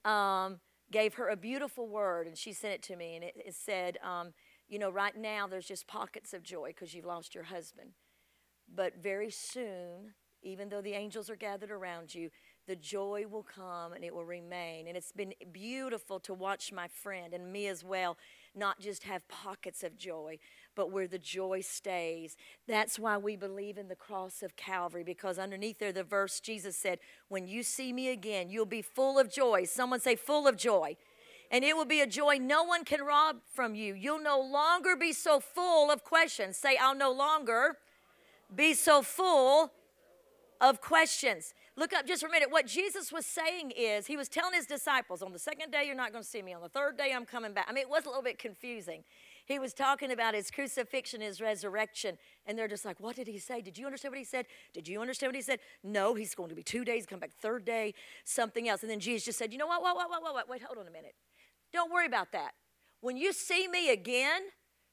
um, 0.10 0.60
gave 0.92 1.16
her 1.16 1.28
a 1.28 1.36
beautiful 1.36 1.88
word, 1.88 2.26
and 2.26 2.38
she 2.38 2.54
sent 2.54 2.74
it 2.74 2.84
to 2.84 2.96
me, 2.96 3.16
and 3.16 3.24
it, 3.24 3.36
it 3.46 3.56
said, 3.56 3.98
um, 4.04 4.34
You 4.70 4.80
know, 4.80 4.90
right 4.92 5.16
now 5.16 5.48
there's 5.48 5.68
just 5.68 5.88
pockets 5.88 6.34
of 6.34 6.44
joy 6.44 6.68
because 6.68 6.94
you've 6.94 7.06
lost 7.06 7.34
your 7.34 7.46
husband. 7.46 7.92
But 8.74 9.02
very 9.02 9.32
soon, 9.32 10.14
even 10.44 10.70
though 10.70 10.82
the 10.82 10.94
angels 10.94 11.30
are 11.30 11.36
gathered 11.36 11.72
around 11.72 12.14
you, 12.14 12.30
the 12.68 12.76
joy 12.76 13.26
will 13.28 13.44
come 13.44 13.94
and 13.94 14.04
it 14.04 14.14
will 14.14 14.26
remain. 14.26 14.88
And 14.88 14.96
it's 14.96 15.12
been 15.12 15.34
beautiful 15.52 16.20
to 16.22 16.34
watch 16.36 16.72
my 16.72 16.88
friend 16.88 17.34
and 17.34 17.52
me 17.52 17.68
as 17.68 17.84
well 17.84 18.16
not 18.56 18.80
just 18.80 19.04
have 19.04 19.28
pockets 19.28 19.84
of 19.84 19.98
joy, 19.98 20.38
but 20.76 20.92
where 20.92 21.08
the 21.08 21.20
joy 21.20 21.62
stays. 21.62 22.36
That's 22.68 23.00
why 23.00 23.18
we 23.18 23.36
believe 23.36 23.78
in 23.78 23.88
the 23.88 23.96
cross 23.96 24.44
of 24.44 24.56
Calvary, 24.56 25.04
because 25.04 25.40
underneath 25.40 25.80
there, 25.80 25.92
the 25.92 26.04
verse 26.04 26.40
Jesus 26.40 26.78
said, 26.78 27.00
When 27.28 27.48
you 27.48 27.64
see 27.64 27.94
me 27.94 28.10
again, 28.10 28.50
you'll 28.50 28.66
be 28.66 28.82
full 28.82 29.18
of 29.18 29.32
joy. 29.32 29.66
Someone 29.66 30.00
say, 30.00 30.16
full 30.16 30.48
of 30.48 30.58
joy. 30.58 30.96
And 31.52 31.64
it 31.64 31.76
will 31.76 31.86
be 31.86 32.02
a 32.02 32.08
joy 32.08 32.38
no 32.38 32.64
one 32.64 32.86
can 32.86 33.02
rob 33.02 33.38
from 33.54 33.74
you. 33.74 33.94
You'll 33.94 34.22
no 34.22 34.40
longer 34.40 34.96
be 34.96 35.14
so 35.14 35.40
full 35.40 35.90
of 35.90 36.04
questions. 36.04 36.58
Say, 36.58 36.78
I'll 36.78 36.96
no 36.96 37.12
longer 37.12 37.78
be 38.56 38.74
so 38.74 39.02
full 39.02 39.72
of 40.62 40.82
questions. 40.82 41.54
Look 41.76 41.94
up 41.94 42.06
just 42.06 42.22
for 42.22 42.28
a 42.28 42.32
minute. 42.32 42.52
What 42.52 42.68
Jesus 42.68 43.12
was 43.12 43.26
saying 43.26 43.72
is, 43.72 44.06
he 44.06 44.18
was 44.18 44.28
telling 44.28 44.54
his 44.54 44.66
disciples, 44.66 45.22
on 45.22 45.32
the 45.32 45.40
second 45.40 45.72
day, 45.72 45.86
you're 45.86 45.96
not 45.96 46.12
going 46.12 46.24
to 46.24 46.30
see 46.30 46.42
me. 46.42 46.54
On 46.54 46.62
the 46.62 46.70
third 46.70 46.98
day, 46.98 47.14
I'm 47.16 47.26
coming 47.26 47.54
back. 47.54 47.68
I 47.70 47.74
mean, 47.74 47.84
it 47.84 47.90
was 47.90 48.06
a 48.06 48.10
little 48.10 48.24
bit 48.24 48.38
confusing. 48.38 49.04
He 49.46 49.58
was 49.58 49.74
talking 49.74 50.12
about 50.12 50.36
his 50.36 50.52
crucifixion, 50.52 51.22
his 51.22 51.42
resurrection, 51.42 52.18
and 52.46 52.58
they're 52.58 52.68
just 52.68 52.86
like, 52.86 53.00
What 53.00 53.16
did 53.16 53.28
he 53.28 53.40
say? 53.40 53.62
Did 53.62 53.78
you 53.78 53.86
understand 53.86 54.12
what 54.12 54.20
he 54.20 54.26
said? 54.26 54.46
Did 54.74 54.88
you 54.88 55.02
understand 55.02 55.30
what 55.30 55.36
he 55.38 55.42
said? 55.42 55.60
No, 55.82 56.14
he's 56.14 56.36
going 56.36 56.50
to 56.50 56.56
be 56.56 56.64
two 56.64 56.86
days, 56.86 57.06
come 57.06 57.20
back 57.20 57.32
third 57.42 57.66
day, 57.66 57.94
something 58.26 58.68
else. 58.70 58.82
And 58.82 58.92
then 58.92 59.00
Jesus 59.00 59.26
just 59.26 59.40
said, 59.40 59.52
You 59.52 59.58
know 59.58 59.68
what? 59.68 59.82
Wait, 59.82 59.94
wait, 59.96 60.22
wait, 60.22 60.36
wait, 60.36 60.50
wait, 60.50 60.62
hold 60.62 60.78
on 60.78 60.88
a 60.88 60.92
minute. 60.92 61.16
Don't 61.74 61.92
worry 61.92 62.06
about 62.06 62.32
that. 62.32 62.52
When 63.02 63.18
you 63.18 63.34
see 63.34 63.68
me 63.68 63.92
again, 63.92 64.42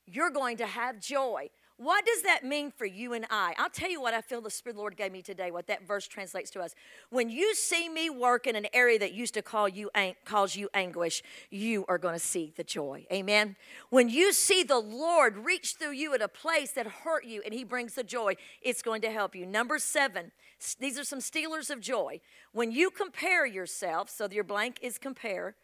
you're 0.07 0.31
going 0.31 0.57
to 0.59 0.67
have 0.67 1.01
joy. 1.01 1.51
What 1.79 2.07
does 2.07 2.23
that 2.23 2.43
mean 2.43 2.71
for 2.71 2.87
you 2.87 3.13
and 3.13 3.27
I? 3.29 3.55
I'll 3.59 3.69
tell 3.69 3.91
you 3.91 4.01
what 4.01 4.15
I 4.15 4.23
feel 4.23 4.41
the 4.41 4.49
Spirit 4.49 4.73
of 4.73 4.77
the 4.77 4.81
Lord 4.81 4.97
gave 4.97 5.13
me 5.13 5.21
today, 5.21 5.51
what 5.51 5.67
that 5.67 5.87
verse 5.87 6.09
translates 6.09 6.51
to 6.53 6.63
us. 6.63 6.75
When 7.11 7.29
you 7.29 7.55
see 7.55 7.91
me 7.91 8.09
work 8.09 8.47
in 8.47 8.57
an 8.57 8.67
area 8.73 8.99
that 8.99 9.13
used 9.13 9.35
to 9.35 9.43
call 9.43 9.69
you 9.69 9.91
cause 10.25 10.57
you 10.57 10.71
anguish, 10.73 11.23
you 11.51 11.85
are 11.87 11.99
going 11.99 12.15
to 12.15 12.19
see 12.19 12.55
the 12.57 12.65
joy. 12.65 13.05
Amen. 13.13 13.57
When 13.91 14.09
you 14.09 14.33
see 14.33 14.63
the 14.63 14.79
Lord 14.79 15.37
reach 15.37 15.75
through 15.79 15.93
you 15.93 16.15
at 16.15 16.23
a 16.23 16.29
place 16.29 16.71
that 16.71 16.87
hurt 16.87 17.27
you 17.27 17.43
and 17.45 17.53
he 17.53 17.63
brings 17.63 17.95
the 17.95 18.05
joy, 18.05 18.37
it's 18.63 18.81
going 18.81 19.03
to 19.03 19.11
help 19.11 19.35
you. 19.35 19.45
Number 19.45 19.79
7, 19.79 20.33
these 20.81 20.99
are 20.99 21.05
some 21.05 21.21
stealers 21.21 21.69
of 21.69 21.81
joy. 21.81 22.21
When 22.53 22.73
you 22.73 22.89
compare 22.89 23.45
yourself, 23.45 24.09
so 24.09 24.27
your 24.31 24.45
blank 24.45 24.79
is 24.81 24.97
compare, 24.97 25.57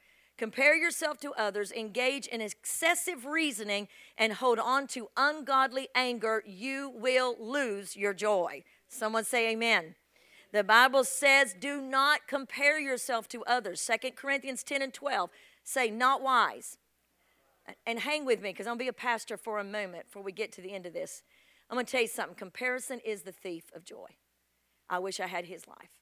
compare 0.43 0.75
yourself 0.75 1.21
to 1.21 1.33
others, 1.35 1.71
engage 1.71 2.27
in 2.27 2.41
excessive 2.41 3.27
reasoning, 3.27 3.87
and 4.19 4.33
hold 4.33 4.59
on 4.59 4.89
to 4.89 5.09
ungodly 5.17 5.87
anger, 5.95 6.43
you 6.45 6.93
will 6.97 7.37
lose 7.39 7.95
your 7.95 8.13
joy. 8.13 8.65
Someone 8.89 9.23
say 9.23 9.53
amen. 9.53 9.95
The 10.51 10.65
Bible 10.65 11.05
says, 11.05 11.55
do 11.57 11.81
not 11.81 12.27
compare 12.27 12.81
yourself 12.81 13.29
to 13.29 13.45
others. 13.45 13.81
Second 13.81 14.17
Corinthians 14.17 14.65
10 14.65 14.83
and 14.83 14.93
12 14.93 15.31
say, 15.63 15.91
not 15.91 16.23
wise. 16.23 16.77
And 17.87 18.01
hang 18.01 18.25
with 18.25 18.43
me 18.43 18.51
because 18.51 18.67
I'm 18.67 18.73
going 18.73 18.81
to 18.81 18.85
be 18.87 18.89
a 18.89 18.93
pastor 18.95 19.37
for 19.37 19.61
a 19.61 19.65
moment 19.65 20.07
before 20.07 20.25
we 20.25 20.33
get 20.33 20.51
to 20.55 20.61
the 20.61 20.73
end 20.73 20.87
of 20.87 20.93
this. 20.93 21.23
I'm 21.71 21.77
going 21.77 21.87
to 21.87 21.93
tell 21.93 22.01
you 22.01 22.09
something. 22.09 22.35
Comparison 22.35 22.99
is 23.05 23.23
the 23.23 23.31
thief 23.31 23.71
of 23.77 23.85
joy. 23.85 24.09
I 24.91 24.99
wish 24.99 25.21
I 25.21 25.29
had 25.29 25.45
his 25.45 25.69
life. 25.69 26.01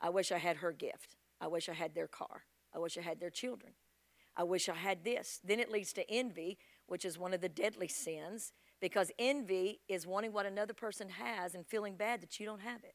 I 0.00 0.10
wish 0.10 0.30
I 0.30 0.38
had 0.38 0.58
her 0.58 0.70
gift. 0.70 1.16
I 1.40 1.48
wish 1.48 1.68
I 1.68 1.72
had 1.74 1.96
their 1.96 2.06
car. 2.06 2.44
I 2.74 2.78
wish 2.78 2.98
I 2.98 3.02
had 3.02 3.20
their 3.20 3.30
children. 3.30 3.72
I 4.36 4.42
wish 4.42 4.68
I 4.68 4.74
had 4.74 5.04
this. 5.04 5.40
Then 5.44 5.60
it 5.60 5.70
leads 5.70 5.92
to 5.94 6.10
envy, 6.10 6.58
which 6.86 7.04
is 7.04 7.18
one 7.18 7.32
of 7.32 7.40
the 7.40 7.48
deadly 7.48 7.88
sins, 7.88 8.52
because 8.80 9.10
envy 9.18 9.80
is 9.88 10.06
wanting 10.06 10.32
what 10.32 10.46
another 10.46 10.74
person 10.74 11.08
has 11.08 11.54
and 11.54 11.66
feeling 11.66 11.96
bad 11.96 12.20
that 12.20 12.40
you 12.40 12.46
don't 12.46 12.60
have 12.60 12.82
it. 12.82 12.94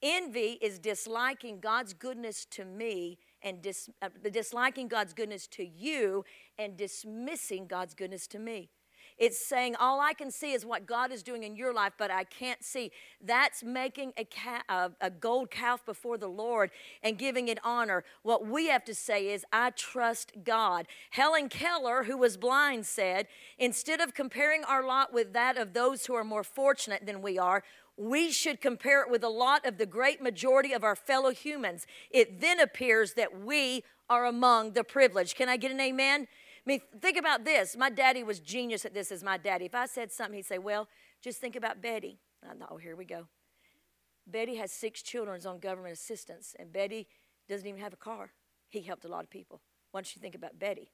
Envy 0.00 0.58
is 0.60 0.78
disliking 0.78 1.58
God's 1.58 1.92
goodness 1.92 2.44
to 2.52 2.64
me 2.64 3.18
and 3.42 3.60
dis, 3.62 3.88
uh, 4.00 4.08
disliking 4.30 4.86
God's 4.86 5.12
goodness 5.12 5.46
to 5.48 5.64
you 5.64 6.24
and 6.56 6.76
dismissing 6.76 7.66
God's 7.66 7.94
goodness 7.94 8.26
to 8.28 8.38
me. 8.38 8.70
It's 9.18 9.38
saying, 9.44 9.74
all 9.76 10.00
I 10.00 10.12
can 10.12 10.30
see 10.30 10.52
is 10.52 10.64
what 10.64 10.86
God 10.86 11.10
is 11.10 11.22
doing 11.22 11.42
in 11.42 11.56
your 11.56 11.74
life, 11.74 11.94
but 11.98 12.10
I 12.10 12.24
can't 12.24 12.62
see. 12.62 12.92
That's 13.20 13.64
making 13.64 14.12
a, 14.16 14.24
ca- 14.24 14.90
a, 15.00 15.10
gold 15.10 15.50
calf 15.50 15.84
before 15.84 16.18
the 16.18 16.28
Lord 16.28 16.70
and 17.02 17.18
giving 17.18 17.48
it 17.48 17.58
honor. 17.64 18.04
What 18.22 18.46
we 18.46 18.68
have 18.68 18.84
to 18.84 18.94
say 18.94 19.28
is, 19.28 19.44
I 19.52 19.70
trust 19.70 20.32
God. 20.44 20.86
Helen 21.10 21.48
Keller, 21.48 22.04
who 22.04 22.16
was 22.16 22.36
blind, 22.36 22.86
said, 22.86 23.26
instead 23.58 24.00
of 24.00 24.14
comparing 24.14 24.62
our 24.64 24.86
lot 24.86 25.12
with 25.12 25.32
that 25.32 25.56
of 25.56 25.72
those 25.72 26.06
who 26.06 26.14
are 26.14 26.24
more 26.24 26.44
fortunate 26.44 27.04
than 27.04 27.20
we 27.20 27.38
are, 27.38 27.64
we 27.96 28.30
should 28.30 28.60
compare 28.60 29.02
it 29.02 29.10
with 29.10 29.24
a 29.24 29.28
lot 29.28 29.66
of 29.66 29.76
the 29.78 29.86
great 29.86 30.22
majority 30.22 30.72
of 30.72 30.84
our 30.84 30.94
fellow 30.94 31.30
humans. 31.30 31.86
It 32.10 32.40
then 32.40 32.60
appears 32.60 33.14
that 33.14 33.40
we 33.40 33.82
are 34.08 34.24
among 34.24 34.72
the 34.72 34.84
privileged. 34.84 35.36
Can 35.36 35.48
I 35.48 35.56
get 35.56 35.72
an 35.72 35.80
amen? 35.80 36.28
I 36.68 36.72
mean, 36.72 36.80
think 37.00 37.16
about 37.16 37.46
this. 37.46 37.78
My 37.78 37.88
daddy 37.88 38.22
was 38.22 38.40
genius 38.40 38.84
at 38.84 38.92
this 38.92 39.10
as 39.10 39.24
my 39.24 39.38
daddy. 39.38 39.64
If 39.64 39.74
I 39.74 39.86
said 39.86 40.12
something, 40.12 40.34
he'd 40.34 40.44
say, 40.44 40.58
Well, 40.58 40.86
just 41.22 41.40
think 41.40 41.56
about 41.56 41.80
Betty. 41.80 42.20
I 42.46 42.52
know, 42.52 42.66
oh, 42.72 42.76
here 42.76 42.94
we 42.94 43.06
go. 43.06 43.26
Betty 44.26 44.56
has 44.56 44.70
six 44.70 45.00
children 45.00 45.40
on 45.46 45.60
government 45.60 45.94
assistance, 45.94 46.54
and 46.58 46.70
Betty 46.70 47.08
doesn't 47.48 47.66
even 47.66 47.80
have 47.80 47.94
a 47.94 47.96
car. 47.96 48.32
He 48.68 48.82
helped 48.82 49.06
a 49.06 49.08
lot 49.08 49.24
of 49.24 49.30
people. 49.30 49.62
Why 49.92 50.00
don't 50.00 50.14
you 50.14 50.20
think 50.20 50.34
about 50.34 50.58
Betty? 50.58 50.92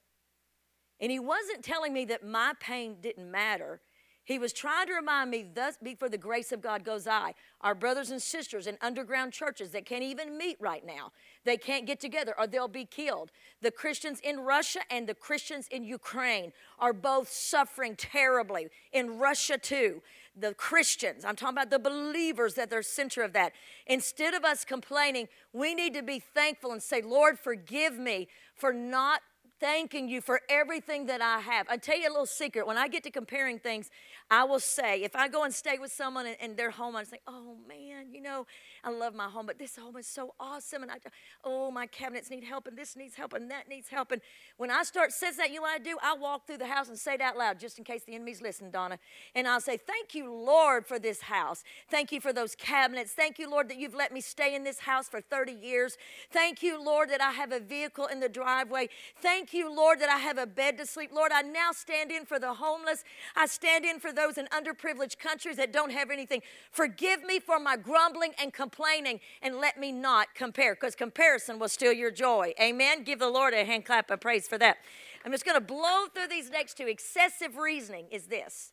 And 1.01 1.11
he 1.11 1.19
wasn't 1.19 1.65
telling 1.65 1.93
me 1.93 2.05
that 2.05 2.25
my 2.25 2.53
pain 2.61 2.99
didn't 3.01 3.29
matter. 3.29 3.81
He 4.25 4.39
was 4.39 4.55
trying 4.55 4.87
to 4.87 4.95
remind 4.95 5.31
me, 5.31 5.45
thus 5.55 5.77
before 5.83 6.09
the 6.09 6.17
grace 6.17 6.51
of 6.51 6.63
God 6.63 6.83
goes 6.83 7.07
I. 7.07 7.35
Our 7.61 7.75
brothers 7.75 8.11
and 8.11 8.21
sisters 8.21 8.67
in 8.67 8.79
underground 8.81 9.35
churches 9.35 9.71
that 9.71 9.85
can't 9.85 10.03
even 10.03 10.39
meet 10.39 10.57
right 10.61 10.85
now, 10.85 11.13
they 11.45 11.59
can't 11.59 11.87
get 11.87 12.01
together 12.01 12.35
or 12.39 12.47
they'll 12.47 12.67
be 12.67 12.87
killed. 12.87 13.31
The 13.61 13.71
Christians 13.71 14.21
in 14.21 14.41
Russia 14.41 14.81
and 14.91 15.07
the 15.07 15.15
Christians 15.15 15.69
in 15.71 15.85
Ukraine 15.85 16.53
are 16.79 16.95
both 16.95 17.31
suffering 17.31 17.97
terribly. 17.97 18.69
In 18.93 19.19
Russia, 19.19 19.59
too. 19.59 20.03
The 20.37 20.55
Christians, 20.55 21.25
I'm 21.25 21.37
talking 21.37 21.57
about 21.57 21.71
the 21.71 21.79
believers 21.79 22.55
that 22.55 22.69
they're 22.69 22.83
center 22.83 23.23
of 23.23 23.35
that. 23.35 23.53
Instead 23.87 24.35
of 24.35 24.45
us 24.45 24.65
complaining, 24.65 25.29
we 25.53 25.75
need 25.75 25.95
to 25.95 26.03
be 26.03 26.19
thankful 26.19 26.73
and 26.73 26.83
say, 26.83 27.03
Lord, 27.03 27.39
forgive 27.39 27.99
me 27.99 28.27
for 28.57 28.73
not 28.73 29.21
thanking 29.61 30.09
you 30.09 30.21
for 30.21 30.41
everything 30.49 31.07
that 31.07 31.21
I 31.21 31.41
have. 31.41 31.67
I 31.69 31.77
tell 31.77 31.99
you 31.99 32.09
a 32.09 32.11
little 32.11 32.27
secret. 32.27 32.67
When 32.67 32.77
I 32.77 32.89
get 32.89 33.03
to 33.05 33.11
comparing 33.11 33.59
things, 33.59 33.91
I 34.31 34.45
will 34.45 34.61
say, 34.61 35.03
if 35.03 35.15
I 35.15 35.29
go 35.29 35.45
and 35.45 35.55
stay 35.55 35.79
with 35.79 35.93
someone 35.93 36.27
and, 36.27 36.37
and 36.41 36.57
their 36.57 36.71
home, 36.71 36.97
I 36.97 37.05
say, 37.05 37.19
oh 37.27 37.57
man, 37.69 38.13
you 38.13 38.21
know, 38.21 38.47
I 38.83 38.91
love 38.91 39.15
my 39.15 39.29
home, 39.29 39.47
but 39.47 39.59
this 39.59 39.77
home 39.77 39.97
is 39.97 40.07
so 40.07 40.35
awesome. 40.41 40.83
And 40.83 40.91
I, 40.91 40.97
oh, 41.45 41.71
my 41.71 41.87
cabinets 41.87 42.31
need 42.31 42.45
help, 42.45 42.67
and 42.67 42.77
this 42.77 42.97
needs 42.97 43.15
help, 43.15 43.33
and 43.33 43.51
that 43.51 43.69
needs 43.69 43.89
help. 43.89 44.13
And 44.13 44.21
when 44.57 44.71
I 44.71 44.83
start 44.83 45.13
says 45.13 45.37
that, 45.37 45.51
you 45.51 45.57
know 45.57 45.63
what 45.63 45.81
I 45.81 45.83
do? 45.83 45.97
I 46.03 46.15
walk 46.15 46.47
through 46.47 46.59
the 46.59 46.67
house 46.67 46.89
and 46.89 46.99
say 46.99 47.15
it 47.15 47.21
out 47.21 47.37
loud, 47.37 47.61
just 47.61 47.79
in 47.79 47.85
case 47.85 48.03
the 48.05 48.15
enemy's 48.15 48.43
listening, 48.43 48.71
Donna. 48.71 48.99
And 49.35 49.47
I'll 49.47 49.61
say, 49.61 49.77
thank 49.77 50.15
you, 50.15 50.33
Lord, 50.33 50.87
for 50.87 50.99
this 50.99 51.23
house. 51.23 51.65
Thank 51.91 52.13
you 52.13 52.21
for 52.21 52.33
those 52.33 52.55
cabinets. 52.55 53.13
Thank 53.13 53.39
you, 53.39 53.51
Lord, 53.51 53.69
that 53.69 53.79
you've 53.79 53.95
let 53.95 54.13
me 54.13 54.21
stay 54.21 54.55
in 54.55 54.65
this 54.65 54.81
house 54.81 55.09
for 55.09 55.21
30 55.21 55.53
years. 55.53 55.97
Thank 56.31 56.63
you, 56.63 56.83
Lord, 56.83 57.11
that 57.11 57.21
I 57.21 57.33
have 57.33 57.53
a 57.53 57.61
vehicle 57.61 58.07
in 58.07 58.21
the 58.21 58.29
driveway. 58.29 58.89
Thank 59.21 59.44
you, 59.53 59.75
Lord, 59.75 60.01
that 60.01 60.09
I 60.09 60.19
have 60.19 60.39
a 60.39 60.47
bed 60.47 60.79
to 60.79 60.87
sleep. 60.87 61.11
Lord, 61.13 61.33
I 61.33 61.43
now 61.43 61.73
stand 61.73 62.11
in 62.11 62.25
for 62.25 62.39
the 62.39 62.55
homeless. 62.55 63.05
I 63.37 63.47
stand 63.47 63.85
in 63.85 64.01
for 64.01 64.13
those 64.13 64.39
in 64.39 64.47
underprivileged 64.47 65.19
countries 65.19 65.57
that 65.57 65.73
don't 65.73 65.91
have 65.91 66.11
anything. 66.11 66.43
Forgive 66.71 67.23
me 67.25 67.41
for 67.41 67.59
my 67.59 67.77
grumbling 67.77 68.33
and 68.41 68.53
complaining 68.53 68.95
complaining 68.95 69.21
and 69.43 69.57
let 69.57 69.79
me 69.79 69.93
not 69.93 70.35
compare 70.35 70.75
because 70.75 70.95
comparison 70.95 71.59
will 71.59 71.69
steal 71.69 71.93
your 71.93 72.11
joy. 72.11 72.53
Amen. 72.61 73.05
Give 73.05 73.19
the 73.19 73.29
Lord 73.29 73.55
a 73.55 73.65
hand 73.65 73.85
clap 73.85 74.11
of 74.11 74.21
praise 74.21 74.49
for 74.49 74.59
that. 74.59 74.79
I'm 75.25 75.33
just 75.33 75.45
going 75.45 75.57
to 75.57 75.61
blow 75.61 76.07
through 76.15 76.29
these 76.29 76.51
next 76.51 76.77
two. 76.77 76.87
Excessive 76.87 77.57
reasoning 77.57 78.07
is 78.11 78.27
this 78.27 78.73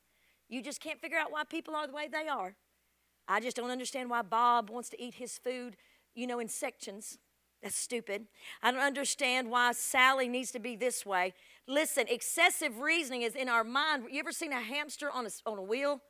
you 0.49 0.61
just 0.61 0.81
can't 0.81 0.99
figure 0.99 1.17
out 1.17 1.31
why 1.31 1.43
people 1.43 1.75
are 1.75 1.87
the 1.87 1.93
way 1.93 2.07
they 2.07 2.27
are. 2.27 2.55
I 3.27 3.39
just 3.39 3.55
don't 3.55 3.69
understand 3.69 4.09
why 4.09 4.21
Bob 4.21 4.69
wants 4.69 4.89
to 4.89 5.01
eat 5.01 5.15
his 5.15 5.37
food, 5.37 5.77
you 6.15 6.27
know, 6.27 6.39
in 6.39 6.49
sections. 6.49 7.17
That's 7.61 7.75
stupid. 7.75 8.25
I 8.63 8.71
don't 8.71 8.81
understand 8.81 9.51
why 9.51 9.71
Sally 9.73 10.27
needs 10.27 10.51
to 10.51 10.59
be 10.59 10.75
this 10.75 11.05
way. 11.05 11.33
Listen, 11.67 12.05
excessive 12.09 12.79
reasoning 12.79 13.21
is 13.21 13.35
in 13.35 13.47
our 13.49 13.63
mind. 13.63 14.05
You 14.11 14.19
ever 14.19 14.31
seen 14.31 14.51
a 14.51 14.59
hamster 14.59 15.11
on 15.11 15.27
a, 15.27 15.29
on 15.45 15.59
a 15.59 15.61
wheel? 15.61 16.01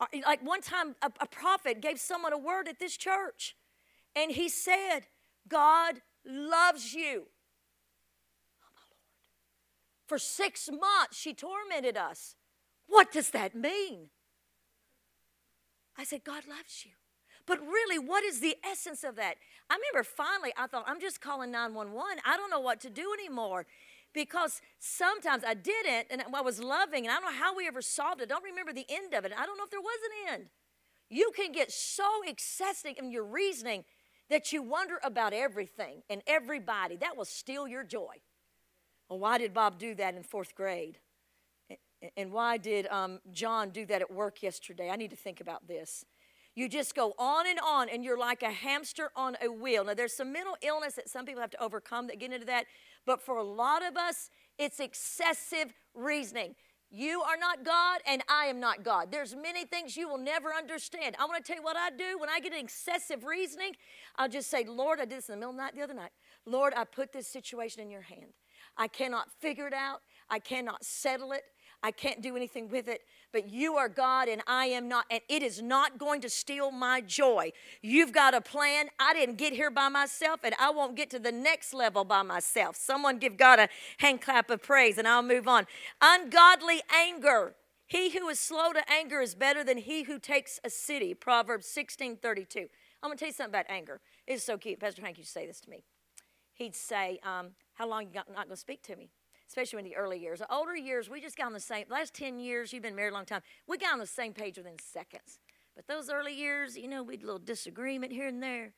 Uh, 0.00 0.06
like 0.24 0.42
one 0.42 0.62
time, 0.62 0.96
a, 1.02 1.10
a 1.20 1.26
prophet 1.26 1.82
gave 1.82 2.00
someone 2.00 2.32
a 2.32 2.38
word 2.38 2.68
at 2.68 2.78
this 2.78 2.96
church, 2.96 3.54
and 4.16 4.30
he 4.30 4.48
said, 4.48 5.00
God 5.46 6.00
loves 6.24 6.94
you. 6.94 7.26
Oh, 8.62 8.70
my 8.74 8.86
Lord. 8.90 10.06
For 10.06 10.18
six 10.18 10.70
months, 10.70 11.18
she 11.18 11.34
tormented 11.34 11.96
us. 11.96 12.36
What 12.86 13.12
does 13.12 13.30
that 13.30 13.54
mean? 13.54 14.08
I 15.98 16.04
said, 16.04 16.24
God 16.24 16.44
loves 16.48 16.86
you. 16.86 16.92
But 17.48 17.60
really, 17.60 17.98
what 17.98 18.22
is 18.24 18.40
the 18.40 18.56
essence 18.62 19.02
of 19.02 19.16
that? 19.16 19.36
I 19.70 19.74
remember 19.74 20.04
finally, 20.04 20.52
I 20.56 20.66
thought, 20.66 20.84
I'm 20.86 21.00
just 21.00 21.22
calling 21.22 21.50
911. 21.50 22.18
I 22.26 22.36
don't 22.36 22.50
know 22.50 22.60
what 22.60 22.78
to 22.82 22.90
do 22.90 23.14
anymore 23.18 23.64
because 24.12 24.60
sometimes 24.78 25.44
I 25.46 25.54
didn't 25.54 26.08
and 26.10 26.22
I 26.34 26.42
was 26.42 26.60
loving 26.62 27.06
and 27.06 27.10
I 27.10 27.14
don't 27.14 27.32
know 27.32 27.38
how 27.38 27.56
we 27.56 27.66
ever 27.66 27.80
solved 27.80 28.20
it. 28.20 28.24
I 28.24 28.26
don't 28.26 28.44
remember 28.44 28.74
the 28.74 28.84
end 28.90 29.14
of 29.14 29.24
it. 29.24 29.32
I 29.36 29.46
don't 29.46 29.56
know 29.56 29.64
if 29.64 29.70
there 29.70 29.80
was 29.80 29.98
an 30.04 30.34
end. 30.34 30.46
You 31.08 31.32
can 31.34 31.52
get 31.52 31.72
so 31.72 32.04
excessive 32.26 32.96
in 32.98 33.10
your 33.10 33.24
reasoning 33.24 33.84
that 34.28 34.52
you 34.52 34.62
wonder 34.62 35.00
about 35.02 35.32
everything 35.32 36.02
and 36.10 36.20
everybody. 36.26 36.96
That 36.96 37.16
will 37.16 37.24
steal 37.24 37.66
your 37.66 37.82
joy. 37.82 38.16
Well, 39.08 39.20
why 39.20 39.38
did 39.38 39.54
Bob 39.54 39.78
do 39.78 39.94
that 39.94 40.14
in 40.14 40.22
fourth 40.22 40.54
grade? 40.54 40.98
And 42.14 42.30
why 42.30 42.58
did 42.58 42.86
um, 42.88 43.20
John 43.32 43.70
do 43.70 43.86
that 43.86 44.02
at 44.02 44.10
work 44.10 44.42
yesterday? 44.42 44.90
I 44.90 44.96
need 44.96 45.10
to 45.10 45.16
think 45.16 45.40
about 45.40 45.66
this. 45.66 46.04
You 46.58 46.68
just 46.68 46.96
go 46.96 47.14
on 47.20 47.46
and 47.46 47.60
on, 47.64 47.88
and 47.88 48.02
you're 48.02 48.18
like 48.18 48.42
a 48.42 48.50
hamster 48.50 49.12
on 49.14 49.36
a 49.40 49.46
wheel. 49.46 49.84
Now, 49.84 49.94
there's 49.94 50.12
some 50.12 50.32
mental 50.32 50.56
illness 50.60 50.94
that 50.94 51.08
some 51.08 51.24
people 51.24 51.40
have 51.40 51.52
to 51.52 51.62
overcome 51.62 52.08
that 52.08 52.18
get 52.18 52.32
into 52.32 52.46
that. 52.46 52.64
But 53.06 53.22
for 53.22 53.36
a 53.36 53.44
lot 53.44 53.86
of 53.86 53.96
us, 53.96 54.28
it's 54.58 54.80
excessive 54.80 55.72
reasoning. 55.94 56.56
You 56.90 57.22
are 57.22 57.36
not 57.36 57.64
God, 57.64 58.00
and 58.08 58.24
I 58.28 58.46
am 58.46 58.58
not 58.58 58.82
God. 58.82 59.12
There's 59.12 59.36
many 59.36 59.66
things 59.66 59.96
you 59.96 60.08
will 60.08 60.18
never 60.18 60.52
understand. 60.52 61.14
I 61.20 61.26
want 61.26 61.44
to 61.44 61.46
tell 61.46 61.60
you 61.60 61.62
what 61.62 61.76
I 61.76 61.90
do 61.90 62.18
when 62.18 62.28
I 62.28 62.40
get 62.40 62.52
excessive 62.52 63.22
reasoning. 63.22 63.74
I'll 64.16 64.28
just 64.28 64.50
say, 64.50 64.64
Lord, 64.64 64.98
I 64.98 65.04
did 65.04 65.18
this 65.18 65.28
in 65.28 65.34
the 65.34 65.36
middle 65.36 65.50
of 65.50 65.56
the 65.58 65.62
night 65.62 65.76
the 65.76 65.82
other 65.82 65.94
night. 65.94 66.10
Lord, 66.44 66.72
I 66.76 66.82
put 66.82 67.12
this 67.12 67.28
situation 67.28 67.82
in 67.82 67.88
your 67.88 68.02
hand. 68.02 68.32
I 68.76 68.88
cannot 68.88 69.28
figure 69.40 69.68
it 69.68 69.74
out. 69.74 70.00
I 70.28 70.40
cannot 70.40 70.84
settle 70.84 71.30
it. 71.30 71.42
I 71.84 71.92
can't 71.92 72.20
do 72.20 72.34
anything 72.34 72.68
with 72.68 72.88
it, 72.88 73.02
but 73.32 73.50
you 73.50 73.74
are 73.74 73.88
God 73.88 74.28
and 74.28 74.42
I 74.46 74.66
am 74.66 74.88
not, 74.88 75.06
and 75.10 75.20
it 75.28 75.42
is 75.42 75.62
not 75.62 75.98
going 75.98 76.20
to 76.22 76.30
steal 76.30 76.70
my 76.70 77.00
joy. 77.00 77.52
You've 77.82 78.12
got 78.12 78.34
a 78.34 78.40
plan. 78.40 78.88
I 78.98 79.14
didn't 79.14 79.36
get 79.36 79.52
here 79.52 79.70
by 79.70 79.88
myself, 79.88 80.40
and 80.44 80.54
I 80.58 80.70
won't 80.70 80.96
get 80.96 81.10
to 81.10 81.18
the 81.18 81.32
next 81.32 81.74
level 81.74 82.04
by 82.04 82.22
myself. 82.22 82.76
Someone 82.76 83.18
give 83.18 83.36
God 83.36 83.58
a 83.58 83.68
hand 83.98 84.20
clap 84.20 84.50
of 84.50 84.62
praise, 84.62 84.98
and 84.98 85.06
I'll 85.06 85.22
move 85.22 85.48
on. 85.48 85.66
Ungodly 86.00 86.82
anger. 86.94 87.54
He 87.86 88.10
who 88.10 88.28
is 88.28 88.38
slow 88.38 88.72
to 88.72 88.82
anger 88.90 89.20
is 89.20 89.34
better 89.34 89.64
than 89.64 89.78
he 89.78 90.02
who 90.02 90.18
takes 90.18 90.60
a 90.62 90.70
city. 90.70 91.14
Proverbs 91.14 91.66
16 91.66 92.16
32. 92.16 92.66
I'm 93.02 93.08
going 93.08 93.16
to 93.16 93.20
tell 93.20 93.28
you 93.28 93.32
something 93.32 93.50
about 93.50 93.66
anger. 93.70 94.00
It's 94.26 94.44
so 94.44 94.58
cute. 94.58 94.80
Pastor 94.80 95.02
Hank 95.02 95.16
used 95.16 95.30
to 95.30 95.32
say 95.32 95.46
this 95.46 95.60
to 95.62 95.70
me. 95.70 95.84
He'd 96.52 96.74
say, 96.74 97.18
um, 97.24 97.50
How 97.74 97.88
long 97.88 98.02
you 98.02 98.14
not 98.14 98.26
going 98.34 98.48
to 98.50 98.56
speak 98.56 98.82
to 98.84 98.96
me? 98.96 99.10
Especially 99.48 99.78
in 99.78 99.84
the 99.84 99.96
early 99.96 100.18
years. 100.18 100.40
The 100.40 100.52
older 100.54 100.76
years, 100.76 101.08
we 101.08 101.20
just 101.20 101.36
got 101.36 101.46
on 101.46 101.52
the 101.52 101.60
same, 101.60 101.86
last 101.88 102.14
10 102.14 102.38
years, 102.38 102.72
you've 102.72 102.82
been 102.82 102.94
married 102.94 103.12
a 103.12 103.14
long 103.14 103.24
time, 103.24 103.42
we 103.66 103.78
got 103.78 103.92
on 103.92 103.98
the 103.98 104.06
same 104.06 104.32
page 104.32 104.58
within 104.58 104.78
seconds. 104.78 105.38
But 105.74 105.86
those 105.86 106.10
early 106.10 106.34
years, 106.34 106.76
you 106.76 106.88
know, 106.88 107.02
we'd 107.02 107.22
a 107.22 107.26
little 107.26 107.38
disagreement 107.38 108.12
here 108.12 108.26
and 108.26 108.42
there. 108.42 108.72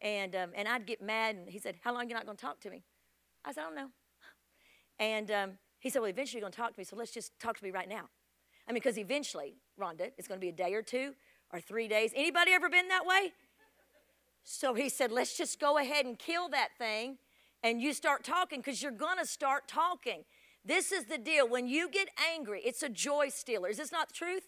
And, 0.00 0.34
um, 0.34 0.50
and 0.54 0.68
I'd 0.68 0.86
get 0.86 1.02
mad, 1.02 1.36
and 1.36 1.48
he 1.48 1.58
said, 1.58 1.76
How 1.82 1.92
long 1.92 2.08
you 2.08 2.14
not 2.14 2.26
going 2.26 2.36
to 2.36 2.40
talk 2.40 2.60
to 2.60 2.70
me? 2.70 2.84
I 3.44 3.52
said, 3.52 3.62
I 3.62 3.64
don't 3.64 3.74
know. 3.74 3.88
And 4.98 5.30
um, 5.30 5.50
he 5.78 5.90
said, 5.90 6.00
Well, 6.00 6.10
eventually 6.10 6.40
you're 6.40 6.44
going 6.44 6.52
to 6.52 6.56
talk 6.56 6.74
to 6.74 6.80
me, 6.80 6.84
so 6.84 6.96
let's 6.96 7.10
just 7.10 7.38
talk 7.38 7.56
to 7.58 7.64
me 7.64 7.70
right 7.70 7.88
now. 7.88 8.08
I 8.68 8.72
mean, 8.72 8.80
because 8.82 8.98
eventually, 8.98 9.56
Rhonda, 9.80 10.10
it's 10.16 10.26
going 10.26 10.38
to 10.38 10.44
be 10.44 10.48
a 10.48 10.52
day 10.52 10.74
or 10.74 10.82
two 10.82 11.14
or 11.52 11.60
three 11.60 11.88
days. 11.88 12.12
Anybody 12.14 12.52
ever 12.52 12.68
been 12.68 12.88
that 12.88 13.04
way? 13.04 13.32
So 14.42 14.74
he 14.74 14.88
said, 14.88 15.12
Let's 15.12 15.36
just 15.36 15.60
go 15.60 15.78
ahead 15.78 16.06
and 16.06 16.18
kill 16.18 16.48
that 16.50 16.70
thing 16.78 17.18
and 17.64 17.80
you 17.80 17.94
start 17.94 18.22
talking 18.22 18.60
because 18.60 18.82
you're 18.82 18.92
going 18.92 19.18
to 19.18 19.26
start 19.26 19.66
talking. 19.66 20.24
This 20.64 20.92
is 20.92 21.06
the 21.06 21.18
deal. 21.18 21.48
When 21.48 21.66
you 21.66 21.88
get 21.88 22.08
angry, 22.32 22.60
it's 22.64 22.82
a 22.82 22.88
joy 22.88 23.30
stealer. 23.30 23.68
Is 23.68 23.78
this 23.78 23.90
not 23.90 24.08
the 24.08 24.14
truth? 24.14 24.44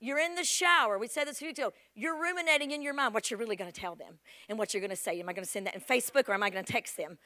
You're 0.00 0.18
in 0.18 0.34
the 0.34 0.44
shower. 0.44 0.98
We 0.98 1.06
said 1.06 1.26
this 1.26 1.36
a 1.36 1.38
few 1.38 1.50
ago. 1.50 1.72
You're 1.94 2.20
ruminating 2.20 2.72
in 2.72 2.82
your 2.82 2.92
mind 2.92 3.14
what 3.14 3.30
you're 3.30 3.38
really 3.38 3.56
going 3.56 3.72
to 3.72 3.80
tell 3.80 3.94
them 3.94 4.18
and 4.48 4.58
what 4.58 4.74
you're 4.74 4.82
going 4.82 4.90
to 4.90 4.96
say. 4.96 5.18
Am 5.18 5.28
I 5.28 5.32
going 5.32 5.44
to 5.44 5.50
send 5.50 5.66
that 5.66 5.74
in 5.74 5.80
Facebook 5.80 6.28
or 6.28 6.34
am 6.34 6.42
I 6.42 6.50
going 6.50 6.64
to 6.64 6.70
text 6.70 6.96
them? 6.96 7.18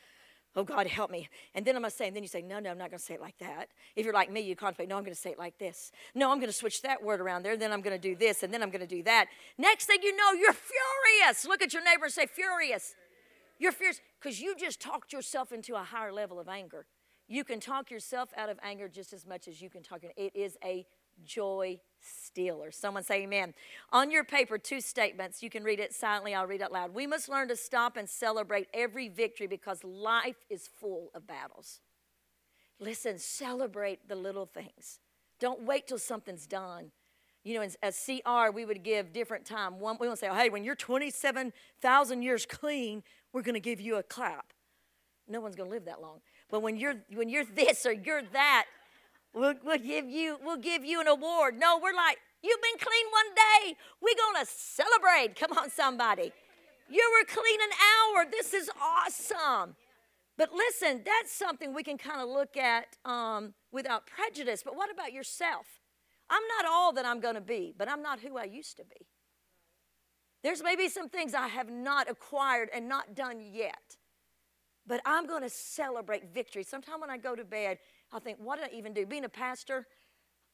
Oh, 0.56 0.64
God, 0.64 0.86
help 0.88 1.10
me. 1.10 1.28
And 1.54 1.64
then 1.64 1.76
I'm 1.76 1.82
going 1.82 1.90
to 1.90 1.96
say, 1.96 2.08
and 2.08 2.14
then 2.14 2.24
you 2.24 2.28
say, 2.28 2.42
no, 2.42 2.58
no, 2.58 2.70
I'm 2.70 2.78
not 2.78 2.90
going 2.90 2.98
to 2.98 3.04
say 3.04 3.14
it 3.14 3.20
like 3.20 3.38
that. 3.38 3.68
If 3.94 4.04
you're 4.04 4.14
like 4.14 4.32
me, 4.32 4.40
you 4.40 4.56
contemplate, 4.56 4.88
no, 4.88 4.96
I'm 4.96 5.04
going 5.04 5.14
to 5.14 5.20
say 5.20 5.30
it 5.30 5.38
like 5.38 5.58
this. 5.58 5.92
No, 6.14 6.30
I'm 6.30 6.38
going 6.38 6.50
to 6.50 6.56
switch 6.56 6.82
that 6.82 7.02
word 7.02 7.20
around 7.20 7.44
there. 7.44 7.56
Then 7.56 7.72
I'm 7.72 7.80
going 7.80 7.98
to 7.98 8.08
do 8.08 8.16
this, 8.16 8.42
and 8.42 8.52
then 8.52 8.60
I'm 8.60 8.70
going 8.70 8.80
to 8.80 8.94
do 8.94 9.02
that. 9.04 9.26
Next 9.58 9.86
thing 9.86 9.98
you 10.02 10.16
know, 10.16 10.32
you're 10.32 10.52
furious. 10.52 11.46
Look 11.46 11.62
at 11.62 11.72
your 11.72 11.84
neighbor 11.84 12.06
and 12.06 12.12
say, 12.12 12.26
furious. 12.26 12.94
You're 13.60 13.72
fierce 13.72 14.00
because 14.20 14.40
you 14.40 14.56
just 14.56 14.80
talked 14.80 15.12
yourself 15.12 15.52
into 15.52 15.74
a 15.74 15.84
higher 15.84 16.12
level 16.12 16.40
of 16.40 16.48
anger. 16.48 16.86
You 17.28 17.44
can 17.44 17.60
talk 17.60 17.90
yourself 17.90 18.30
out 18.36 18.48
of 18.48 18.58
anger 18.62 18.88
just 18.88 19.12
as 19.12 19.26
much 19.26 19.46
as 19.46 19.60
you 19.62 19.68
can 19.70 19.82
talk. 19.82 20.00
It 20.16 20.34
is 20.34 20.56
a 20.64 20.86
joy 21.24 21.78
stealers. 22.00 22.74
Someone 22.74 23.04
say 23.04 23.22
amen. 23.22 23.52
On 23.92 24.10
your 24.10 24.24
paper, 24.24 24.56
two 24.56 24.80
statements. 24.80 25.42
You 25.42 25.50
can 25.50 25.62
read 25.62 25.78
it 25.78 25.92
silently, 25.92 26.34
I'll 26.34 26.46
read 26.46 26.62
it 26.62 26.64
out 26.64 26.72
loud. 26.72 26.94
We 26.94 27.06
must 27.06 27.28
learn 27.28 27.48
to 27.48 27.56
stop 27.56 27.98
and 27.98 28.08
celebrate 28.08 28.68
every 28.72 29.10
victory 29.10 29.46
because 29.46 29.84
life 29.84 30.46
is 30.48 30.66
full 30.66 31.10
of 31.14 31.26
battles. 31.26 31.80
Listen, 32.78 33.18
celebrate 33.18 34.08
the 34.08 34.16
little 34.16 34.46
things. 34.46 35.00
Don't 35.38 35.62
wait 35.62 35.86
till 35.86 35.98
something's 35.98 36.46
done. 36.46 36.92
You 37.44 37.54
know, 37.54 37.66
as 37.82 38.04
CR, 38.04 38.50
we 38.52 38.66
would 38.66 38.82
give 38.82 39.12
different 39.12 39.46
time. 39.46 39.80
One, 39.80 39.96
we 39.98 40.08
would 40.08 40.18
say, 40.18 40.28
oh, 40.28 40.34
hey, 40.34 40.50
when 40.50 40.62
you're 40.62 40.74
27,000 40.74 42.22
years 42.22 42.44
clean, 42.44 43.02
we're 43.32 43.42
going 43.42 43.54
to 43.54 43.60
give 43.60 43.80
you 43.80 43.96
a 43.96 44.02
clap. 44.02 44.52
No 45.28 45.40
one's 45.40 45.56
going 45.56 45.68
to 45.68 45.74
live 45.74 45.84
that 45.84 46.00
long. 46.00 46.20
But 46.50 46.62
when 46.62 46.76
you're, 46.76 46.96
when 47.12 47.28
you're 47.28 47.44
this 47.44 47.86
or 47.86 47.92
you're 47.92 48.22
that, 48.32 48.66
we'll, 49.32 49.54
we'll, 49.64 49.78
give 49.78 50.08
you, 50.08 50.38
we'll 50.42 50.56
give 50.56 50.84
you 50.84 51.00
an 51.00 51.06
award. 51.06 51.54
No, 51.58 51.78
we're 51.80 51.94
like, 51.94 52.18
you've 52.42 52.60
been 52.60 52.78
clean 52.78 53.06
one 53.12 53.34
day. 53.34 53.76
We're 54.00 54.16
going 54.16 54.44
to 54.44 54.50
celebrate. 54.50 55.36
Come 55.36 55.56
on, 55.56 55.70
somebody. 55.70 56.32
You 56.88 57.10
were 57.18 57.32
clean 57.32 57.60
an 57.62 57.70
hour. 58.16 58.26
This 58.28 58.52
is 58.52 58.68
awesome. 58.80 59.76
But 60.36 60.52
listen, 60.52 61.02
that's 61.04 61.32
something 61.32 61.74
we 61.74 61.82
can 61.82 61.98
kind 61.98 62.20
of 62.20 62.28
look 62.28 62.56
at 62.56 62.96
um, 63.04 63.54
without 63.70 64.06
prejudice. 64.06 64.62
But 64.64 64.74
what 64.74 64.90
about 64.90 65.12
yourself? 65.12 65.66
I'm 66.30 66.42
not 66.58 66.70
all 66.70 66.92
that 66.94 67.04
I'm 67.04 67.20
going 67.20 67.34
to 67.34 67.40
be, 67.40 67.74
but 67.76 67.88
I'm 67.88 68.02
not 68.02 68.20
who 68.20 68.38
I 68.38 68.44
used 68.44 68.76
to 68.78 68.84
be. 68.84 69.06
There's 70.42 70.62
maybe 70.62 70.88
some 70.88 71.08
things 71.08 71.34
I 71.34 71.48
have 71.48 71.70
not 71.70 72.10
acquired 72.10 72.70
and 72.74 72.88
not 72.88 73.14
done 73.14 73.40
yet, 73.40 73.96
but 74.86 75.00
I'm 75.04 75.26
going 75.26 75.42
to 75.42 75.50
celebrate 75.50 76.32
victory. 76.32 76.62
Sometime 76.62 77.00
when 77.00 77.10
I 77.10 77.18
go 77.18 77.34
to 77.34 77.44
bed, 77.44 77.78
I'll 78.12 78.20
think, 78.20 78.38
what 78.40 78.58
did 78.58 78.72
I 78.72 78.76
even 78.76 78.94
do? 78.94 79.04
Being 79.06 79.24
a 79.24 79.28
pastor, 79.28 79.86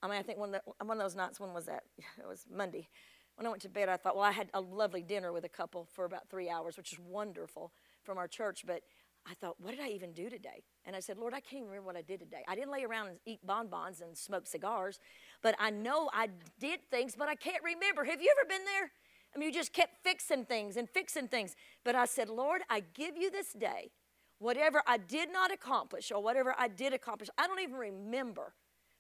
I 0.03 0.09
mean, 0.09 0.19
I 0.19 0.23
think 0.23 0.39
one 0.39 0.55
of, 0.55 0.61
the, 0.65 0.85
one 0.85 0.99
of 0.99 1.03
those 1.03 1.17
nights, 1.17 1.41
when 1.41 1.53
was 1.53 1.67
that? 1.67 1.85
It 2.19 2.27
was 2.27 2.47
Monday. 2.53 2.89
When 3.37 3.47
I 3.47 3.51
went 3.51 3.63
to 3.63 3.69
bed, 3.69 3.89
I 3.89 3.97
thought, 3.97 4.17
well, 4.17 4.25
I 4.25 4.33
had 4.33 4.49
a 4.55 4.61
lovely 4.61 5.03
dinner 5.03 5.33
with 5.33 5.45
a 5.45 5.49
couple 5.49 5.87
for 5.93 6.05
about 6.05 6.29
three 6.31 6.49
hours, 6.49 6.77
which 6.77 6.93
is 6.93 6.99
wonderful 6.99 7.71
from 8.03 8.17
our 8.19 8.27
church, 8.27 8.65
but 8.67 8.83
I 9.29 9.35
thought, 9.35 9.57
what 9.61 9.73
did 9.73 9.81
I 9.81 9.89
even 9.89 10.13
do 10.13 10.31
today? 10.31 10.63
And 10.85 10.95
I 10.95 11.01
said, 11.01 11.19
Lord, 11.19 11.35
I 11.35 11.41
can't 11.41 11.65
remember 11.65 11.87
what 11.87 11.97
I 11.97 12.03
did 12.03 12.21
today. 12.21 12.45
I 12.49 12.55
didn't 12.55 12.71
lay 12.71 12.85
around 12.85 13.09
and 13.09 13.19
eat 13.27 13.41
bonbons 13.45 14.01
and 14.01 14.17
smoke 14.17 14.47
cigars, 14.47 15.01
but 15.43 15.55
I 15.59 15.71
know 15.71 16.09
I 16.13 16.29
did 16.61 16.81
things, 16.91 17.15
but 17.17 17.29
I 17.29 17.35
can't 17.35 17.63
remember. 17.63 18.05
Have 18.05 18.23
you 18.23 18.33
ever 18.39 18.49
been 18.49 18.65
there? 18.65 18.91
Mean, 19.39 19.49
you 19.49 19.55
just 19.55 19.73
kept 19.73 20.03
fixing 20.03 20.45
things 20.45 20.77
and 20.77 20.89
fixing 20.89 21.29
things. 21.29 21.55
But 21.85 21.95
I 21.95 22.07
said, 22.07 22.29
Lord, 22.29 22.63
I 22.71 22.81
give 22.95 23.17
you 23.17 23.31
this 23.31 23.53
day. 23.53 23.91
Whatever 24.39 24.83
I 24.87 24.99
did 24.99 25.33
not 25.33 25.53
accomplish 25.53 26.13
or 26.13 26.23
whatever 26.23 26.55
I 26.59 26.69
did 26.69 26.93
accomplish, 26.93 27.31
I 27.39 27.47
don't 27.47 27.61
even 27.61 27.77
remember, 27.77 28.55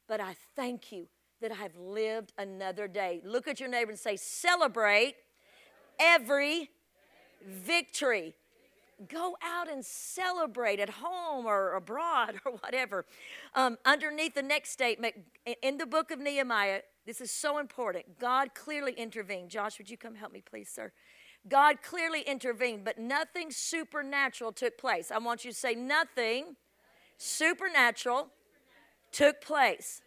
but 0.08 0.20
I 0.20 0.34
thank 0.54 0.92
you 0.92 1.08
that 1.42 1.52
I 1.52 1.56
have 1.56 1.76
lived 1.76 2.32
another 2.38 2.88
day. 2.88 3.20
Look 3.22 3.46
at 3.46 3.60
your 3.60 3.68
neighbor 3.68 3.90
and 3.90 3.98
say, 3.98 4.16
celebrate 4.16 5.14
every 5.98 6.70
victory 7.46 8.34
go 9.08 9.36
out 9.42 9.70
and 9.70 9.84
celebrate 9.84 10.80
at 10.80 10.88
home 10.88 11.46
or 11.46 11.74
abroad 11.74 12.40
or 12.44 12.52
whatever. 12.52 13.04
Um, 13.54 13.78
underneath 13.84 14.34
the 14.34 14.42
next 14.42 14.70
statement, 14.70 15.14
in 15.62 15.78
the 15.78 15.86
book 15.86 16.10
of 16.10 16.18
Nehemiah, 16.18 16.80
this 17.06 17.20
is 17.20 17.30
so 17.30 17.58
important. 17.58 18.18
God 18.18 18.54
clearly 18.54 18.92
intervened. 18.92 19.50
Josh, 19.50 19.78
would 19.78 19.88
you 19.88 19.96
come 19.96 20.16
help 20.16 20.32
me, 20.32 20.42
please, 20.44 20.68
sir? 20.68 20.92
God 21.48 21.80
clearly 21.82 22.22
intervened, 22.22 22.84
but 22.84 22.98
nothing 22.98 23.50
supernatural 23.52 24.52
took 24.52 24.76
place. 24.76 25.12
I 25.12 25.18
want 25.18 25.44
you 25.44 25.52
to 25.52 25.56
say, 25.56 25.74
nothing 25.74 26.56
supernatural 27.16 28.28
took 29.12 29.40
place. 29.40 30.02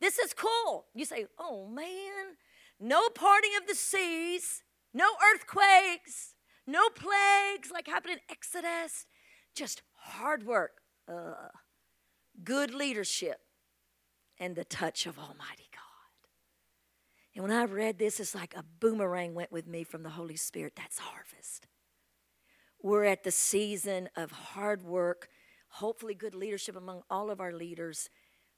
This 0.00 0.18
is 0.18 0.32
cool. 0.32 0.86
You 0.94 1.04
say, 1.04 1.26
oh 1.38 1.66
man, 1.66 2.36
no 2.78 3.08
parting 3.08 3.50
of 3.60 3.66
the 3.66 3.74
seas, 3.74 4.62
no 4.94 5.08
earthquakes, 5.34 6.34
no 6.66 6.88
plagues 6.90 7.70
like 7.72 7.88
happened 7.88 8.14
in 8.14 8.20
Exodus, 8.30 9.06
just 9.54 9.82
hard 9.94 10.46
work, 10.46 10.82
uh, 11.08 11.48
good 12.44 12.72
leadership, 12.72 13.40
and 14.38 14.54
the 14.54 14.64
touch 14.64 15.06
of 15.06 15.18
Almighty. 15.18 15.67
And 17.38 17.46
when 17.46 17.56
I 17.56 17.66
read 17.66 18.00
this, 18.00 18.18
it's 18.18 18.34
like 18.34 18.56
a 18.56 18.64
boomerang 18.80 19.32
went 19.32 19.52
with 19.52 19.68
me 19.68 19.84
from 19.84 20.02
the 20.02 20.08
Holy 20.08 20.34
Spirit. 20.34 20.72
That's 20.74 20.98
harvest. 20.98 21.68
We're 22.82 23.04
at 23.04 23.22
the 23.22 23.30
season 23.30 24.08
of 24.16 24.32
hard 24.32 24.82
work, 24.82 25.28
hopefully, 25.68 26.16
good 26.16 26.34
leadership 26.34 26.74
among 26.74 27.02
all 27.08 27.30
of 27.30 27.40
our 27.40 27.52
leaders, 27.52 28.10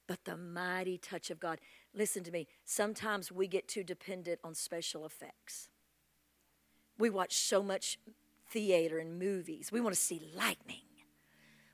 but 0.07 0.25
the 0.25 0.35
mighty 0.35 0.97
touch 0.97 1.29
of 1.29 1.39
God. 1.39 1.59
Listen 1.93 2.23
to 2.23 2.31
me. 2.31 2.47
Sometimes 2.65 3.31
we 3.31 3.47
get 3.47 3.67
too 3.67 3.83
dependent 3.83 4.39
on 4.43 4.55
special 4.55 5.05
effects. 5.05 5.69
We 6.97 7.11
watch 7.11 7.35
so 7.35 7.61
much 7.61 7.99
theater 8.49 8.97
and 8.97 9.19
movies. 9.19 9.71
We 9.71 9.79
want 9.79 9.93
to 9.93 10.01
see 10.01 10.23
lightning. 10.35 10.77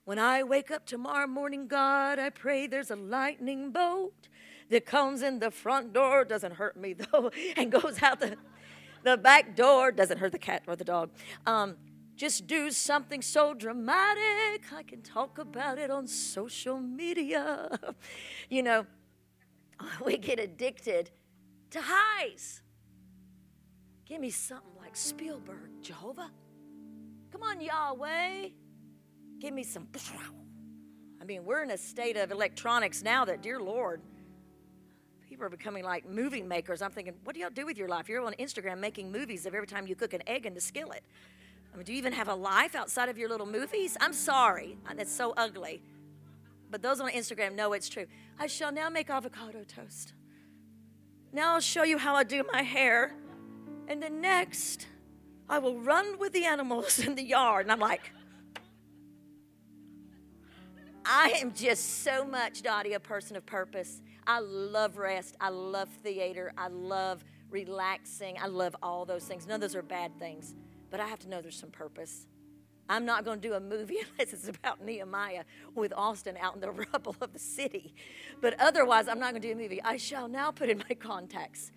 When 0.03 0.19
I 0.19 0.43
wake 0.43 0.71
up 0.71 0.85
tomorrow 0.85 1.27
morning, 1.27 1.69
God, 1.69 2.19
I 2.19 2.31
pray 2.31 2.67
there's 2.67 2.91
a 2.91 2.97
lightning 2.97 3.71
bolt 3.71 4.27
that 4.69 4.85
comes 4.85 5.21
in 5.21 5.39
the 5.39 5.51
front 5.51 5.93
door, 5.93 6.25
doesn't 6.25 6.53
hurt 6.53 6.77
me 6.77 6.93
though, 7.11 7.31
and 7.55 7.71
goes 7.71 8.01
out 8.01 8.19
the, 8.19 8.37
the 9.03 9.17
back 9.17 9.55
door, 9.55 9.91
doesn't 9.91 10.17
hurt 10.17 10.31
the 10.31 10.39
cat 10.39 10.63
or 10.67 10.75
the 10.75 10.83
dog. 10.83 11.09
Um, 11.45 11.75
just 12.15 12.47
do 12.47 12.71
something 12.71 13.21
so 13.21 13.53
dramatic, 13.53 14.63
I 14.75 14.81
can 14.83 15.01
talk 15.03 15.37
about 15.37 15.77
it 15.77 15.91
on 15.91 16.07
social 16.07 16.79
media. 16.79 17.69
you 18.49 18.63
know, 18.63 18.87
we 20.05 20.17
get 20.17 20.39
addicted 20.39 21.11
to 21.71 21.79
highs. 21.81 22.61
Give 24.05 24.19
me 24.19 24.29
something 24.29 24.71
like 24.81 24.95
Spielberg, 24.95 25.69
Jehovah. 25.81 26.31
Come 27.31 27.43
on, 27.43 27.61
Yahweh. 27.61 28.49
Give 29.39 29.53
me 29.53 29.63
some. 29.63 29.87
I 31.21 31.25
mean, 31.25 31.45
we're 31.45 31.61
in 31.61 31.71
a 31.71 31.77
state 31.77 32.17
of 32.17 32.31
electronics 32.31 33.03
now 33.03 33.25
that, 33.25 33.41
dear 33.41 33.59
Lord, 33.59 34.01
people 35.27 35.45
are 35.45 35.49
becoming 35.49 35.83
like 35.83 36.07
movie 36.07 36.41
makers. 36.41 36.81
I'm 36.81 36.91
thinking, 36.91 37.13
what 37.23 37.33
do 37.33 37.41
y'all 37.41 37.49
do 37.49 37.65
with 37.65 37.77
your 37.77 37.87
life? 37.87 38.07
You're 38.07 38.25
on 38.25 38.33
Instagram 38.33 38.79
making 38.79 39.11
movies 39.11 39.45
of 39.45 39.53
every 39.53 39.67
time 39.67 39.87
you 39.87 39.95
cook 39.95 40.13
an 40.13 40.21
egg 40.25 40.45
in 40.45 40.53
the 40.53 40.61
skillet. 40.61 41.03
I 41.73 41.77
mean, 41.77 41.85
do 41.85 41.91
you 41.91 41.97
even 41.97 42.13
have 42.13 42.29
a 42.29 42.35
life 42.35 42.75
outside 42.75 43.09
of 43.09 43.17
your 43.17 43.29
little 43.29 43.45
movies? 43.45 43.97
I'm 43.99 44.13
sorry. 44.13 44.77
That's 44.95 45.11
so 45.11 45.33
ugly. 45.35 45.81
But 46.71 46.81
those 46.81 46.99
on 46.99 47.11
Instagram 47.11 47.55
know 47.55 47.73
it's 47.73 47.89
true. 47.89 48.05
I 48.39 48.47
shall 48.47 48.71
now 48.71 48.89
make 48.89 49.09
avocado 49.09 49.63
toast. 49.63 50.13
Now 51.33 51.53
I'll 51.53 51.59
show 51.59 51.83
you 51.83 51.97
how 51.97 52.15
I 52.15 52.23
do 52.23 52.43
my 52.51 52.61
hair. 52.61 53.13
And 53.87 54.01
then 54.01 54.21
next, 54.21 54.87
I 55.49 55.59
will 55.59 55.79
run 55.79 56.17
with 56.19 56.33
the 56.33 56.45
animals 56.45 56.99
in 57.05 57.15
the 57.15 57.23
yard. 57.23 57.65
And 57.65 57.71
I'm 57.71 57.79
like, 57.79 58.11
I 61.05 61.37
am 61.41 61.53
just 61.53 62.03
so 62.03 62.25
much, 62.25 62.61
Dottie, 62.63 62.93
a 62.93 62.99
person 62.99 63.35
of 63.37 63.45
purpose. 63.45 64.01
I 64.27 64.39
love 64.39 64.97
rest. 64.97 65.35
I 65.39 65.49
love 65.49 65.89
theater. 66.03 66.51
I 66.57 66.67
love 66.67 67.23
relaxing. 67.49 68.37
I 68.39 68.47
love 68.47 68.75
all 68.83 69.05
those 69.05 69.23
things. 69.23 69.47
None 69.47 69.55
of 69.55 69.61
those 69.61 69.75
are 69.75 69.81
bad 69.81 70.19
things, 70.19 70.53
but 70.91 70.99
I 70.99 71.07
have 71.07 71.19
to 71.19 71.29
know 71.29 71.41
there's 71.41 71.57
some 71.57 71.71
purpose. 71.71 72.27
I'm 72.89 73.05
not 73.05 73.25
going 73.25 73.39
to 73.39 73.47
do 73.47 73.53
a 73.53 73.59
movie 73.59 73.97
unless 74.11 74.33
it's 74.33 74.49
about 74.49 74.83
Nehemiah 74.83 75.45
with 75.75 75.93
Austin 75.95 76.37
out 76.37 76.55
in 76.55 76.61
the 76.61 76.71
rubble 76.93 77.15
of 77.21 77.33
the 77.33 77.39
city. 77.39 77.95
But 78.41 78.59
otherwise, 78.59 79.07
I'm 79.07 79.19
not 79.19 79.31
going 79.31 79.41
to 79.41 79.47
do 79.47 79.53
a 79.53 79.57
movie. 79.57 79.81
I 79.81 79.97
shall 79.97 80.27
now 80.27 80.51
put 80.51 80.69
in 80.69 80.79
my 80.89 80.95
contacts. 80.99 81.71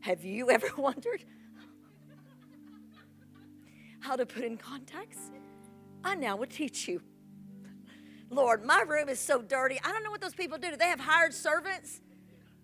Have 0.00 0.24
you 0.24 0.50
ever 0.50 0.68
wondered 0.76 1.24
how 4.00 4.14
to 4.14 4.24
put 4.24 4.44
in 4.44 4.56
contacts? 4.56 5.30
I 6.04 6.14
now 6.14 6.36
will 6.36 6.46
teach 6.46 6.86
you. 6.86 7.02
Lord, 8.30 8.64
my 8.64 8.80
room 8.82 9.08
is 9.08 9.20
so 9.20 9.40
dirty. 9.40 9.78
I 9.84 9.92
don't 9.92 10.02
know 10.02 10.10
what 10.10 10.20
those 10.20 10.34
people 10.34 10.58
do. 10.58 10.70
Do 10.70 10.76
they 10.76 10.88
have 10.88 11.00
hired 11.00 11.32
servants? 11.32 12.00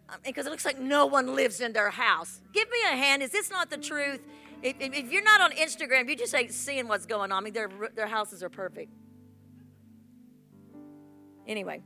Um, 0.09 0.17
because 0.25 0.47
it 0.47 0.51
looks 0.51 0.65
like 0.65 0.79
no 0.79 1.07
one 1.07 1.35
lives 1.35 1.61
in 1.61 1.73
their 1.73 1.91
house. 1.91 2.41
Give 2.53 2.69
me 2.69 2.79
a 2.93 2.97
hand. 2.97 3.23
Is 3.23 3.31
this 3.31 3.51
not 3.51 3.71
the 3.71 3.79
truth? 3.79 4.21
If, 4.63 4.77
if 4.81 5.11
you're 5.11 5.23
not 5.23 5.41
on 5.41 5.53
Instagram, 5.53 6.09
you 6.09 6.17
just 6.17 6.35
ain't 6.35 6.53
seeing 6.53 6.89
what's 6.89 7.07
going 7.07 7.33
on. 7.33 7.39
I 7.39 7.41
mean, 7.41 7.53
their, 7.53 7.71
their 7.95 8.07
houses 8.07 8.43
are 8.43 8.49
perfect. 8.49 8.93
Anyway, 11.47 11.83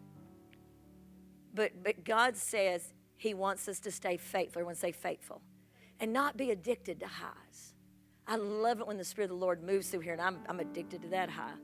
but, 1.54 1.72
but 1.82 2.04
God 2.04 2.36
says 2.36 2.92
He 3.16 3.32
wants 3.32 3.68
us 3.68 3.80
to 3.80 3.90
stay 3.90 4.16
faithful. 4.16 4.60
Everyone 4.60 4.74
say 4.74 4.92
faithful. 4.92 5.40
And 5.98 6.12
not 6.12 6.36
be 6.36 6.50
addicted 6.50 7.00
to 7.00 7.06
highs. 7.06 7.74
I 8.26 8.36
love 8.36 8.80
it 8.80 8.86
when 8.86 8.98
the 8.98 9.04
Spirit 9.04 9.30
of 9.30 9.38
the 9.38 9.44
Lord 9.44 9.62
moves 9.62 9.88
through 9.88 10.00
here, 10.00 10.12
and 10.12 10.20
I'm, 10.20 10.40
I'm 10.48 10.60
addicted 10.60 11.00
to 11.02 11.08
that 11.08 11.30
high. 11.30 11.54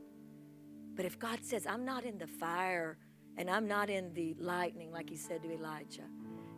But 0.94 1.04
if 1.04 1.18
God 1.18 1.38
says, 1.42 1.66
I'm 1.66 1.84
not 1.84 2.04
in 2.04 2.18
the 2.18 2.26
fire 2.26 2.98
and 3.36 3.48
I'm 3.48 3.66
not 3.66 3.88
in 3.88 4.12
the 4.14 4.34
lightning, 4.38 4.92
like 4.92 5.08
he 5.08 5.16
said 5.16 5.42
to 5.42 5.50
Elijah, 5.50 6.02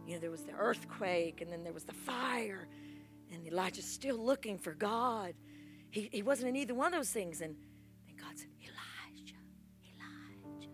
you 0.06 0.14
know, 0.14 0.20
there 0.20 0.30
was 0.30 0.42
the 0.42 0.52
earthquake 0.52 1.40
and 1.40 1.50
then 1.50 1.62
there 1.62 1.72
was 1.72 1.84
the 1.84 1.92
fire, 1.92 2.68
and 3.32 3.46
Elijah's 3.46 3.86
still 3.86 4.16
looking 4.16 4.58
for 4.58 4.74
God. 4.74 5.34
He, 5.90 6.08
he 6.12 6.22
wasn't 6.22 6.48
in 6.48 6.56
either 6.56 6.74
one 6.74 6.88
of 6.88 6.98
those 6.98 7.10
things. 7.10 7.40
And 7.40 7.56
then 8.06 8.16
God 8.16 8.36
said, 8.36 8.48
Elijah, 8.60 9.36
Elijah. 9.82 10.70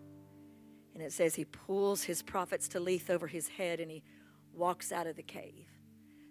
And 0.93 1.03
it 1.03 1.13
says 1.13 1.35
he 1.35 1.45
pulls 1.45 2.03
his 2.03 2.21
prophet's 2.21 2.67
talith 2.67 3.09
over 3.09 3.27
his 3.27 3.47
head 3.47 3.79
and 3.79 3.89
he 3.89 4.03
walks 4.53 4.91
out 4.91 5.07
of 5.07 5.15
the 5.15 5.23
cave. 5.23 5.67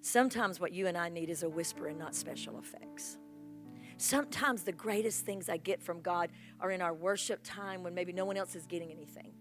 Sometimes 0.02 0.60
what 0.60 0.72
you 0.72 0.86
and 0.86 0.96
I 0.96 1.08
need 1.08 1.30
is 1.30 1.42
a 1.42 1.48
whisper 1.48 1.86
and 1.86 1.98
not 1.98 2.14
special 2.14 2.58
effects. 2.58 3.16
Sometimes 4.00 4.62
the 4.62 4.72
greatest 4.72 5.26
things 5.26 5.50
I 5.50 5.58
get 5.58 5.82
from 5.82 6.00
God 6.00 6.30
are 6.58 6.70
in 6.70 6.80
our 6.80 6.94
worship 6.94 7.40
time 7.44 7.82
when 7.82 7.94
maybe 7.94 8.14
no 8.14 8.24
one 8.24 8.38
else 8.38 8.54
is 8.54 8.64
getting 8.64 8.90
anything. 8.90 9.34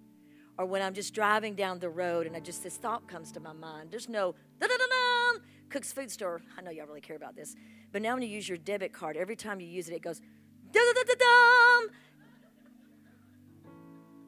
Or 0.57 0.65
when 0.65 0.81
I'm 0.81 0.93
just 0.93 1.13
driving 1.13 1.55
down 1.55 1.79
the 1.79 1.87
road 1.87 2.27
and 2.27 2.35
I 2.35 2.41
just 2.41 2.61
this 2.61 2.75
thought 2.75 3.07
comes 3.07 3.31
to 3.31 3.39
my 3.39 3.53
mind. 3.53 3.89
There's 3.89 4.09
no 4.09 4.35
da 4.59 4.67
da 4.67 4.73
da 4.75 5.37
da 5.37 5.39
Cook's 5.69 5.93
Food 5.93 6.11
Store. 6.11 6.41
I 6.57 6.61
know 6.61 6.71
y'all 6.71 6.87
really 6.87 6.99
care 6.99 7.15
about 7.15 7.37
this. 7.37 7.55
But 7.93 8.01
now 8.01 8.15
when 8.15 8.21
you 8.21 8.27
use 8.27 8.49
your 8.49 8.57
debit 8.57 8.91
card, 8.91 9.15
every 9.15 9.37
time 9.37 9.61
you 9.61 9.67
use 9.67 9.87
it, 9.87 9.93
it 9.93 10.01
goes 10.01 10.19
da 10.73 10.81
da 10.81 10.93
da 10.93 11.03
da 11.07 11.15
da. 11.17 11.93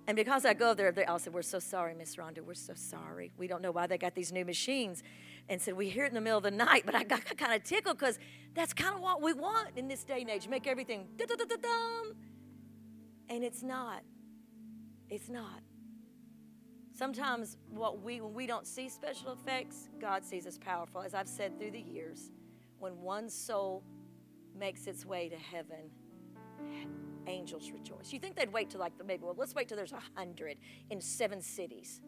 And 0.08 0.16
because 0.16 0.46
I 0.46 0.54
go 0.54 0.74
there, 0.74 0.94
they 0.94 1.04
all 1.04 1.20
said, 1.20 1.34
We're 1.34 1.42
so 1.42 1.60
sorry, 1.60 1.94
Miss 1.94 2.16
Rhonda. 2.16 2.40
We're 2.40 2.54
so 2.54 2.74
sorry. 2.74 3.34
We 3.38 3.48
don't 3.48 3.62
know 3.62 3.72
why 3.72 3.88
they 3.88 3.98
got 3.98 4.16
these 4.16 4.32
new 4.32 4.46
machines 4.46 5.04
and 5.50 5.62
said, 5.62 5.76
We 5.76 5.89
hear 5.89 6.06
it 6.06 6.10
in 6.10 6.16
the 6.16 6.22
middle 6.22 6.38
of 6.38 6.44
the 6.44 6.52
night, 6.52 6.84
but 6.86 6.96
I 6.96 7.04
got 7.04 7.26
kind 7.38 7.54
of 7.54 7.64
tickled 7.64 7.98
because 7.98 8.20
that's 8.54 8.74
kind 8.74 8.96
of 8.96 9.02
what 9.02 9.22
we 9.22 9.34
want 9.34 9.70
in 9.76 9.88
this 9.88 10.04
day 10.04 10.22
and 10.22 10.30
age 10.30 10.48
make 10.48 10.68
everything 10.68 11.08
dum. 11.18 12.14
And 13.30 13.44
it's 13.44 13.64
not. 13.64 14.04
It's 15.10 15.30
not. 15.30 15.62
Sometimes 16.94 17.58
what 17.70 18.02
we 18.02 18.22
when 18.22 18.34
we 18.34 18.46
don't 18.46 18.68
see 18.68 18.89
special 18.89 19.32
effects, 19.32 19.89
God 20.00 20.24
sees 20.24 20.46
as 20.46 20.58
powerful. 20.58 21.02
As 21.02 21.14
I've 21.14 21.28
said 21.28 21.58
through 21.58 21.72
the 21.72 21.82
years, 21.82 22.32
when 22.80 23.02
one 23.02 23.30
soul 23.30 23.84
makes 24.58 24.88
its 24.88 25.06
way 25.06 25.30
to 25.30 25.38
heaven, 25.38 25.89
angels 27.28 27.72
rejoice. 27.72 28.12
You 28.12 28.20
think 28.20 28.36
they'd 28.36 28.52
wait 28.52 28.70
till 28.70 28.80
like 28.80 28.98
the 28.98 29.04
maybe 29.04 29.24
well, 29.24 29.36
let's 29.38 29.56
wait 29.56 29.68
till 29.68 29.78
there's 29.78 29.94
a 29.94 30.04
hundred 30.16 30.58
in 30.89 31.02
seven 31.02 31.42
cities. 31.42 32.02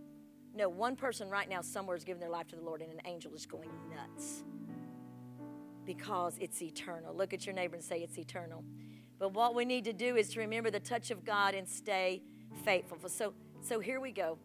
No, 0.56 0.70
one 0.70 0.96
person 0.96 1.30
right 1.30 1.50
now 1.50 1.62
somewhere 1.62 1.96
is 1.96 2.04
giving 2.04 2.20
their 2.20 2.30
life 2.30 2.48
to 2.50 2.56
the 2.56 2.62
Lord, 2.62 2.82
and 2.82 2.92
an 2.92 3.02
angel 3.06 3.34
is 3.34 3.46
going 3.46 3.70
nuts 3.90 4.44
because 5.86 6.38
it's 6.40 6.62
eternal. 6.62 7.16
Look 7.16 7.34
at 7.34 7.46
your 7.46 7.56
neighbor 7.56 7.76
and 7.76 7.84
say, 7.84 8.00
It's 8.00 8.18
eternal. 8.18 8.64
But 9.20 9.34
what 9.34 9.56
we 9.56 9.66
need 9.66 9.86
to 9.86 9.94
do 9.94 10.16
is 10.16 10.30
to 10.30 10.40
remember 10.40 10.70
the 10.70 10.80
touch 10.80 11.12
of 11.12 11.24
God 11.24 11.56
and 11.56 11.68
stay 11.68 12.22
faithful. 12.64 12.98
So, 13.10 13.34
so 13.62 13.80
here 13.80 14.00
we 14.00 14.12
go. 14.12 14.38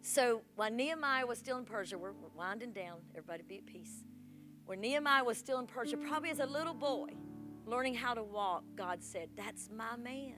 So 0.00 0.42
while 0.56 0.70
Nehemiah 0.70 1.26
was 1.26 1.38
still 1.38 1.58
in 1.58 1.64
Persia, 1.64 1.98
we're, 1.98 2.12
we're 2.12 2.28
winding 2.36 2.72
down, 2.72 3.00
everybody 3.14 3.42
be 3.46 3.58
at 3.58 3.66
peace. 3.66 4.04
When 4.64 4.80
Nehemiah 4.80 5.22
was 5.22 5.38
still 5.38 5.58
in 5.58 5.66
Persia, 5.66 5.96
probably 5.96 6.30
as 6.30 6.38
a 6.38 6.46
little 6.46 6.74
boy, 6.74 7.10
learning 7.66 7.94
how 7.94 8.14
to 8.14 8.22
walk, 8.22 8.64
God 8.74 9.02
said, 9.02 9.28
That's 9.36 9.68
my 9.70 9.96
man. 9.96 10.34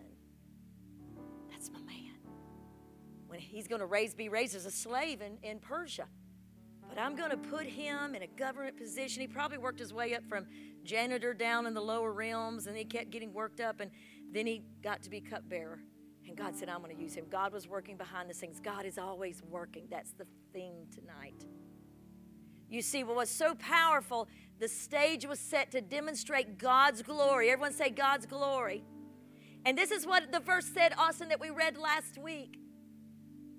That's 1.51 1.70
my 1.70 1.80
man 1.80 2.03
when 3.35 3.41
he's 3.41 3.66
going 3.66 3.80
to 3.80 3.87
raise, 3.87 4.14
be 4.14 4.28
raised 4.28 4.55
as 4.55 4.64
a 4.64 4.70
slave 4.70 5.20
in, 5.20 5.39
in 5.43 5.59
Persia. 5.59 6.07
But 6.89 7.01
I'm 7.01 7.16
going 7.16 7.30
to 7.30 7.37
put 7.37 7.66
him 7.66 8.14
in 8.14 8.22
a 8.22 8.28
government 8.28 8.76
position. 8.76 9.22
He 9.22 9.26
probably 9.26 9.59
worked 9.59 9.80
his 9.80 9.93
way 9.93 10.14
up 10.14 10.22
from 10.28 10.47
janitor 10.85 11.35
down 11.35 11.66
in 11.66 11.74
the 11.74 11.80
lower 11.80 12.12
realms, 12.12 12.68
and 12.68 12.76
he 12.76 12.85
kept 12.85 13.11
getting 13.11 13.32
worked 13.32 13.59
up, 13.59 13.80
and 13.80 13.91
then 14.30 14.47
he 14.47 14.62
got 14.85 15.03
to 15.03 15.11
be 15.11 15.20
cupbearer. 15.20 15.80
And 16.28 16.37
God 16.37 16.55
said, 16.55 16.68
I'm 16.68 16.80
going 16.80 16.95
to 16.95 17.03
use 17.03 17.12
him. 17.12 17.24
God 17.28 17.53
was 17.53 17.66
working 17.66 17.97
behind 17.97 18.30
the 18.30 18.35
scenes. 18.35 18.61
God 18.61 18.87
is 18.87 18.99
always 18.99 19.43
working. 19.43 19.89
That's 19.91 20.12
the 20.12 20.28
theme 20.53 20.87
tonight. 20.95 21.45
You 22.68 22.82
see, 22.82 23.03
what 23.03 23.16
was 23.16 23.30
so 23.30 23.57
powerful, 23.57 24.28
the 24.61 24.68
stage 24.68 25.26
was 25.26 25.41
set 25.41 25.72
to 25.72 25.80
demonstrate 25.80 26.57
God's 26.57 27.03
glory. 27.03 27.51
Everyone 27.51 27.72
say 27.72 27.91
God's 27.91 28.26
glory. 28.26 28.85
And 29.66 29.76
this 29.76 29.91
is 29.91 30.07
what 30.07 30.30
the 30.30 30.39
verse 30.39 30.66
said, 30.72 30.93
Austin, 30.97 31.30
that 31.30 31.41
we 31.41 31.51
read 31.51 31.76
last 31.76 32.16
week. 32.16 32.61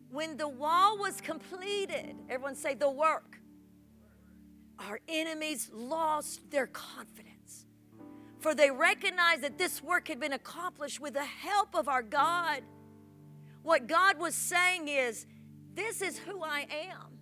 When 0.10 0.38
the 0.38 0.47
wall 0.47 0.97
was 0.97 1.20
completed, 1.22 2.16
everyone 2.30 2.56
say 2.56 2.74
the 2.74 2.89
work, 2.89 3.39
our 4.80 4.99
enemies 5.08 5.70
lost 5.74 6.49
their 6.51 6.68
confidence. 6.68 7.66
For 8.39 8.53
they 8.53 8.70
recognized 8.70 9.41
that 9.41 9.58
this 9.58 9.82
work 9.82 10.08
had 10.08 10.20
been 10.20 10.34
accomplished 10.34 10.99
with 10.99 11.14
the 11.14 11.26
help 11.26 11.76
of 11.76 11.88
our 11.88 12.03
God. 12.03 12.62
What 13.64 13.88
God 13.88 14.20
was 14.20 14.36
saying 14.36 14.88
is, 14.88 15.26
This 15.74 16.01
is 16.01 16.18
who 16.20 16.43
I 16.43 16.68
am. 16.91 17.20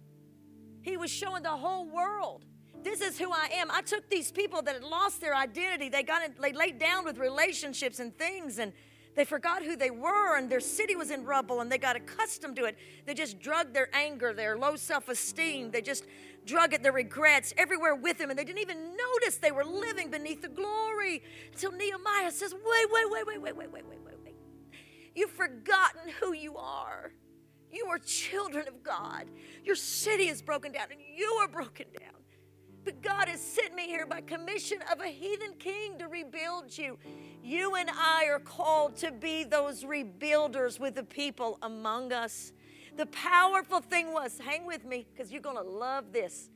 He 0.81 0.97
was 0.97 1.09
showing 1.09 1.43
the 1.43 1.49
whole 1.49 1.85
world 1.85 2.45
this 2.83 3.01
is 3.01 3.17
who 3.17 3.31
I 3.31 3.49
am. 3.53 3.71
I 3.71 3.81
took 3.81 4.09
these 4.09 4.31
people 4.31 4.61
that 4.61 4.73
had 4.73 4.83
lost 4.83 5.21
their 5.21 5.35
identity. 5.35 5.89
They 5.89 6.03
got 6.03 6.23
it, 6.23 6.39
they 6.39 6.51
laid 6.51 6.79
down 6.79 7.05
with 7.05 7.17
relationships 7.17 7.99
and 7.99 8.15
things 8.17 8.59
and 8.59 8.73
they 9.15 9.25
forgot 9.25 9.63
who 9.63 9.75
they 9.75 9.91
were, 9.91 10.37
and 10.37 10.49
their 10.49 10.59
city 10.59 10.95
was 10.95 11.11
in 11.11 11.23
rubble, 11.23 11.61
and 11.61 11.71
they 11.71 11.77
got 11.77 11.95
accustomed 11.95 12.55
to 12.55 12.65
it. 12.65 12.77
They 13.05 13.13
just 13.13 13.39
drugged 13.39 13.73
their 13.73 13.89
anger, 13.95 14.33
their 14.33 14.57
low 14.57 14.75
self 14.75 15.09
esteem. 15.09 15.71
They 15.71 15.81
just 15.81 16.05
drug 16.45 16.73
it, 16.73 16.83
their 16.83 16.91
regrets 16.91 17.53
everywhere 17.57 17.95
with 17.95 18.17
them, 18.17 18.29
and 18.29 18.37
they 18.37 18.43
didn't 18.43 18.61
even 18.61 18.95
notice 18.95 19.37
they 19.37 19.51
were 19.51 19.63
living 19.63 20.09
beneath 20.09 20.41
the 20.41 20.49
glory 20.49 21.23
until 21.51 21.71
Nehemiah 21.71 22.31
says, 22.31 22.53
Wait, 22.53 22.87
wait, 22.91 23.11
wait, 23.11 23.27
wait, 23.27 23.41
wait, 23.41 23.55
wait, 23.55 23.71
wait, 23.71 23.85
wait, 23.87 23.99
wait, 24.03 24.15
wait. 24.23 24.35
You've 25.15 25.31
forgotten 25.31 26.11
who 26.19 26.33
you 26.33 26.57
are. 26.57 27.11
You 27.71 27.87
are 27.87 27.97
children 27.99 28.67
of 28.67 28.83
God. 28.83 29.25
Your 29.63 29.75
city 29.75 30.27
is 30.27 30.41
broken 30.41 30.71
down, 30.71 30.87
and 30.91 30.99
you 31.15 31.27
are 31.41 31.47
broken 31.47 31.87
down. 31.99 32.22
But 32.83 33.01
God 33.01 33.29
has 33.29 33.39
sent 33.39 33.75
me 33.75 33.87
here 33.87 34.05
by 34.05 34.21
commission 34.21 34.79
of 34.91 34.99
a 34.99 35.07
heathen 35.07 35.53
king 35.57 35.97
to 35.99 36.07
rebuild 36.07 36.77
you. 36.77 36.97
You 37.41 37.75
and 37.75 37.89
I 37.89 38.25
are 38.25 38.39
called 38.39 38.97
to 38.97 39.11
be 39.11 39.43
those 39.43 39.83
rebuilders 39.83 40.79
with 40.79 40.95
the 40.95 41.03
people 41.03 41.59
among 41.61 42.11
us. 42.11 42.51
The 42.97 43.05
powerful 43.07 43.79
thing 43.79 44.13
was, 44.13 44.37
hang 44.37 44.65
with 44.65 44.85
me 44.85 45.07
because 45.11 45.31
you're 45.31 45.41
going 45.41 45.57
to 45.57 45.63
love 45.63 46.11
this. 46.11 46.49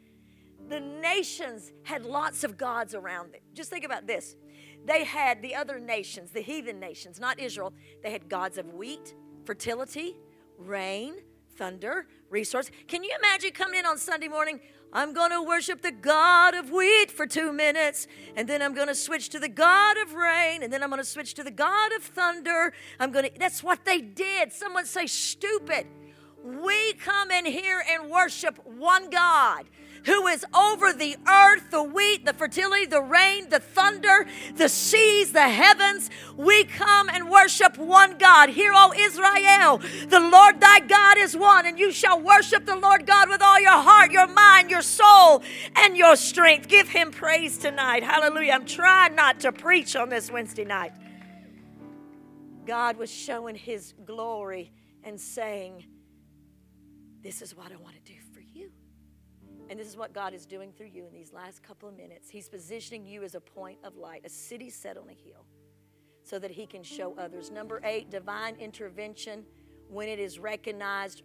The 0.69 0.79
nations 0.79 1.71
had 1.83 2.05
lots 2.05 2.43
of 2.43 2.57
gods 2.57 2.93
around 2.93 3.33
them. 3.33 3.41
Just 3.53 3.69
think 3.69 3.85
about 3.85 4.05
this. 4.05 4.35
They 4.85 5.03
had 5.03 5.41
the 5.41 5.55
other 5.55 5.79
nations, 5.79 6.31
the 6.31 6.41
heathen 6.41 6.79
nations, 6.79 7.19
not 7.19 7.39
Israel, 7.39 7.73
they 8.03 8.11
had 8.11 8.29
gods 8.29 8.57
of 8.57 8.73
wheat, 8.73 9.15
fertility, 9.45 10.17
rain, 10.57 11.15
thunder, 11.55 12.07
resource. 12.29 12.69
Can 12.87 13.03
you 13.03 13.11
imagine 13.17 13.51
coming 13.51 13.79
in 13.79 13.85
on 13.85 13.97
Sunday 13.97 14.27
morning? 14.27 14.59
I'm 14.93 15.13
going 15.13 15.31
to 15.31 15.41
worship 15.41 15.81
the 15.81 15.91
God 15.91 16.53
of 16.55 16.71
wheat 16.71 17.11
for 17.11 17.27
two 17.27 17.51
minutes, 17.51 18.07
and 18.35 18.47
then 18.47 18.61
I'm 18.61 18.73
going 18.73 18.87
to 18.87 18.95
switch 18.95 19.29
to 19.29 19.39
the 19.39 19.49
God 19.49 19.97
of 19.97 20.13
rain, 20.13 20.63
and 20.63 20.71
then 20.71 20.81
I'm 20.81 20.89
going 20.89 21.01
to 21.01 21.05
switch 21.05 21.33
to 21.35 21.43
the 21.43 21.51
God 21.51 21.91
of 21.93 22.03
thunder. 22.03 22.73
I'm 22.99 23.11
going 23.11 23.25
to, 23.25 23.31
that's 23.37 23.61
what 23.61 23.85
they 23.85 23.99
did. 24.01 24.53
Someone 24.53 24.85
say, 24.85 25.05
stupid. 25.05 25.87
We 26.43 26.93
come 26.93 27.31
in 27.31 27.45
here 27.45 27.83
and 27.89 28.09
worship 28.09 28.59
one 28.65 29.09
God 29.09 29.65
who 30.05 30.27
is 30.27 30.45
over 30.53 30.93
the 30.93 31.17
earth, 31.27 31.71
the 31.71 31.83
wheat, 31.83 32.25
the 32.25 32.33
fertility, 32.33 32.85
the 32.85 33.01
rain, 33.01 33.49
the 33.49 33.59
thunder, 33.59 34.25
the 34.55 34.69
seas, 34.69 35.31
the 35.31 35.47
heavens. 35.47 36.09
We 36.35 36.63
come 36.65 37.09
and 37.09 37.29
worship 37.29 37.77
one 37.77 38.17
God. 38.17 38.49
Hear, 38.49 38.71
O 38.73 38.93
Israel, 38.97 39.79
the 40.09 40.19
Lord 40.19 40.59
thy 40.59 40.79
God 40.81 41.17
is 41.17 41.35
one, 41.35 41.65
and 41.65 41.77
you 41.79 41.91
shall 41.91 42.19
worship 42.19 42.65
the 42.65 42.75
Lord 42.75 43.05
God 43.05 43.29
with 43.29 43.41
all 43.41 43.59
your 43.59 43.71
heart, 43.71 44.11
your 44.11 44.27
mind, 44.27 44.69
your 44.69 44.81
soul, 44.81 45.43
and 45.75 45.97
your 45.97 46.15
strength. 46.15 46.67
Give 46.67 46.87
him 46.87 47.11
praise 47.11 47.57
tonight. 47.57 48.03
Hallelujah. 48.03 48.53
I'm 48.53 48.65
trying 48.65 49.15
not 49.15 49.39
to 49.41 49.51
preach 49.51 49.95
on 49.95 50.09
this 50.09 50.31
Wednesday 50.31 50.65
night. 50.65 50.93
God 52.65 52.97
was 52.97 53.09
showing 53.09 53.55
his 53.55 53.93
glory 54.05 54.71
and 55.03 55.19
saying, 55.19 55.85
This 57.21 57.41
is 57.41 57.55
what 57.55 57.71
I 57.71 57.77
want 57.77 57.95
to 57.95 58.11
do 58.11 58.16
and 59.69 59.79
this 59.79 59.87
is 59.87 59.97
what 59.97 60.13
God 60.13 60.33
is 60.33 60.45
doing 60.45 60.71
through 60.71 60.87
you 60.87 61.05
in 61.05 61.13
these 61.13 61.33
last 61.33 61.63
couple 61.63 61.89
of 61.89 61.95
minutes. 61.95 62.29
He's 62.29 62.49
positioning 62.49 63.05
you 63.05 63.23
as 63.23 63.35
a 63.35 63.41
point 63.41 63.79
of 63.83 63.95
light, 63.95 64.21
a 64.25 64.29
city 64.29 64.69
set 64.69 64.97
on 64.97 65.09
a 65.09 65.13
hill, 65.13 65.45
so 66.23 66.39
that 66.39 66.51
He 66.51 66.65
can 66.65 66.83
show 66.83 67.15
others. 67.17 67.51
Number 67.51 67.81
eight, 67.83 68.09
divine 68.09 68.55
intervention 68.55 69.43
when 69.89 70.07
it 70.07 70.19
is 70.19 70.39
recognized. 70.39 71.23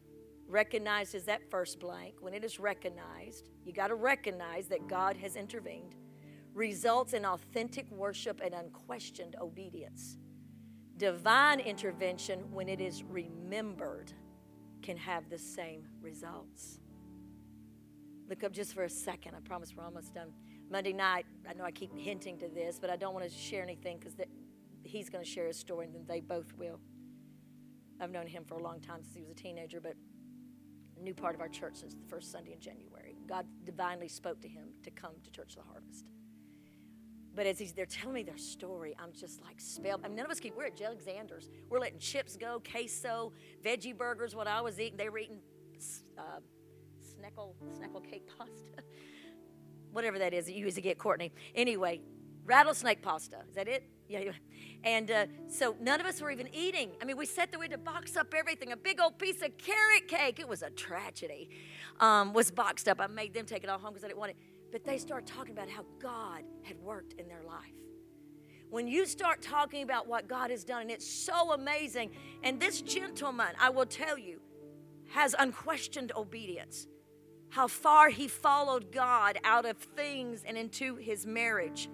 Recognized 0.49 1.15
is 1.15 1.25
that 1.25 1.51
first 1.51 1.79
blank. 1.81 2.17
When 2.21 2.35
it 2.35 2.45
is 2.45 2.59
recognized, 2.59 3.49
you 3.65 3.73
got 3.73 3.89
to 3.89 3.95
recognize 3.95 4.67
that 4.69 4.87
God 4.89 5.17
has 5.17 5.37
intervened, 5.37 5.95
results 6.53 7.15
in 7.15 7.25
authentic 7.25 7.91
worship 7.91 8.41
and 8.45 8.53
unquestioned 8.53 9.37
obedience. 9.41 10.19
Divine 10.99 11.61
intervention, 11.61 12.51
when 12.53 12.69
it 12.69 12.81
is 12.81 13.03
remembered, 13.03 14.13
can 14.83 14.97
have 14.97 15.31
the 15.31 15.39
same 15.39 15.87
results. 16.01 16.81
Look 18.33 18.45
up 18.45 18.53
just 18.53 18.73
for 18.73 18.85
a 18.85 18.89
second. 18.89 19.35
I 19.35 19.41
promise 19.41 19.75
we're 19.77 19.85
almost 19.85 20.15
done. 20.15 20.33
Monday 20.71 20.95
night, 20.95 21.27
I 21.47 21.53
know 21.53 21.65
I 21.65 21.71
keep 21.71 21.95
hinting 21.95 22.39
to 22.39 22.49
this, 22.49 22.79
but 22.81 22.89
I 22.89 22.97
don't 22.97 23.13
want 23.13 23.29
to 23.29 23.31
share 23.31 23.63
anything 23.63 23.99
because 23.99 24.15
he's 24.85 25.11
going 25.11 25.23
to 25.23 25.31
share 25.31 25.49
his 25.49 25.59
story 25.59 25.85
and 25.85 25.95
then 25.95 26.07
they 26.09 26.21
both 26.21 26.51
will. 26.57 26.81
I've 28.01 28.11
known 28.11 28.27
him 28.27 28.45
for 28.47 28.55
a 28.55 28.63
long 28.63 28.81
time 28.81 29.03
since 29.03 29.15
he 29.15 29.21
was 29.21 29.29
a 29.29 29.35
teenager, 29.35 29.83
but 29.83 29.97
a 30.99 31.03
new 31.03 31.13
part 31.13 31.35
of 31.35 31.43
our 31.43 31.49
church 31.49 31.75
since 31.75 31.93
the 31.93 32.07
first 32.09 32.33
Sunday 32.33 32.55
in 32.55 32.61
January. 32.61 33.19
God 33.29 33.45
divinely 33.67 34.09
spoke 34.09 34.41
to 34.41 34.49
him 34.49 34.69
to 34.83 34.91
come 34.91 35.13
to 35.25 35.31
Church 35.31 35.51
of 35.59 35.67
the 35.67 35.71
Harvest. 35.71 36.07
But 37.35 37.45
as 37.45 37.59
he's, 37.59 37.75
they're 37.75 37.85
telling 37.85 38.15
me 38.15 38.23
their 38.23 38.39
story, 38.39 38.97
I'm 38.99 39.13
just 39.13 39.43
like 39.43 39.61
spelled. 39.61 40.01
I 40.05 40.09
mean, 40.09 40.17
none 40.17 40.25
of 40.25 40.33
us 40.33 40.41
keep. 40.41 40.57
We're 40.57 40.65
at 40.65 40.81
Alexander's. 40.81 41.51
We're 41.69 41.81
letting 41.81 41.99
chips 41.99 42.39
go, 42.39 42.63
queso, 42.65 43.35
veggie 43.63 43.95
burgers. 43.95 44.35
What 44.35 44.47
I 44.47 44.63
was 44.63 44.81
eating, 44.81 44.97
they 44.97 45.11
were 45.11 45.19
eating 45.19 45.41
uh, 46.17 46.41
snackle, 47.23 47.55
snackle 47.79 48.05
cake 48.09 48.29
pasta. 48.39 48.83
Whatever 49.93 50.19
that 50.19 50.33
is 50.33 50.47
that 50.47 50.53
you 50.53 50.65
usually 50.65 50.83
get, 50.83 50.99
Courtney. 50.99 51.33
Anyway, 51.55 52.01
rattlesnake 52.45 53.03
pasta. 53.03 53.39
Is 53.49 53.55
that 53.55 53.69
it? 53.69 53.85
Yeah. 54.09 54.33
And 54.85 55.11
uh, 55.11 55.27
so 55.49 55.77
none 55.81 56.01
of 56.01 56.07
us 56.07 56.21
were 56.21 56.31
even 56.31 56.49
eating. 56.53 56.91
I 57.01 57.05
mean, 57.05 57.17
we 57.17 57.27
sat 57.27 57.51
there, 57.51 57.61
we 57.61 57.65
had 57.65 57.73
to 57.73 57.79
box 57.79 58.17
up 58.17 58.35
everything. 58.37 58.73
A 58.73 58.77
big 58.77 59.01
old 59.01 59.19
piece 59.19 59.43
of 59.43 59.57
carrot 59.59 60.09
cake. 60.09 60.41
It 60.41 60.49
was 60.49 60.63
a 60.63 60.71
tragedy. 60.71 61.51
Um, 62.01 62.33
was 62.33 62.51
boxed 62.51 62.89
up. 62.89 63.01
I 63.01 63.07
made 63.07 63.35
them 63.35 63.47
take 63.47 63.65
it 63.65 63.71
all 63.71 63.79
home 63.79 63.93
because 63.93 64.05
I 64.05 64.09
didn't 64.09 64.19
want 64.19 64.33
it. 64.33 64.37
But 64.73 64.85
they 64.85 64.99
started 64.99 65.27
talking 65.27 65.53
about 65.53 65.69
how 65.69 65.85
God 66.01 66.43
had 66.63 66.79
worked 66.79 67.13
in 67.15 67.29
their 67.29 67.43
life. 67.47 67.75
When 68.71 68.89
you 68.89 69.05
start 69.05 69.43
talking 69.43 69.83
about 69.83 70.09
what 70.09 70.29
God 70.29 70.51
has 70.51 70.65
done, 70.65 70.83
and 70.83 70.91
it's 70.91 71.09
so 71.09 71.53
amazing. 71.53 72.11
And 72.43 72.59
this 72.59 72.81
gentleman, 72.81 73.49
I 73.61 73.69
will 73.69 73.85
tell 73.85 74.19
you, 74.19 74.41
has 75.11 75.35
unquestioned 75.39 76.11
obedience. 76.17 76.87
How 77.53 77.69
far 77.69 78.09
he 78.09 78.29
followed 78.29 78.91
God 78.91 79.39
out 79.45 79.67
of 79.67 79.77
things 79.77 80.43
and 80.47 80.57
into 80.57 80.97
his 80.97 81.27
marriage. 81.27 81.91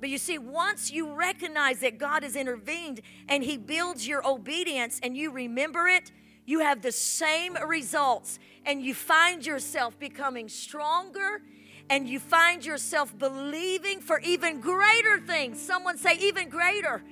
But 0.00 0.08
you 0.08 0.16
see, 0.16 0.38
once 0.38 0.90
you 0.90 1.12
recognize 1.12 1.80
that 1.80 1.98
God 1.98 2.22
has 2.22 2.36
intervened 2.36 3.02
and 3.28 3.42
He 3.42 3.58
builds 3.58 4.06
your 4.06 4.26
obedience 4.26 5.00
and 5.02 5.16
you 5.16 5.30
remember 5.30 5.88
it, 5.88 6.12
you 6.46 6.60
have 6.60 6.80
the 6.80 6.92
same 6.92 7.54
results 7.66 8.38
and 8.64 8.82
you 8.82 8.94
find 8.94 9.44
yourself 9.44 9.98
becoming 9.98 10.48
stronger 10.48 11.42
and 11.90 12.08
you 12.08 12.18
find 12.20 12.64
yourself 12.64 13.16
believing 13.18 14.00
for 14.00 14.20
even 14.20 14.60
greater 14.60 15.18
things. 15.18 15.60
Someone 15.60 15.98
say, 15.98 16.16
even 16.20 16.48
greater. 16.48 17.02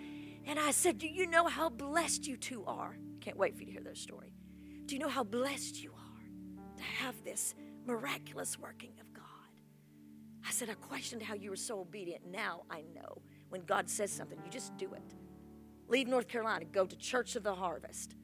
And 0.47 0.59
I 0.59 0.71
said, 0.71 0.99
Do 0.99 1.09
you 1.09 1.27
know 1.27 1.47
how 1.47 1.69
blessed 1.69 2.27
you 2.27 2.37
two 2.37 2.65
are? 2.67 2.97
Can't 3.21 3.37
wait 3.37 3.55
for 3.55 3.61
you 3.61 3.67
to 3.67 3.73
hear 3.73 3.83
their 3.83 3.95
story. 3.95 4.33
Do 4.87 4.95
you 4.95 5.01
know 5.01 5.09
how 5.09 5.25
blessed 5.25 5.83
you 5.83 5.91
are 5.91 6.77
to 6.77 6.83
have 6.83 7.17
this 7.25 7.55
miraculous 7.87 8.59
working 8.59 8.93
of 9.01 9.13
God? 9.13 9.25
I 10.47 10.51
said, 10.51 10.71
I 10.71 10.75
questioned 10.75 11.23
how 11.23 11.35
you 11.35 11.51
were 11.51 11.57
so 11.57 11.81
obedient. 11.81 12.27
Now 12.27 12.63
I 12.71 12.83
know 12.95 13.23
when 13.49 13.63
God 13.63 13.89
says 13.89 14.11
something, 14.11 14.39
you 14.45 14.51
just 14.51 14.77
do 14.77 14.93
it. 14.95 15.15
Leave 15.89 16.09
North 16.09 16.29
Carolina, 16.29 16.65
go 16.65 16.85
to 16.85 16.97
Church 16.97 17.37
of 17.37 17.43
the 17.43 17.55
Harvest 17.55 18.17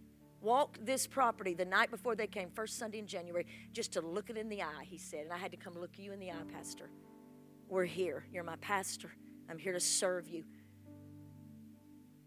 Walk 0.43 0.77
this 0.83 1.07
property 1.07 1.55
the 1.55 1.65
night 1.65 1.93
before 1.93 2.17
they 2.17 2.27
came, 2.27 2.51
first 2.51 2.77
Sunday 2.77 2.99
in 2.99 3.07
January, 3.07 3.47
just 3.73 3.93
to 3.93 4.01
look 4.01 4.29
it 4.29 4.37
in 4.37 4.49
the 4.49 4.61
eye, 4.61 4.85
he 4.85 4.99
said. 4.99 5.21
And 5.21 5.33
I 5.33 5.39
had 5.39 5.53
to 5.53 5.57
come 5.57 5.75
look 5.75 5.97
you 5.97 6.13
in 6.13 6.19
the 6.19 6.33
eye, 6.33 6.45
Pastor. 6.53 6.91
We're 7.69 7.85
here. 7.85 8.25
You're 8.33 8.43
my 8.43 8.57
pastor. 8.57 9.13
I'm 9.49 9.57
here 9.57 9.73
to 9.73 9.79
serve 9.79 10.29
you. 10.29 10.43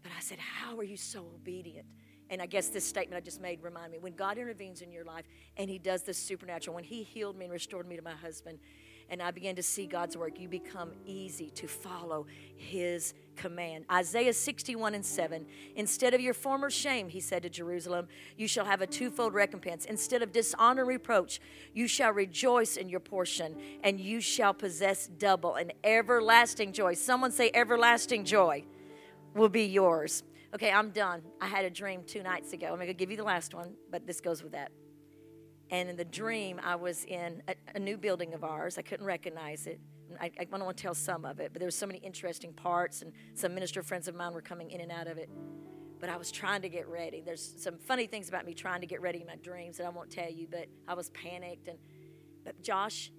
But 0.02 0.12
I 0.16 0.20
said, 0.20 0.38
How 0.38 0.78
are 0.78 0.82
you 0.82 0.96
so 0.96 1.30
obedient? 1.34 1.86
And 2.30 2.42
I 2.42 2.46
guess 2.46 2.68
this 2.68 2.84
statement 2.84 3.22
I 3.22 3.24
just 3.24 3.40
made 3.40 3.62
remind 3.62 3.92
me 3.92 3.98
when 3.98 4.14
God 4.14 4.38
intervenes 4.38 4.82
in 4.82 4.90
your 4.90 5.04
life 5.04 5.24
and 5.56 5.70
He 5.70 5.78
does 5.78 6.02
this 6.02 6.18
supernatural, 6.18 6.74
when 6.74 6.84
He 6.84 7.02
healed 7.02 7.36
me 7.36 7.44
and 7.44 7.52
restored 7.52 7.88
me 7.88 7.96
to 7.96 8.02
my 8.02 8.14
husband, 8.14 8.58
and 9.08 9.22
I 9.22 9.30
began 9.30 9.54
to 9.54 9.62
see 9.62 9.86
God's 9.86 10.16
work, 10.16 10.40
you 10.40 10.48
become 10.48 10.90
easy 11.04 11.50
to 11.50 11.68
follow 11.68 12.26
His 12.56 13.14
command. 13.36 13.84
Isaiah 13.90 14.32
61 14.32 14.94
and 14.94 15.04
7. 15.04 15.46
Instead 15.76 16.14
of 16.14 16.20
your 16.20 16.34
former 16.34 16.70
shame, 16.70 17.08
he 17.08 17.20
said 17.20 17.42
to 17.44 17.50
Jerusalem, 17.50 18.08
you 18.36 18.48
shall 18.48 18.64
have 18.64 18.80
a 18.80 18.86
twofold 18.86 19.34
recompense. 19.34 19.84
Instead 19.84 20.22
of 20.22 20.32
dishonor 20.32 20.82
and 20.82 20.88
reproach, 20.88 21.40
you 21.72 21.86
shall 21.86 22.12
rejoice 22.12 22.76
in 22.76 22.88
your 22.88 22.98
portion, 22.98 23.54
and 23.84 24.00
you 24.00 24.20
shall 24.20 24.54
possess 24.54 25.06
double 25.06 25.54
and 25.54 25.72
everlasting 25.84 26.72
joy. 26.72 26.94
Someone 26.94 27.30
say, 27.30 27.50
everlasting 27.54 28.24
joy 28.24 28.64
will 29.34 29.50
be 29.50 29.66
yours. 29.66 30.24
Okay, 30.56 30.72
I'm 30.72 30.88
done. 30.88 31.20
I 31.38 31.48
had 31.48 31.66
a 31.66 31.70
dream 31.70 32.02
two 32.06 32.22
nights 32.22 32.54
ago. 32.54 32.68
I'm 32.68 32.76
going 32.76 32.86
to 32.86 32.94
give 32.94 33.10
you 33.10 33.18
the 33.18 33.24
last 33.24 33.52
one, 33.52 33.74
but 33.90 34.06
this 34.06 34.22
goes 34.22 34.42
with 34.42 34.52
that. 34.52 34.72
And 35.70 35.90
in 35.90 35.96
the 35.96 36.04
dream, 36.06 36.58
I 36.64 36.76
was 36.76 37.04
in 37.04 37.42
a, 37.46 37.54
a 37.74 37.78
new 37.78 37.98
building 37.98 38.32
of 38.32 38.42
ours. 38.42 38.78
I 38.78 38.80
couldn't 38.80 39.04
recognize 39.04 39.66
it. 39.66 39.78
I, 40.18 40.30
I 40.40 40.44
don't 40.44 40.64
want 40.64 40.74
to 40.74 40.82
tell 40.82 40.94
some 40.94 41.26
of 41.26 41.40
it, 41.40 41.50
but 41.52 41.60
there 41.60 41.66
were 41.66 41.72
so 41.72 41.84
many 41.86 41.98
interesting 41.98 42.54
parts, 42.54 43.02
and 43.02 43.12
some 43.34 43.54
minister 43.54 43.82
friends 43.82 44.08
of 44.08 44.14
mine 44.14 44.32
were 44.32 44.40
coming 44.40 44.70
in 44.70 44.80
and 44.80 44.90
out 44.90 45.08
of 45.08 45.18
it. 45.18 45.28
But 46.00 46.08
I 46.08 46.16
was 46.16 46.32
trying 46.32 46.62
to 46.62 46.70
get 46.70 46.88
ready. 46.88 47.20
There's 47.20 47.52
some 47.58 47.76
funny 47.76 48.06
things 48.06 48.30
about 48.30 48.46
me 48.46 48.54
trying 48.54 48.80
to 48.80 48.86
get 48.86 49.02
ready 49.02 49.20
in 49.20 49.26
my 49.26 49.36
dreams 49.36 49.76
that 49.76 49.84
I 49.84 49.90
won't 49.90 50.10
tell 50.10 50.30
you, 50.30 50.48
but 50.50 50.68
I 50.88 50.94
was 50.94 51.10
panicked. 51.10 51.68
And 51.68 51.76
but 52.46 52.62
Josh, 52.62 53.12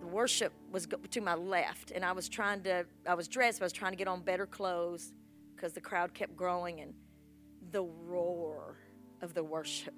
the 0.00 0.08
worship 0.08 0.52
was 0.72 0.88
to 1.12 1.20
my 1.20 1.36
left, 1.36 1.92
and 1.92 2.04
I 2.04 2.10
was 2.10 2.28
trying 2.28 2.64
to. 2.64 2.84
I 3.06 3.14
was 3.14 3.28
dressed, 3.28 3.62
I 3.62 3.64
was 3.64 3.72
trying 3.72 3.92
to 3.92 3.96
get 3.96 4.08
on 4.08 4.22
better 4.22 4.46
clothes 4.46 5.12
because 5.58 5.72
the 5.72 5.80
crowd 5.80 6.14
kept 6.14 6.36
growing, 6.36 6.80
and 6.80 6.94
the 7.72 7.82
roar 7.82 8.76
of 9.22 9.34
the 9.34 9.42
worship 9.42 9.94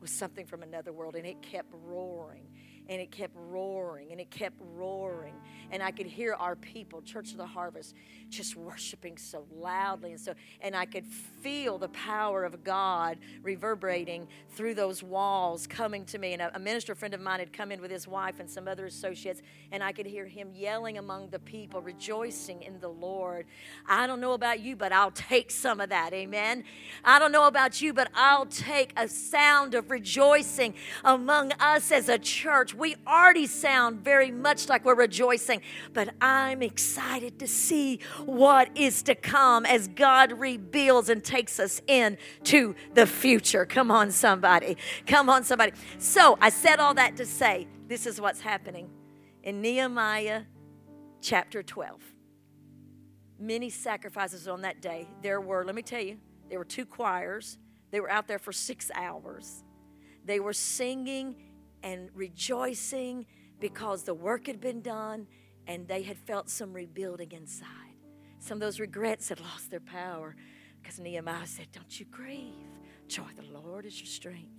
was 0.00 0.10
something 0.10 0.44
from 0.44 0.64
another 0.64 0.92
world, 0.92 1.14
and 1.14 1.24
it 1.24 1.40
kept 1.40 1.68
roaring 1.72 2.48
and 2.88 3.00
it 3.00 3.10
kept 3.10 3.34
roaring 3.36 4.08
and 4.12 4.20
it 4.20 4.30
kept 4.30 4.60
roaring. 4.74 5.34
And 5.70 5.82
I 5.82 5.90
could 5.90 6.06
hear 6.06 6.34
our 6.34 6.54
people, 6.54 7.02
Church 7.02 7.32
of 7.32 7.38
the 7.38 7.46
Harvest, 7.46 7.94
just 8.28 8.56
worshiping 8.56 9.16
so 9.16 9.44
loudly 9.52 10.12
and 10.12 10.20
so 10.20 10.34
and 10.60 10.76
I 10.76 10.84
could 10.84 11.04
feel 11.06 11.78
the 11.78 11.88
power 11.88 12.44
of 12.44 12.64
God 12.64 13.18
reverberating 13.42 14.28
through 14.50 14.74
those 14.74 15.02
walls 15.02 15.66
coming 15.66 16.04
to 16.06 16.18
me. 16.18 16.32
And 16.32 16.42
a, 16.42 16.56
a 16.56 16.58
minister 16.58 16.94
friend 16.94 17.14
of 17.14 17.20
mine 17.20 17.40
had 17.40 17.52
come 17.52 17.72
in 17.72 17.80
with 17.80 17.90
his 17.90 18.08
wife 18.08 18.40
and 18.40 18.48
some 18.48 18.68
other 18.68 18.86
associates, 18.86 19.42
and 19.72 19.82
I 19.82 19.92
could 19.92 20.06
hear 20.06 20.26
him 20.26 20.50
yelling 20.54 20.98
among 20.98 21.30
the 21.30 21.38
people, 21.38 21.80
rejoicing 21.80 22.62
in 22.62 22.80
the 22.80 22.88
Lord. 22.88 23.46
I 23.88 24.06
don't 24.06 24.20
know 24.20 24.32
about 24.32 24.60
you, 24.60 24.76
but 24.76 24.92
I'll 24.92 25.10
take 25.10 25.50
some 25.50 25.80
of 25.80 25.88
that. 25.90 26.12
Amen. 26.12 26.64
I 27.04 27.18
don't 27.18 27.32
know 27.32 27.46
about 27.46 27.80
you, 27.80 27.92
but 27.92 28.10
I'll 28.14 28.46
take 28.46 28.92
a 28.96 29.08
sound 29.08 29.74
of 29.74 29.90
rejoicing 29.90 30.74
among 31.04 31.52
us 31.52 31.90
as 31.90 32.08
a 32.08 32.18
church 32.18 32.74
we 32.76 32.96
already 33.06 33.46
sound 33.46 34.04
very 34.04 34.30
much 34.30 34.68
like 34.68 34.84
we're 34.84 34.94
rejoicing, 34.94 35.60
but 35.92 36.14
I'm 36.20 36.62
excited 36.62 37.38
to 37.38 37.46
see 37.46 38.00
what 38.24 38.76
is 38.76 39.02
to 39.04 39.14
come 39.14 39.66
as 39.66 39.88
God 39.88 40.32
rebuilds 40.32 41.08
and 41.08 41.22
takes 41.22 41.58
us 41.58 41.80
into 41.86 42.74
the 42.94 43.06
future. 43.06 43.66
Come 43.66 43.90
on, 43.90 44.10
somebody. 44.10 44.76
Come 45.06 45.28
on, 45.28 45.44
somebody. 45.44 45.72
So 45.98 46.38
I 46.40 46.50
said 46.50 46.78
all 46.80 46.94
that 46.94 47.16
to 47.16 47.26
say 47.26 47.66
this 47.86 48.06
is 48.06 48.20
what's 48.20 48.40
happening 48.40 48.90
in 49.42 49.60
Nehemiah 49.60 50.42
chapter 51.20 51.62
12. 51.62 52.00
Many 53.38 53.70
sacrifices 53.70 54.48
on 54.48 54.62
that 54.62 54.80
day. 54.80 55.08
There 55.22 55.40
were, 55.40 55.64
let 55.64 55.74
me 55.74 55.82
tell 55.82 56.00
you, 56.00 56.18
there 56.48 56.58
were 56.58 56.64
two 56.64 56.86
choirs. 56.86 57.58
They 57.90 58.00
were 58.00 58.10
out 58.10 58.28
there 58.28 58.38
for 58.38 58.52
six 58.52 58.90
hours. 58.94 59.62
They 60.24 60.40
were 60.40 60.52
singing 60.52 61.36
and 61.82 62.10
rejoicing 62.14 63.26
because 63.60 64.02
the 64.02 64.14
work 64.14 64.46
had 64.46 64.60
been 64.60 64.82
done 64.82 65.26
and 65.66 65.88
they 65.88 66.02
had 66.02 66.18
felt 66.18 66.48
some 66.48 66.72
rebuilding 66.72 67.32
inside. 67.32 67.68
Some 68.38 68.56
of 68.56 68.60
those 68.60 68.78
regrets 68.80 69.28
had 69.28 69.40
lost 69.40 69.70
their 69.70 69.80
power 69.80 70.36
because 70.80 70.98
Nehemiah 70.98 71.46
said, 71.46 71.68
Don't 71.72 71.98
you 71.98 72.06
grieve. 72.06 72.52
Joy 73.08 73.24
of 73.24 73.36
the 73.36 73.58
Lord 73.58 73.86
is 73.86 73.98
your 73.98 74.06
strength. 74.06 74.52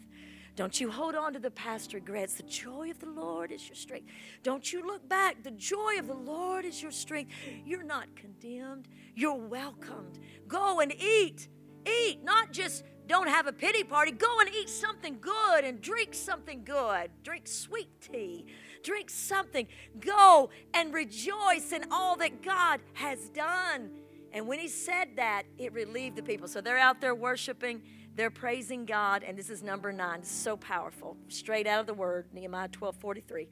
Don't 0.58 0.82
you 0.82 0.90
hold 0.90 1.14
on 1.14 1.34
to 1.34 1.40
the 1.40 1.52
past 1.52 1.94
regrets. 1.94 2.34
The 2.34 2.44
joy 2.44 2.90
of 2.90 3.00
the 3.00 3.10
Lord 3.10 3.52
is 3.52 3.68
your 3.70 3.76
strength. 3.76 4.10
Don't 4.42 4.74
you 4.74 4.86
look 4.86 5.08
back. 5.08 5.44
The 5.44 5.52
joy 5.52 6.00
of 6.00 6.08
the 6.08 6.16
Lord 6.16 6.66
is 6.66 6.82
your 6.82 6.92
strength. 6.92 7.32
You're 7.64 7.84
not 7.84 8.08
condemned, 8.16 8.88
you're 9.14 9.36
welcomed. 9.36 10.20
Go 10.48 10.80
and 10.80 10.92
eat. 10.94 11.48
Eat, 11.86 12.24
not 12.24 12.52
just 12.52 12.84
don't 13.08 13.28
have 13.28 13.48
a 13.48 13.54
pity 13.54 13.84
party. 13.84 14.12
Go 14.12 14.40
and 14.40 14.50
eat 14.54 14.70
something 14.70 15.18
good 15.20 15.64
and 15.64 15.82
drink 15.82 16.14
something 16.14 16.64
good. 16.64 17.10
Drink 17.24 17.48
sweet 17.48 17.90
tea. 18.02 18.46
Drink 18.84 19.10
something. 19.10 19.68
Go 20.00 20.50
and 20.74 20.94
rejoice 20.94 21.72
in 21.72 21.86
all 21.92 22.16
that 22.18 22.44
God 22.44 22.82
has 22.94 23.30
done. 23.30 23.90
And 24.34 24.48
when 24.48 24.60
he 24.60 24.68
said 24.68 25.10
that, 25.16 25.44
it 25.58 25.74
relieved 25.74 26.16
the 26.16 26.24
people. 26.24 26.48
So 26.48 26.62
they're 26.62 26.78
out 26.78 27.02
there 27.02 27.16
worshiping, 27.16 27.82
they're 28.16 28.30
praising 28.30 28.86
God, 28.86 29.24
and 29.24 29.38
this 29.38 29.50
is 29.50 29.64
number 29.64 29.92
nine. 29.92 30.24
So 30.24 30.58
powerful. 30.58 31.18
Straight 31.30 31.66
out 31.68 31.80
of 31.82 31.88
the 31.88 31.94
word, 31.94 32.28
Nehemiah 32.34 32.68
12 32.68 32.96
43. 32.98 33.48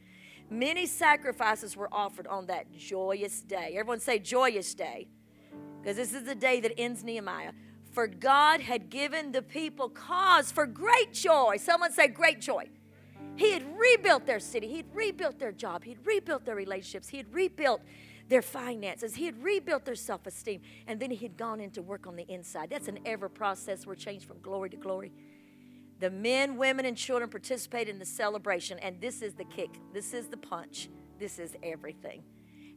Many 0.50 0.86
sacrifices 0.86 1.76
were 1.76 1.90
offered 1.92 2.28
on 2.28 2.48
that 2.48 2.72
joyous 2.72 3.42
day. 3.42 3.76
Everyone 3.78 4.00
say 4.00 4.20
joyous 4.20 4.76
day. 4.76 5.08
Because 5.82 5.98
this 5.98 6.14
is 6.14 6.24
the 6.24 6.36
day 6.36 6.60
that 6.62 6.80
ends 6.80 7.04
Nehemiah 7.04 7.52
for 7.96 8.08
God 8.08 8.60
had 8.60 8.90
given 8.90 9.32
the 9.32 9.42
people 9.42 9.88
cause 9.88 10.52
for 10.52 10.68
great 10.68 11.14
joy. 11.14 11.56
Someone 11.58 11.94
say, 11.94 12.10
great 12.10 12.42
joy. 12.42 12.70
He 13.38 13.52
had 13.52 13.64
rebuilt 13.80 14.26
their 14.26 14.42
city, 14.42 14.68
He 14.68 14.78
had 14.78 14.94
rebuilt 14.94 15.40
their 15.40 15.54
job, 15.54 15.84
He 15.84 15.92
had 15.92 16.06
rebuilt 16.06 16.46
their 16.46 16.56
relationships, 16.56 17.08
He 17.08 17.18
had 17.18 17.34
rebuilt 17.34 17.82
their 18.28 18.42
finances, 18.42 19.16
He 19.16 19.26
had 19.26 19.42
rebuilt 19.42 19.86
their 19.86 19.96
self 19.96 20.28
esteem, 20.28 20.62
and 20.88 21.00
then 21.00 21.10
He 21.10 21.26
had 21.26 21.38
gone 21.38 21.60
into 21.60 21.82
work 21.82 22.06
on 22.06 22.16
the 22.16 22.30
inside. 22.30 22.70
That's 22.70 22.90
an 22.90 23.00
ever 23.06 23.30
process. 23.30 23.86
We're 23.86 23.96
changed 23.96 24.26
from 24.26 24.42
glory 24.42 24.70
to 24.70 24.78
glory. 24.78 25.12
The 26.00 26.10
men, 26.10 26.58
women, 26.58 26.86
and 26.86 26.98
children 26.98 27.30
participated 27.30 27.94
in 27.94 28.00
the 28.00 28.06
celebration, 28.06 28.78
and 28.80 29.00
this 29.00 29.22
is 29.22 29.34
the 29.34 29.46
kick, 29.46 29.70
this 29.94 30.14
is 30.14 30.28
the 30.28 30.38
punch, 30.38 30.90
this 31.18 31.40
is 31.40 31.56
everything 31.64 32.24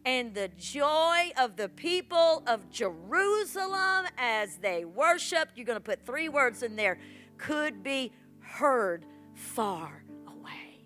and 0.08 0.34
the 0.34 0.48
joy 0.56 1.30
of 1.36 1.56
the 1.56 1.68
people 1.68 2.42
of 2.46 2.70
Jerusalem 2.70 4.06
as 4.16 4.56
they 4.56 4.86
worshiped. 4.86 5.52
You're 5.54 5.66
going 5.66 5.76
to 5.76 5.84
put 5.84 6.06
three 6.06 6.30
words 6.30 6.62
in 6.62 6.76
there 6.76 6.98
could 7.36 7.82
be 7.82 8.10
heard 8.40 9.04
far 9.34 10.02
away. 10.26 10.82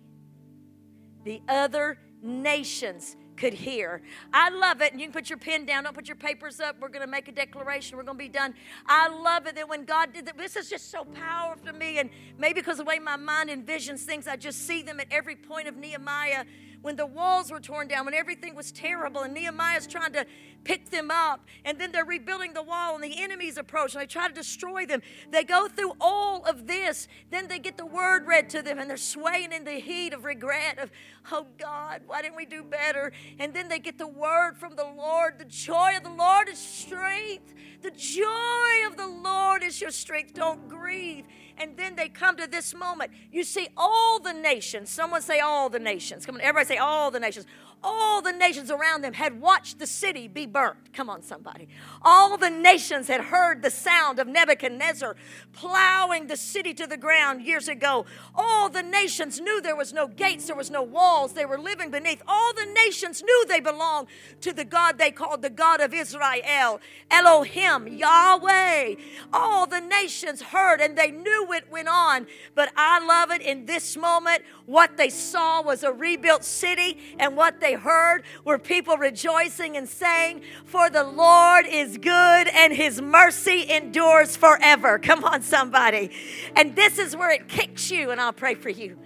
the 1.23 1.41
other 1.47 1.97
nations 2.21 3.15
could 3.37 3.53
hear. 3.53 4.01
I 4.33 4.49
love 4.49 4.81
it. 4.81 4.91
And 4.91 4.99
you 4.99 5.07
can 5.07 5.13
put 5.13 5.29
your 5.29 5.39
pen 5.39 5.65
down. 5.65 5.85
Don't 5.85 5.95
put 5.95 6.09
your 6.09 6.17
papers 6.17 6.59
up. 6.59 6.75
We're 6.81 6.89
going 6.89 7.05
to 7.05 7.09
make 7.09 7.29
a 7.29 7.31
declaration. 7.31 7.97
We're 7.97 8.03
going 8.03 8.17
to 8.17 8.23
be 8.23 8.29
done. 8.29 8.53
I 8.87 9.07
love 9.07 9.47
it 9.47 9.55
that 9.55 9.69
when 9.69 9.85
God 9.85 10.11
did 10.13 10.25
that, 10.25 10.37
this 10.37 10.57
is 10.57 10.69
just 10.69 10.91
so 10.91 11.05
powerful 11.05 11.65
to 11.67 11.73
me. 11.73 11.99
And 11.99 12.09
maybe 12.37 12.55
because 12.55 12.79
of 12.79 12.85
the 12.85 12.89
way 12.89 12.99
my 12.99 13.15
mind 13.15 13.49
envisions 13.49 14.01
things, 14.01 14.27
I 14.27 14.35
just 14.35 14.67
see 14.67 14.81
them 14.81 14.99
at 14.99 15.07
every 15.11 15.37
point 15.37 15.69
of 15.69 15.77
Nehemiah 15.77 16.43
when 16.83 16.97
the 16.97 17.05
walls 17.05 17.49
were 17.49 17.61
torn 17.61 17.87
down, 17.87 18.05
when 18.05 18.13
everything 18.13 18.55
was 18.55 18.71
terrible, 18.71 19.21
and 19.21 19.33
Nehemiah's 19.33 19.87
trying 19.87 20.13
to 20.13 20.25
pick 20.65 20.89
them 20.89 21.09
up, 21.09 21.45
and 21.65 21.79
then 21.79 21.91
they're 21.91 22.05
rebuilding 22.05 22.53
the 22.53 22.61
wall, 22.61 22.93
and 22.93 23.03
the 23.03 23.21
enemies 23.21 23.57
approach, 23.57 23.93
and 23.93 24.01
they 24.01 24.05
try 24.05 24.27
to 24.27 24.33
destroy 24.33 24.85
them. 24.85 25.01
They 25.31 25.43
go 25.43 25.67
through 25.67 25.93
all 25.99 26.43
of 26.45 26.67
this. 26.67 27.07
Then 27.31 27.47
they 27.47 27.57
get 27.57 27.77
the 27.77 27.85
word 27.85 28.27
read 28.27 28.49
to 28.51 28.61
them, 28.61 28.79
and 28.79 28.89
they're 28.89 28.97
swaying 28.97 29.53
in 29.53 29.63
the 29.63 29.79
heat 29.79 30.13
of 30.13 30.25
regret 30.25 30.77
of, 30.77 30.91
oh 31.31 31.47
God, 31.57 32.01
why 32.05 32.21
didn't 32.21 32.35
we 32.35 32.45
do 32.45 32.63
better? 32.63 33.13
And 33.39 33.53
then 33.53 33.69
they 33.69 33.79
get 33.79 33.97
the 33.97 34.07
word 34.07 34.57
from 34.57 34.75
the 34.75 34.85
Lord. 34.85 35.39
The 35.39 35.45
joy 35.45 35.95
of 35.95 36.03
the 36.03 36.11
Lord 36.11 36.49
is 36.49 36.59
strength. 36.59 37.53
The 37.81 37.91
joy 37.91 38.87
of 38.87 38.97
the 38.97 39.07
Lord 39.07 39.63
is 39.63 39.79
your 39.79 39.91
strength. 39.91 40.33
Don't 40.33 40.67
grieve 40.67 41.25
and 41.57 41.77
then 41.77 41.95
they 41.95 42.09
come 42.09 42.37
to 42.37 42.47
this 42.47 42.73
moment. 42.73 43.11
You 43.31 43.43
see, 43.43 43.69
all 43.77 44.19
the 44.19 44.33
nations, 44.33 44.89
someone 44.89 45.21
say 45.21 45.39
all 45.39 45.69
the 45.69 45.79
nations. 45.79 46.25
Come 46.25 46.35
on, 46.35 46.41
everybody 46.41 46.67
say 46.67 46.77
all 46.77 47.11
the 47.11 47.19
nations 47.19 47.45
all 47.83 48.21
the 48.21 48.31
nations 48.31 48.71
around 48.71 49.01
them 49.01 49.13
had 49.13 49.41
watched 49.41 49.79
the 49.79 49.87
city 49.87 50.27
be 50.27 50.45
burnt. 50.45 50.93
Come 50.93 51.09
on, 51.09 51.21
somebody. 51.21 51.67
All 52.01 52.37
the 52.37 52.49
nations 52.49 53.07
had 53.07 53.21
heard 53.21 53.61
the 53.61 53.69
sound 53.69 54.19
of 54.19 54.27
Nebuchadnezzar 54.27 55.15
plowing 55.51 56.27
the 56.27 56.37
city 56.37 56.73
to 56.75 56.87
the 56.87 56.97
ground 56.97 57.41
years 57.41 57.67
ago. 57.67 58.05
All 58.35 58.69
the 58.69 58.83
nations 58.83 59.39
knew 59.39 59.61
there 59.61 59.75
was 59.75 59.93
no 59.93 60.07
gates, 60.07 60.47
there 60.47 60.55
was 60.55 60.71
no 60.71 60.81
walls, 60.81 61.33
they 61.33 61.45
were 61.45 61.59
living 61.59 61.91
beneath. 61.91 62.21
All 62.27 62.53
the 62.53 62.65
nations 62.65 63.21
knew 63.21 63.45
they 63.47 63.59
belonged 63.59 64.07
to 64.41 64.53
the 64.53 64.65
God 64.65 64.97
they 64.97 65.11
called 65.11 65.41
the 65.41 65.49
God 65.49 65.81
of 65.81 65.93
Israel, 65.93 66.79
Elohim, 67.11 67.87
Yahweh. 67.87 68.95
All 69.33 69.67
the 69.67 69.81
nations 69.81 70.41
heard 70.41 70.79
and 70.79 70.97
they 70.97 71.11
knew 71.11 71.51
it 71.53 71.69
went 71.71 71.87
on. 71.87 72.27
But 72.55 72.71
I 72.75 73.03
love 73.05 73.31
it 73.31 73.41
in 73.41 73.65
this 73.65 73.97
moment. 73.97 74.43
What 74.65 74.97
they 74.97 75.09
saw 75.09 75.61
was 75.61 75.83
a 75.83 75.91
rebuilt 75.91 76.43
city, 76.43 76.97
and 77.19 77.35
what 77.35 77.59
they 77.59 77.72
heard 77.73 78.23
were 78.45 78.57
people 78.57 78.97
rejoicing 78.97 79.77
and 79.77 79.87
saying, 79.87 80.41
For 80.65 80.89
the 80.89 81.03
Lord 81.03 81.65
is 81.67 81.97
good 81.97 82.47
and 82.47 82.73
his 82.73 83.01
mercy 83.01 83.69
endures 83.69 84.35
forever. 84.35 84.97
Come 84.99 85.23
on, 85.23 85.41
somebody. 85.41 86.11
And 86.55 86.75
this 86.75 86.97
is 86.97 87.15
where 87.15 87.31
it 87.31 87.47
kicks 87.47 87.91
you, 87.91 88.11
and 88.11 88.19
I'll 88.19 88.33
pray 88.33 88.55
for 88.55 88.69
you. 88.69 88.97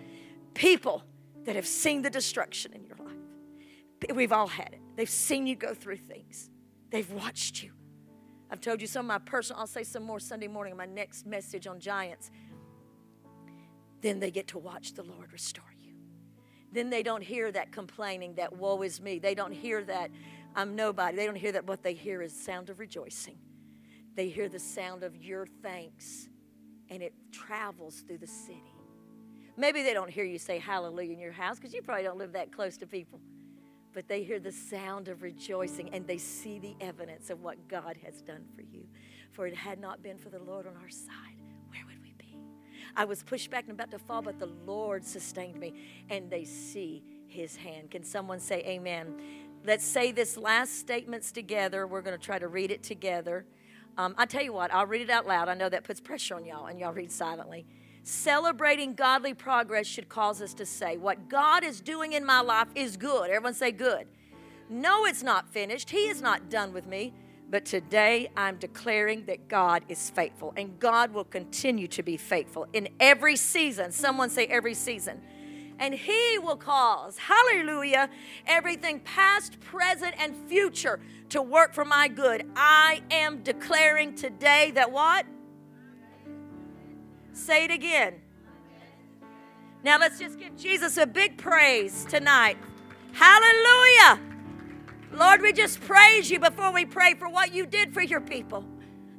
People 0.53 1.03
that 1.45 1.55
have 1.55 1.68
seen 1.68 2.01
the 2.01 2.09
destruction 2.09 2.74
in 2.74 2.86
your 2.86 2.97
life. 2.97 4.15
We've 4.15 4.32
all 4.32 4.47
had 4.47 4.74
it. 4.74 4.82
They've 4.95 5.09
seen 5.09 5.47
you 5.47 5.55
go 5.55 5.74
through 5.74 5.97
things, 5.97 6.49
they've 6.89 7.09
watched 7.11 7.63
you. 7.63 7.72
I've 8.49 8.61
told 8.61 8.82
you 8.82 8.88
some 8.88 9.05
of 9.05 9.07
my 9.07 9.20
personal, 9.20 9.59
I'll 9.59 9.68
say 9.68 9.84
some 9.84 10.03
more 10.03 10.20
Sunday 10.20 10.47
morning 10.47 10.72
in 10.72 10.78
my 10.78 10.86
next 10.86 11.26
message 11.26 11.68
on 11.68 11.80
giants. 11.80 12.32
Then 14.01 14.20
they 14.20 14.32
get 14.32 14.47
to 14.49 14.57
watch 14.57 14.93
the 14.93 15.03
Lord 15.03 15.34
restore 15.34 15.66
then 16.72 16.89
they 16.89 17.03
don't 17.03 17.24
hear 17.24 17.51
that 17.51 17.72
complaining, 17.72 18.36
that 18.36 18.53
woe 18.53 18.82
is 18.82 19.01
me. 19.01 19.20
They 19.20 19.36
don't 19.36 19.53
hear 19.53 19.84
that 19.86 20.11
I'm 20.55 20.76
nobody. 20.76 21.15
They 21.15 21.26
don't 21.26 21.36
hear 21.36 21.51
that. 21.51 21.65
What 21.65 21.84
they 21.84 21.93
hear 21.93 22.22
is 22.24 22.34
the 22.34 22.43
sound 22.43 22.70
of 22.70 22.80
rejoicing. 22.80 23.38
They 24.15 24.30
hear 24.30 24.49
the 24.49 24.59
sound 24.59 25.03
of 25.03 25.15
your 25.15 25.45
thanks, 25.61 26.28
and 26.89 27.03
it 27.03 27.13
travels 27.32 28.03
through 28.07 28.18
the 28.18 28.28
city. 28.28 28.63
Maybe 29.55 29.84
they 29.84 29.93
don't 29.93 30.09
hear 30.09 30.24
you 30.24 30.39
say 30.39 30.57
hallelujah 30.57 31.13
in 31.13 31.20
your 31.20 31.32
house 31.32 31.57
because 31.57 31.74
you 31.74 31.84
probably 31.84 32.03
don't 32.03 32.18
live 32.18 32.34
that 32.34 32.51
close 32.51 32.78
to 32.78 32.88
people. 32.88 33.20
But 33.93 34.07
they 34.07 34.24
hear 34.24 34.39
the 34.39 34.51
sound 34.51 35.07
of 35.07 35.24
rejoicing 35.24 35.89
and 35.93 36.05
they 36.05 36.18
see 36.18 36.59
the 36.59 36.76
evidence 36.82 37.30
of 37.30 37.41
what 37.41 37.68
God 37.68 37.97
has 38.03 38.22
done 38.22 38.45
for 38.55 38.61
you. 38.61 38.88
For 39.32 39.47
it 39.47 39.55
had 39.55 39.80
not 39.80 40.01
been 40.03 40.18
for 40.18 40.30
the 40.30 40.39
Lord 40.39 40.68
on 40.68 40.76
our 40.76 40.89
side, 40.89 41.36
I 42.97 43.05
was 43.05 43.21
pushed 43.21 43.51
back 43.51 43.65
and 43.65 43.73
about 43.73 43.91
to 43.91 43.99
fall, 43.99 44.23
but 44.23 44.39
the 44.39 44.49
Lord 44.65 45.05
sustained 45.05 45.59
me, 45.59 45.73
and 46.09 46.31
they 46.31 46.43
see 46.43 47.03
his 47.27 47.55
hand. 47.55 47.91
Can 47.91 48.03
someone 48.03 48.39
say 48.39 48.63
amen? 48.65 49.13
Let's 49.63 49.85
say 49.85 50.11
this 50.11 50.35
last 50.35 50.79
statements 50.79 51.31
together. 51.31 51.85
We're 51.85 52.01
going 52.01 52.17
to 52.17 52.25
try 52.25 52.39
to 52.39 52.47
read 52.47 52.71
it 52.71 52.81
together. 52.81 53.45
Um, 53.99 54.15
I 54.17 54.25
tell 54.25 54.43
you 54.43 54.51
what, 54.51 54.73
I'll 54.73 54.87
read 54.87 55.01
it 55.01 55.11
out 55.11 55.27
loud. 55.27 55.47
I 55.47 55.53
know 55.53 55.69
that 55.69 55.83
puts 55.83 55.99
pressure 55.99 56.33
on 56.33 56.45
y'all, 56.45 56.65
and 56.65 56.79
y'all 56.79 56.91
read 56.91 57.11
silently. 57.11 57.67
Celebrating 58.03 58.95
godly 58.95 59.35
progress 59.35 59.85
should 59.85 60.09
cause 60.09 60.41
us 60.41 60.55
to 60.55 60.65
say, 60.65 60.97
What 60.97 61.29
God 61.29 61.63
is 61.63 61.81
doing 61.81 62.13
in 62.13 62.25
my 62.25 62.41
life 62.41 62.69
is 62.73 62.97
good. 62.97 63.29
Everyone 63.29 63.53
say, 63.53 63.71
Good. 63.71 64.07
No, 64.69 65.05
it's 65.05 65.21
not 65.21 65.47
finished. 65.49 65.91
He 65.91 66.07
is 66.07 66.19
not 66.19 66.49
done 66.49 66.73
with 66.73 66.87
me. 66.87 67.13
But 67.49 67.65
today 67.65 68.29
I'm 68.35 68.57
declaring 68.57 69.25
that 69.25 69.47
God 69.47 69.83
is 69.87 70.09
faithful 70.09 70.53
and 70.57 70.79
God 70.79 71.13
will 71.13 71.23
continue 71.23 71.87
to 71.87 72.03
be 72.03 72.17
faithful 72.17 72.67
in 72.73 72.89
every 72.99 73.37
season. 73.37 73.91
Someone 73.91 74.29
say 74.29 74.47
every 74.47 74.73
season. 74.73 75.21
And 75.79 75.93
He 75.93 76.39
will 76.39 76.57
cause, 76.57 77.17
hallelujah, 77.17 78.09
everything 78.47 78.99
past, 79.01 79.59
present, 79.59 80.15
and 80.17 80.35
future 80.49 80.99
to 81.29 81.41
work 81.41 81.73
for 81.73 81.85
my 81.85 82.07
good. 82.07 82.49
I 82.55 83.01
am 83.11 83.43
declaring 83.43 84.15
today 84.15 84.71
that 84.71 84.91
what? 84.91 85.25
Say 87.31 87.65
it 87.65 87.71
again. 87.71 88.15
Now 89.83 89.99
let's 89.99 90.19
just 90.19 90.39
give 90.39 90.57
Jesus 90.57 90.97
a 90.97 91.05
big 91.05 91.37
praise 91.37 92.05
tonight. 92.09 92.57
Hallelujah. 93.13 94.26
Lord, 95.18 95.41
we 95.41 95.51
just 95.51 95.82
praise 95.82 96.30
you 96.30 96.39
before 96.39 96.72
we 96.72 96.86
pray 96.86 97.15
for 97.15 97.28
what 97.28 97.51
you 97.51 97.65
did 97.65 97.91
for 97.91 98.03
your 98.03 98.22
people. 98.22 98.63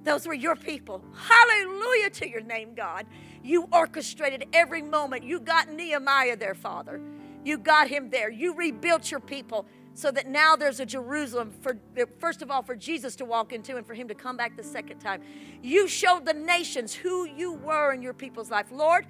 Those 0.05 0.29
were 0.29 0.35
your 0.35 0.55
people. 0.55 1.03
Hallelujah 1.13 2.11
to 2.11 2.29
your 2.29 2.41
name, 2.41 2.77
God. 2.77 3.05
You 3.43 3.67
orchestrated 3.73 4.47
every 4.53 4.81
moment. 4.81 5.25
You 5.25 5.41
got 5.41 5.73
Nehemiah 5.73 6.37
there, 6.37 6.55
Father. 6.55 7.01
You 7.45 7.59
got 7.59 7.89
him 7.89 8.11
there. 8.11 8.31
You 8.31 8.55
rebuilt 8.55 9.11
your 9.11 9.19
people 9.19 9.67
so 9.95 10.13
that 10.13 10.29
now 10.29 10.55
there's 10.55 10.79
a 10.79 10.87
Jerusalem 10.87 11.53
for 11.63 11.77
first 12.21 12.43
of 12.43 12.51
all 12.53 12.63
for 12.63 12.77
Jesus 12.77 13.17
to 13.17 13.25
walk 13.25 13.53
into 13.53 13.77
and 13.77 13.85
for 13.85 13.95
him 13.95 14.07
to 14.07 14.15
come 14.15 14.37
back 14.37 14.57
the 14.57 14.63
second 14.63 15.01
time. 15.01 15.21
You 15.63 15.89
showed 15.89 16.25
the 16.25 16.33
nations 16.33 16.95
who 16.95 17.25
you 17.25 17.55
were 17.55 17.93
in 17.93 18.03
your 18.03 18.15
people's 18.15 18.53
life. 18.53 18.67
Lord, 18.71 19.05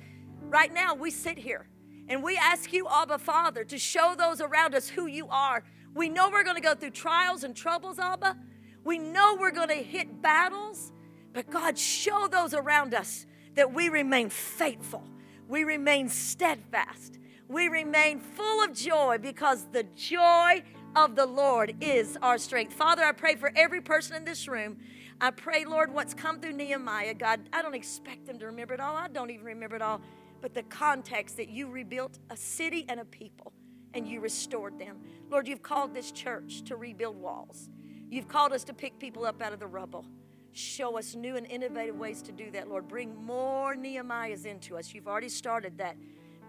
right 0.48 0.72
now 0.72 0.94
we 0.94 1.10
sit 1.10 1.36
here 1.36 1.66
and 2.08 2.22
we 2.22 2.38
ask 2.38 2.72
you, 2.72 2.88
Abba 2.88 3.18
Father, 3.18 3.62
to 3.64 3.76
show 3.76 4.14
those 4.16 4.40
around 4.40 4.74
us 4.74 4.88
who 4.88 5.06
you 5.06 5.28
are 5.28 5.62
we 5.94 6.08
know 6.08 6.30
we're 6.30 6.44
going 6.44 6.56
to 6.56 6.62
go 6.62 6.74
through 6.74 6.90
trials 6.90 7.44
and 7.44 7.56
troubles, 7.56 7.98
Abba. 7.98 8.36
We 8.84 8.98
know 8.98 9.36
we're 9.38 9.50
going 9.50 9.68
to 9.68 9.74
hit 9.74 10.22
battles, 10.22 10.92
but 11.32 11.50
God, 11.50 11.78
show 11.78 12.28
those 12.28 12.54
around 12.54 12.94
us 12.94 13.26
that 13.54 13.72
we 13.72 13.88
remain 13.88 14.30
faithful. 14.30 15.02
We 15.48 15.64
remain 15.64 16.08
steadfast. 16.08 17.18
We 17.48 17.68
remain 17.68 18.20
full 18.20 18.62
of 18.62 18.74
joy 18.74 19.18
because 19.18 19.66
the 19.72 19.84
joy 19.94 20.62
of 20.94 21.16
the 21.16 21.26
Lord 21.26 21.76
is 21.80 22.16
our 22.22 22.38
strength. 22.38 22.74
Father, 22.74 23.02
I 23.02 23.12
pray 23.12 23.34
for 23.34 23.50
every 23.56 23.80
person 23.80 24.16
in 24.16 24.24
this 24.24 24.46
room. 24.48 24.78
I 25.20 25.30
pray, 25.30 25.64
Lord, 25.64 25.92
what's 25.92 26.14
come 26.14 26.40
through 26.40 26.52
Nehemiah, 26.52 27.14
God, 27.14 27.40
I 27.52 27.62
don't 27.62 27.74
expect 27.74 28.26
them 28.26 28.38
to 28.38 28.46
remember 28.46 28.74
it 28.74 28.80
all. 28.80 28.94
I 28.94 29.08
don't 29.08 29.30
even 29.30 29.46
remember 29.46 29.76
it 29.76 29.82
all. 29.82 30.00
But 30.40 30.54
the 30.54 30.62
context 30.64 31.36
that 31.38 31.48
you 31.48 31.68
rebuilt 31.68 32.18
a 32.30 32.36
city 32.36 32.84
and 32.88 33.00
a 33.00 33.04
people 33.04 33.52
and 33.94 34.06
you 34.06 34.20
restored 34.20 34.78
them. 34.78 34.98
Lord, 35.30 35.48
you've 35.48 35.62
called 35.62 35.94
this 35.94 36.10
church 36.10 36.62
to 36.64 36.76
rebuild 36.76 37.16
walls. 37.16 37.70
You've 38.10 38.28
called 38.28 38.52
us 38.52 38.64
to 38.64 38.74
pick 38.74 38.98
people 38.98 39.26
up 39.26 39.42
out 39.42 39.52
of 39.52 39.60
the 39.60 39.66
rubble. 39.66 40.04
Show 40.52 40.98
us 40.98 41.14
new 41.14 41.36
and 41.36 41.46
innovative 41.46 41.96
ways 41.96 42.22
to 42.22 42.32
do 42.32 42.50
that, 42.52 42.68
Lord. 42.68 42.88
Bring 42.88 43.14
more 43.24 43.76
Nehemiahs 43.76 44.46
into 44.46 44.76
us. 44.76 44.94
You've 44.94 45.06
already 45.06 45.28
started 45.28 45.78
that, 45.78 45.96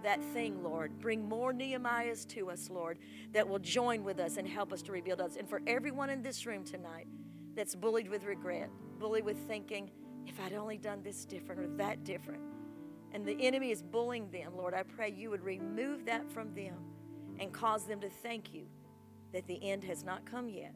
that 0.03 0.23
thing, 0.33 0.63
Lord. 0.63 0.99
Bring 0.99 1.27
more 1.27 1.53
Nehemiahs 1.53 2.27
to 2.29 2.49
us, 2.49 2.69
Lord, 2.69 2.97
that 3.33 3.47
will 3.47 3.59
join 3.59 4.03
with 4.03 4.19
us 4.19 4.37
and 4.37 4.47
help 4.47 4.71
us 4.71 4.81
to 4.83 4.91
rebuild 4.91 5.19
us. 5.19 5.35
And 5.35 5.49
for 5.49 5.61
everyone 5.67 6.09
in 6.09 6.21
this 6.21 6.45
room 6.45 6.63
tonight 6.63 7.07
that's 7.55 7.75
bullied 7.75 8.09
with 8.09 8.23
regret, 8.23 8.69
bullied 8.99 9.25
with 9.25 9.37
thinking, 9.47 9.91
if 10.25 10.39
I'd 10.39 10.53
only 10.53 10.77
done 10.77 11.01
this 11.03 11.25
different 11.25 11.61
or 11.61 11.67
that 11.77 12.03
different, 12.03 12.41
and 13.11 13.25
the 13.25 13.35
enemy 13.41 13.71
is 13.71 13.81
bullying 13.81 14.29
them, 14.31 14.55
Lord, 14.55 14.73
I 14.73 14.83
pray 14.83 15.11
you 15.11 15.29
would 15.31 15.43
remove 15.43 16.05
that 16.05 16.31
from 16.31 16.53
them 16.53 16.75
and 17.39 17.53
cause 17.53 17.85
them 17.85 17.99
to 18.01 18.09
thank 18.09 18.53
you 18.53 18.65
that 19.33 19.47
the 19.47 19.63
end 19.63 19.83
has 19.83 20.03
not 20.03 20.25
come 20.25 20.49
yet 20.49 20.75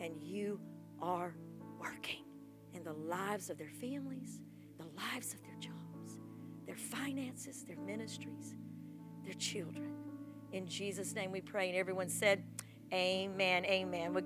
and 0.00 0.16
you 0.20 0.60
are 1.00 1.34
working 1.78 2.24
in 2.72 2.84
the 2.84 2.92
lives 2.92 3.50
of 3.50 3.58
their 3.58 3.70
families, 3.80 4.40
the 4.78 4.86
lives 4.96 5.34
of 5.34 5.42
their 5.42 5.56
jobs, 5.58 6.18
their 6.66 6.76
finances, 6.76 7.64
their 7.64 7.76
ministries, 7.76 8.54
their 9.24 9.34
children. 9.34 9.92
In 10.52 10.66
Jesus' 10.66 11.14
name 11.14 11.32
we 11.32 11.40
pray. 11.40 11.68
And 11.68 11.76
everyone 11.76 12.08
said, 12.08 12.42
Amen. 12.92 13.64
Amen. 13.66 14.12
We'll 14.12 14.18